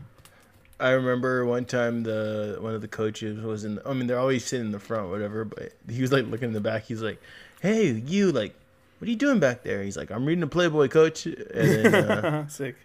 [0.81, 3.79] I remember one time the one of the coaches was in.
[3.87, 5.45] I mean, they're always sitting in the front, whatever.
[5.45, 6.85] But he was like looking in the back.
[6.85, 7.21] He's like,
[7.61, 8.55] "Hey, you like,
[8.99, 11.95] what are you doing back there?" He's like, "I'm reading a Playboy, coach." And then
[11.95, 12.77] uh, sick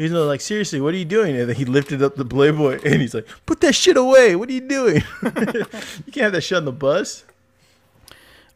[0.00, 3.00] he's like, "Seriously, what are you doing?" And then he lifted up the Playboy, and
[3.00, 4.36] he's like, "Put that shit away!
[4.36, 5.02] What are you doing?
[5.22, 7.24] you can't have that shit on the bus."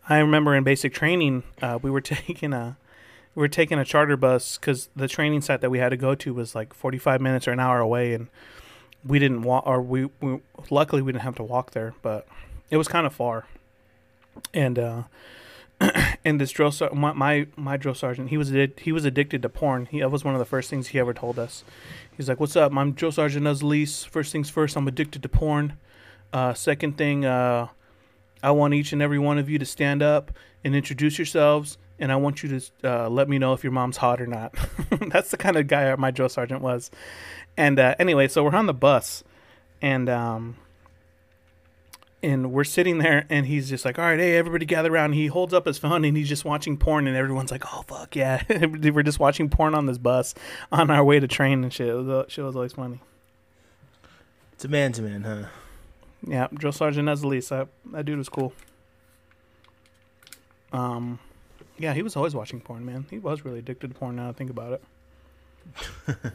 [0.09, 2.77] I remember in basic training, uh, we were taking a
[3.35, 6.15] we were taking a charter bus because the training site that we had to go
[6.15, 8.29] to was like 45 minutes or an hour away, and
[9.07, 10.41] we didn't walk, or we, we
[10.71, 12.27] luckily we didn't have to walk there, but
[12.71, 13.47] it was kind of far.
[14.53, 15.03] And uh,
[16.25, 19.43] and this drill ser- my, my my drill sergeant, he was addicted, he was addicted
[19.43, 19.87] to porn.
[19.87, 21.65] He that was one of the first things he ever told us.
[22.17, 22.73] He's like, "What's up?
[22.75, 24.07] I'm drill sergeant Nuzlease.
[24.07, 25.75] First things first, I'm addicted to porn.
[26.33, 27.69] Uh, second thing, uh,
[28.43, 30.33] I want each and every one of you to stand up
[30.65, 33.99] and introduce yourselves, and I want you to uh, let me know if your mom's
[33.99, 34.55] hot or not.
[35.09, 36.91] That's the kind of guy my drill sergeant was.
[37.57, 39.23] And uh, anyway, so we're on the bus,
[39.81, 40.57] and um,
[42.23, 45.29] and we're sitting there, and he's just like, "All right, hey, everybody, gather around." He
[45.29, 48.43] holds up his phone, and he's just watching porn, and everyone's like, "Oh fuck yeah!"
[48.67, 50.35] we're just watching porn on this bus
[50.73, 51.89] on our way to train and shit.
[51.89, 53.01] It was, shit was always funny.
[54.55, 55.49] It's a man to man, huh?
[56.27, 57.07] Yeah, drill sergeant.
[57.07, 58.53] That that dude was cool.
[60.73, 61.21] Um,
[61.79, 63.07] yeah, he was always watching porn, man.
[63.11, 64.17] He was really addicted to porn.
[64.17, 66.17] Now I think about it.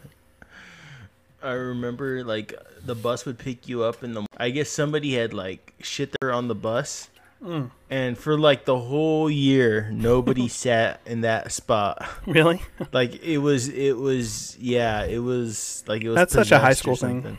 [1.42, 2.54] I remember like
[2.86, 4.26] the bus would pick you up in the.
[4.38, 7.10] I guess somebody had like shit there on the bus,
[7.42, 7.72] Mm.
[7.90, 12.06] and for like the whole year, nobody sat in that spot.
[12.28, 12.62] Really?
[12.92, 16.16] Like it was, it was, yeah, it was like it was.
[16.16, 17.38] That's such a high school thing.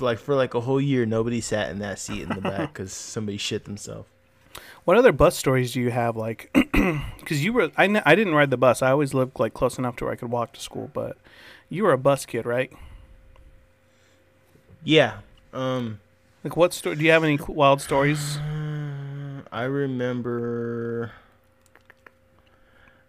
[0.00, 2.92] Like for like a whole year, nobody sat in that seat in the back because
[2.92, 4.08] somebody shit themselves.
[4.84, 6.16] What other bus stories do you have?
[6.16, 6.50] Like,
[7.18, 8.82] because you were, I, I didn't ride the bus.
[8.82, 10.90] I always lived like close enough to where I could walk to school.
[10.92, 11.16] But
[11.68, 12.72] you were a bus kid, right?
[14.82, 15.18] Yeah.
[15.52, 16.00] Um.
[16.42, 16.96] Like, what story?
[16.96, 18.38] Do you have any wild stories?
[19.50, 21.12] I remember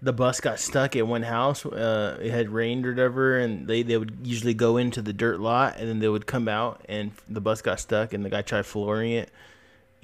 [0.01, 1.65] the bus got stuck at one house.
[1.65, 5.39] Uh, it had rained or whatever, and they, they would usually go into the dirt
[5.39, 8.43] lot, and then they would come out, and the bus got stuck, and the guy
[8.43, 9.31] tried flooring it,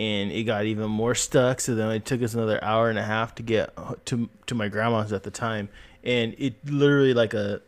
[0.02, 1.60] and it got even more stuck.
[1.62, 3.66] So then it took us another hour and a half to get
[4.06, 5.70] to to my grandma's at the time,
[6.04, 7.62] and it literally like a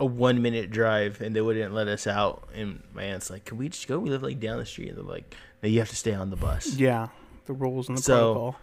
[0.00, 2.48] a one minute drive, and they wouldn't let us out.
[2.54, 3.98] And my aunt's like, "Can we just go?
[3.98, 6.30] We live like down the street." And they're like, "No, you have to stay on
[6.30, 7.08] the bus." Yeah,
[7.46, 8.56] the rules and the So- protocol.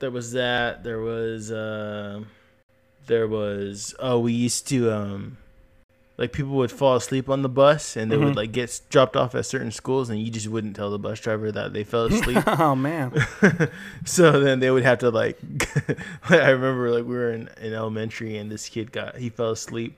[0.00, 2.22] there was that there was uh,
[3.06, 5.36] there was oh we used to um
[6.16, 8.24] like people would fall asleep on the bus and they Mhm.
[8.26, 11.18] would like get dropped off at certain schools and you just wouldn't tell the bus
[11.20, 12.38] driver that they fell asleep.
[12.46, 13.12] Oh man,
[14.04, 15.38] so then they would have to like
[16.30, 19.96] i remember like we were in, in elementary and this kid got he fell asleep.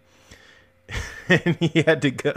[1.28, 2.34] And he had to go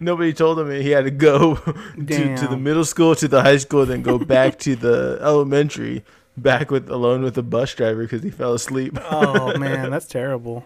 [0.00, 3.58] nobody told him he had to go to, to the middle school to the high
[3.58, 6.02] school then go back to the elementary
[6.38, 8.96] back with alone with the bus driver because he fell asleep.
[9.10, 10.64] Oh man, that's terrible.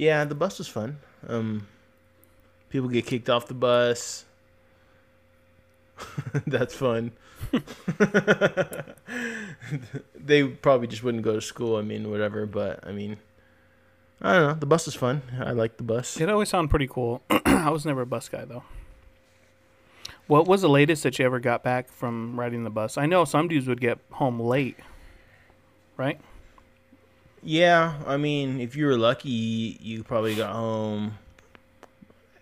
[0.00, 0.96] Yeah the bus was fun
[1.28, 1.68] um
[2.70, 4.24] people get kicked off the bus
[6.46, 7.12] that's fun
[10.14, 13.18] they probably just wouldn't go to school i mean whatever but i mean
[14.22, 16.88] i don't know the bus is fun i like the bus It always sounded pretty
[16.88, 17.20] cool.
[17.44, 18.64] I was never a bus guy though.
[20.28, 22.96] What was the latest that you ever got back from riding the bus?
[22.96, 24.78] I know some dudes would get home late,
[25.96, 26.20] right?
[27.42, 31.14] Yeah, I mean, if you were lucky, you probably got home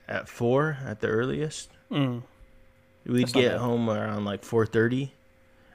[0.09, 1.71] at four at the earliest.
[1.91, 2.23] Mm.
[3.07, 5.13] We'd That's get home around like four thirty.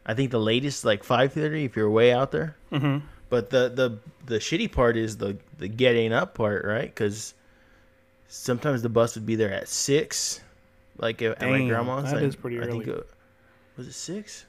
[0.05, 2.55] I think the latest like five thirty if you're way out there.
[2.71, 3.05] Mm-hmm.
[3.29, 6.93] But the the the shitty part is the the getting up part, right?
[6.93, 7.33] Because
[8.27, 10.41] sometimes the bus would be there at six,
[10.97, 12.11] like at, my grandma's.
[12.11, 12.99] that I- is pretty I think early.
[12.99, 13.09] it,
[13.77, 14.45] was it six?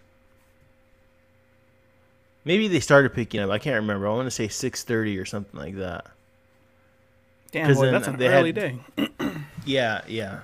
[2.44, 3.50] Maybe they started picking up.
[3.50, 4.06] I can't remember.
[4.06, 6.06] I want to say six thirty or something like that.
[7.52, 8.54] Damn, boy, that's an early had-
[8.96, 9.08] day.
[9.66, 10.40] Yeah, yeah.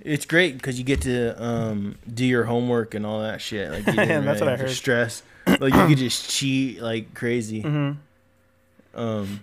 [0.00, 3.70] It's great because you get to um, do your homework and all that shit.
[3.70, 4.70] Like, you didn't That's what I heard.
[4.70, 5.22] Stress.
[5.46, 7.62] Like you could just cheat like crazy.
[7.62, 8.98] Mm-hmm.
[9.00, 9.42] Um.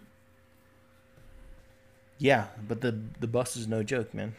[2.17, 4.35] Yeah, but the the bus is no joke, man.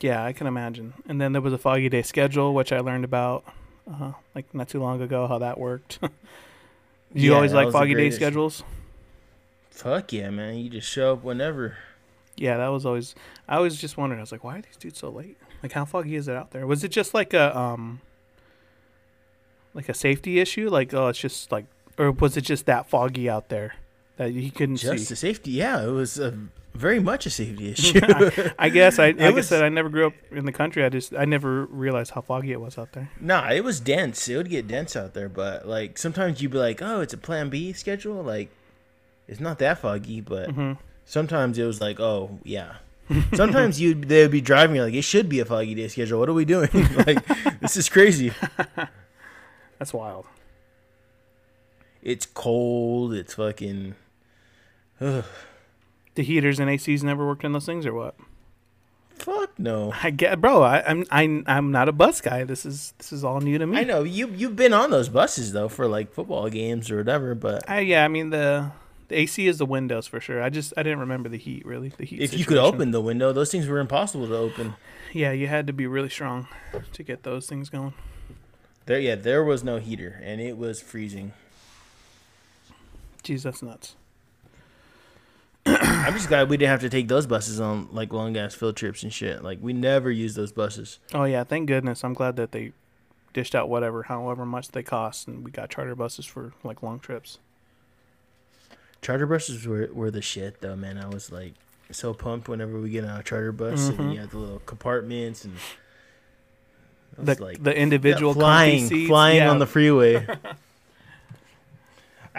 [0.00, 0.94] Yeah, I can imagine.
[1.08, 3.44] And then there was a foggy day schedule, which I learned about
[3.92, 5.98] uh, like not too long ago how that worked.
[7.14, 8.62] you Yeah, always like foggy day schedules?
[9.70, 10.56] Fuck yeah, man!
[10.58, 11.76] You just show up whenever.
[12.36, 13.14] Yeah, that was always.
[13.48, 14.18] I always just wondered.
[14.18, 15.36] I was like, why are these dudes so late?
[15.62, 16.66] Like, how foggy is it out there?
[16.66, 18.00] Was it just like a um,
[19.74, 20.68] like a safety issue?
[20.68, 21.66] Like, oh, it's just like,
[21.98, 23.74] or was it just that foggy out there
[24.20, 25.14] that he couldn't Just see?
[25.14, 25.50] a safety.
[25.52, 26.38] Yeah, it was a,
[26.74, 28.00] very much a safety issue.
[28.58, 30.84] I guess I, like I said, I never grew up in the country.
[30.84, 33.10] I just, I never realized how foggy it was out there.
[33.18, 34.28] nah, it was dense.
[34.28, 37.18] It would get dense out there, but like sometimes you'd be like, "Oh, it's a
[37.18, 38.50] Plan B schedule." Like,
[39.26, 40.72] it's not that foggy, but hmm
[41.06, 42.74] sometimes it was like, "Oh, yeah."
[43.34, 46.20] Sometimes you they would be driving you're like, "It should be a foggy day schedule.
[46.20, 46.68] What are we doing?
[47.06, 47.18] like,
[47.60, 48.32] this is crazy."
[49.78, 50.26] That's wild.
[52.02, 53.12] It's cold.
[53.14, 53.94] It's fucking.
[55.00, 55.24] Ugh.
[56.14, 58.14] The heaters and ACs never worked in those things, or what?
[59.14, 59.92] Fuck no.
[60.02, 60.62] I get, bro.
[60.62, 62.44] I, I'm, I'm, I'm not a bus guy.
[62.44, 63.78] This is, this is all new to me.
[63.78, 67.34] I know you you've been on those buses though for like football games or whatever,
[67.34, 68.72] but I, yeah, I mean the
[69.08, 70.42] the AC is the windows for sure.
[70.42, 71.90] I just I didn't remember the heat really.
[71.90, 72.20] The heat.
[72.22, 74.74] if you could open the window, those things were impossible to open.
[75.12, 76.48] yeah, you had to be really strong
[76.92, 77.92] to get those things going.
[78.86, 81.32] There, yeah, there was no heater, and it was freezing.
[83.22, 83.96] Jeez, that's nuts.
[86.06, 88.76] I'm just glad we didn't have to take those buses on like long ass field
[88.76, 89.42] trips and shit.
[89.44, 90.98] Like we never used those buses.
[91.14, 92.02] Oh yeah, thank goodness.
[92.04, 92.72] I'm glad that they
[93.32, 96.98] dished out whatever, however much they cost, and we got charter buses for like long
[97.00, 97.38] trips.
[99.02, 100.98] Charter buses were, were the shit though, man.
[100.98, 101.54] I was like
[101.90, 104.14] so pumped whenever we get on a charter bus and Mhm.
[104.14, 105.54] you have the little compartments and
[107.18, 109.50] The like the individual flying, flying yeah.
[109.50, 110.26] on the freeway.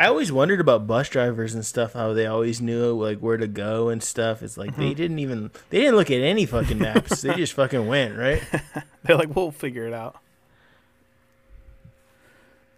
[0.02, 3.48] I always wondered about bus drivers and stuff, how they always knew like where to
[3.48, 4.42] go and stuff.
[4.42, 4.96] It's like they Mhm.
[4.96, 7.22] didn't even they didn't look at any fucking maps.
[7.22, 8.42] they just fucking went, right?
[9.04, 10.16] They're like, we'll figure it out.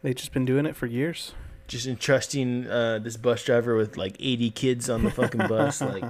[0.01, 1.33] They've just been doing it for years.
[1.67, 5.79] Just entrusting uh, this bus driver with like eighty kids on the fucking bus.
[5.81, 6.03] Like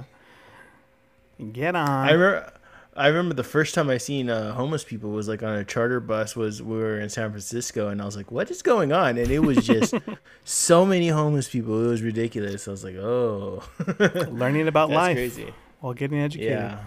[1.52, 1.88] Get on.
[1.88, 2.52] I remember
[2.96, 5.98] I remember the first time I seen uh, homeless people was like on a charter
[5.98, 9.18] bus was we were in San Francisco and I was like, What is going on?
[9.18, 9.94] And it was just
[10.44, 11.84] so many homeless people.
[11.84, 12.68] It was ridiculous.
[12.68, 13.62] I was like, Oh
[14.30, 15.52] Learning about That's life crazy.
[15.80, 16.52] while getting educated.
[16.52, 16.84] Yeah.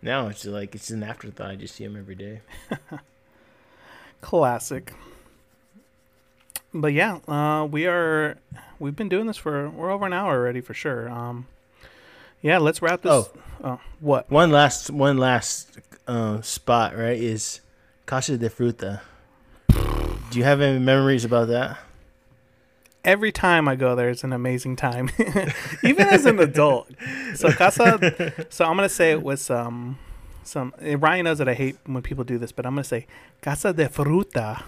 [0.00, 1.50] Now it's just like it's an afterthought.
[1.50, 2.40] I just see them every day.
[4.20, 4.92] Classic.
[6.72, 8.36] But yeah, uh, we are.
[8.78, 11.08] We've been doing this for we're over an hour already for sure.
[11.08, 11.46] Um,
[12.44, 13.10] yeah, let's wrap this.
[13.10, 13.28] Oh.
[13.64, 14.30] Oh, what?
[14.30, 17.60] One last one last uh, spot right is
[18.04, 19.00] Casa de Fruta.
[19.68, 21.78] Do you have any memories about that?
[23.02, 25.08] Every time I go there, it's an amazing time,
[25.82, 26.90] even as an adult.
[27.36, 28.46] So casa.
[28.50, 29.98] So I'm gonna say it was um,
[30.42, 30.74] some.
[30.78, 33.06] Ryan knows that I hate when people do this, but I'm gonna say
[33.40, 34.64] Casa de Fruta.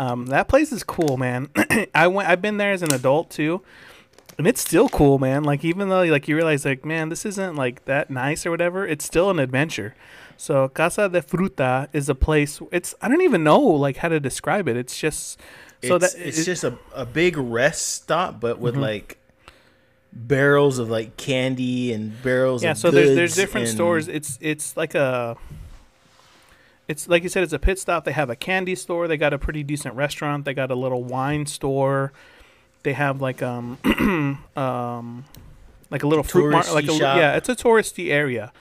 [0.00, 1.48] Um, that place is cool, man.
[1.94, 2.28] I went.
[2.28, 3.62] I've been there as an adult too,
[4.38, 5.44] and it's still cool, man.
[5.44, 8.86] Like even though like you realize like man, this isn't like that nice or whatever.
[8.86, 9.94] It's still an adventure.
[10.36, 12.60] So Casa de Fruta is a place.
[12.72, 14.76] It's I don't even know like how to describe it.
[14.76, 15.40] It's just
[15.82, 16.44] so it's, that it's it- Mm-hmm.
[16.44, 19.18] just a, a big rest stop, but with like
[20.12, 22.62] barrels of like candy and barrels.
[22.62, 25.36] yeah so there's there's different and- stores it's it's like a
[26.86, 29.32] it's like you said it's a pit stop they have a candy store they got
[29.32, 32.12] a pretty decent restaurant they got a little wine store
[32.84, 33.78] they have like um
[34.56, 35.24] um
[35.90, 37.16] like a little fruit market like a, shop.
[37.16, 38.52] yeah it's a touristy area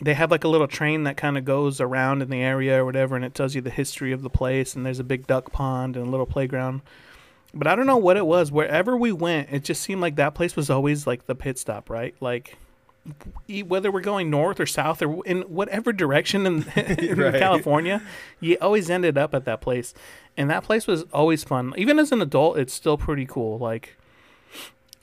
[0.00, 2.84] they have like a little train that kind of goes around in the area or
[2.84, 5.52] whatever and it tells you the history of the place and there's a big duck
[5.52, 6.80] pond and a little playground
[7.54, 10.34] but i don't know what it was wherever we went it just seemed like that
[10.34, 12.56] place was always like the pit stop right like
[13.66, 17.38] whether we're going north or south or in whatever direction in, in Right.
[17.38, 18.02] California,
[18.40, 19.92] you always ended up at that place.
[20.36, 21.74] And that place was always fun.
[21.76, 23.58] Even as an adult, it's still pretty cool.
[23.58, 23.96] Like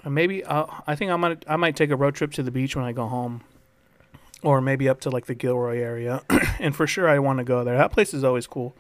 [0.08, 2.76] maybe uh, I think I might I might take a road trip to the beach
[2.76, 3.42] when I go home,
[4.42, 6.24] or maybe up to like the Gilroy area.
[6.60, 7.78] and for sure, I want to go there.
[7.78, 8.74] That place is always cool.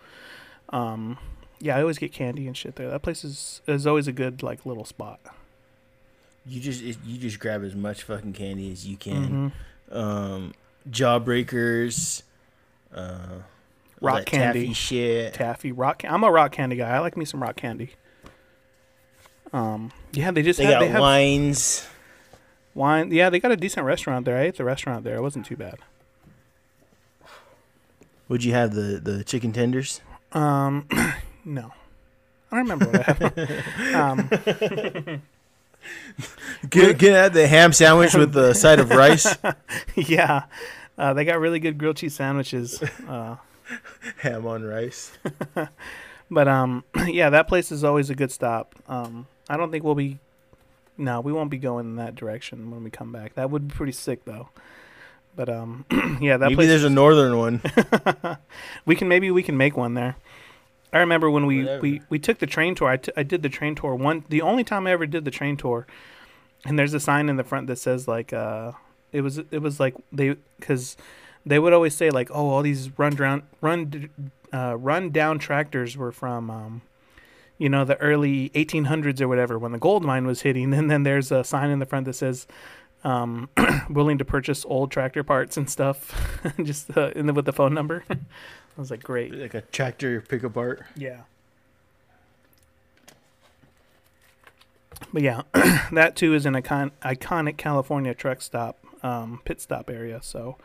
[0.70, 1.18] Um,
[1.60, 2.90] yeah, I always get candy and shit there.
[2.90, 5.20] That place is is always a good like little spot.
[6.46, 9.52] You just you just grab as much fucking candy as you can.
[9.92, 9.96] Mhm.
[9.96, 10.54] Um,
[10.90, 12.24] jawbreakers,
[12.94, 13.40] uh,
[14.02, 14.62] Rock candy.
[14.62, 15.34] taffy shit.
[15.34, 16.00] taffy rock.
[16.00, 16.90] Can- I'm a rock candy guy.
[16.90, 17.92] I like me some rock candy.
[19.52, 21.88] Um, yeah, they just they have, got they have wines.
[22.76, 23.12] wine.
[23.12, 24.38] Yeah, they got a decent restaurant there.
[24.38, 25.16] I ate the restaurant there.
[25.16, 25.80] It wasn't too bad.
[28.28, 30.02] Would you have the the chicken tenders?
[30.34, 30.88] Um,
[31.46, 31.74] no,
[32.52, 33.96] I don't remember what I had.
[35.10, 35.22] um,
[36.70, 39.36] Get get at the ham sandwich with the side of rice.
[39.96, 40.44] yeah,
[40.98, 42.84] uh, they got really good grilled cheese sandwiches.
[43.08, 43.38] Uh,
[44.18, 45.12] ham on rice.
[46.32, 48.76] but um, yeah, that place is always a good stop.
[48.88, 50.20] Um, I don't think we'll be.
[50.98, 53.36] No, we won't be going in that direction when we come back.
[53.36, 54.50] That would be pretty sick, though.
[55.36, 55.86] But um,
[56.22, 56.58] yeah, that place.
[56.58, 57.62] Maybe there's a northern one.
[58.86, 60.18] we can maybe we can make one there.
[60.92, 61.82] I remember when we, Whatever.
[61.82, 62.90] we, we took the train tour.
[62.90, 64.26] I, t- I did the train tour one.
[64.30, 65.86] The only time I ever did the train tour,
[66.66, 68.72] and there's a sign in the front that says like uh,
[69.12, 70.98] it was it was like they because
[71.50, 74.10] they would always say like oh all these run down run
[74.54, 76.82] uh, run down tractors were from um,
[77.58, 81.04] you know the early 1800s or whatever when the gold mine was hitting, and then
[81.04, 82.48] there's a sign in the front that says
[83.04, 83.50] um,
[83.90, 87.74] willing to purchase old tractor parts and stuff, just uh, in the, with the phone
[87.74, 88.04] number.
[88.10, 89.34] I was like, great.
[89.34, 90.84] like a tractor pickup art.
[90.96, 91.22] Yeah.
[95.12, 95.42] But yeah,
[95.92, 100.20] that too is an icon- iconic California truck stop, um, pit stop area.
[100.22, 100.58] So,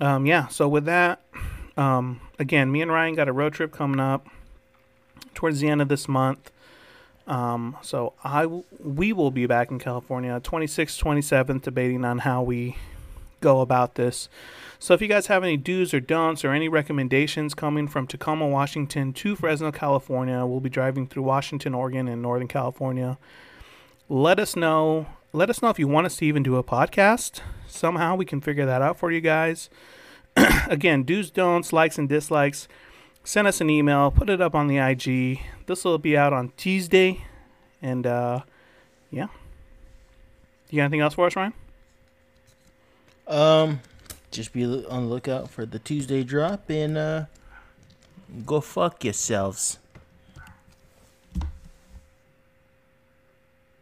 [0.00, 0.48] um, yeah.
[0.48, 1.20] So with that,
[1.76, 4.26] um, again, me and Ryan got a road trip coming up
[5.34, 6.50] towards the end of this month.
[7.26, 12.42] Um, so I w- we will be back in California, 26th, 27th, debating on how
[12.42, 12.76] we
[13.40, 14.28] go about this.
[14.78, 18.48] So if you guys have any do's or don'ts or any recommendations coming from Tacoma,
[18.48, 23.18] Washington to Fresno, California, we'll be driving through Washington, Oregon, and Northern California.
[24.08, 25.06] Let us know.
[25.32, 27.40] Let us know if you want us to even do a podcast.
[27.70, 29.70] Somehow we can figure that out for you guys.
[30.68, 32.68] Again, do's, don'ts, likes, and dislikes.
[33.24, 34.10] Send us an email.
[34.10, 35.40] Put it up on the IG.
[35.66, 37.24] This will be out on Tuesday.
[37.82, 38.40] And uh,
[39.10, 39.28] yeah.
[40.70, 41.52] You got anything else for us, Ryan?
[43.26, 43.80] Um,
[44.30, 47.24] just be on the lookout for the Tuesday drop and uh,
[48.46, 49.79] go fuck yourselves.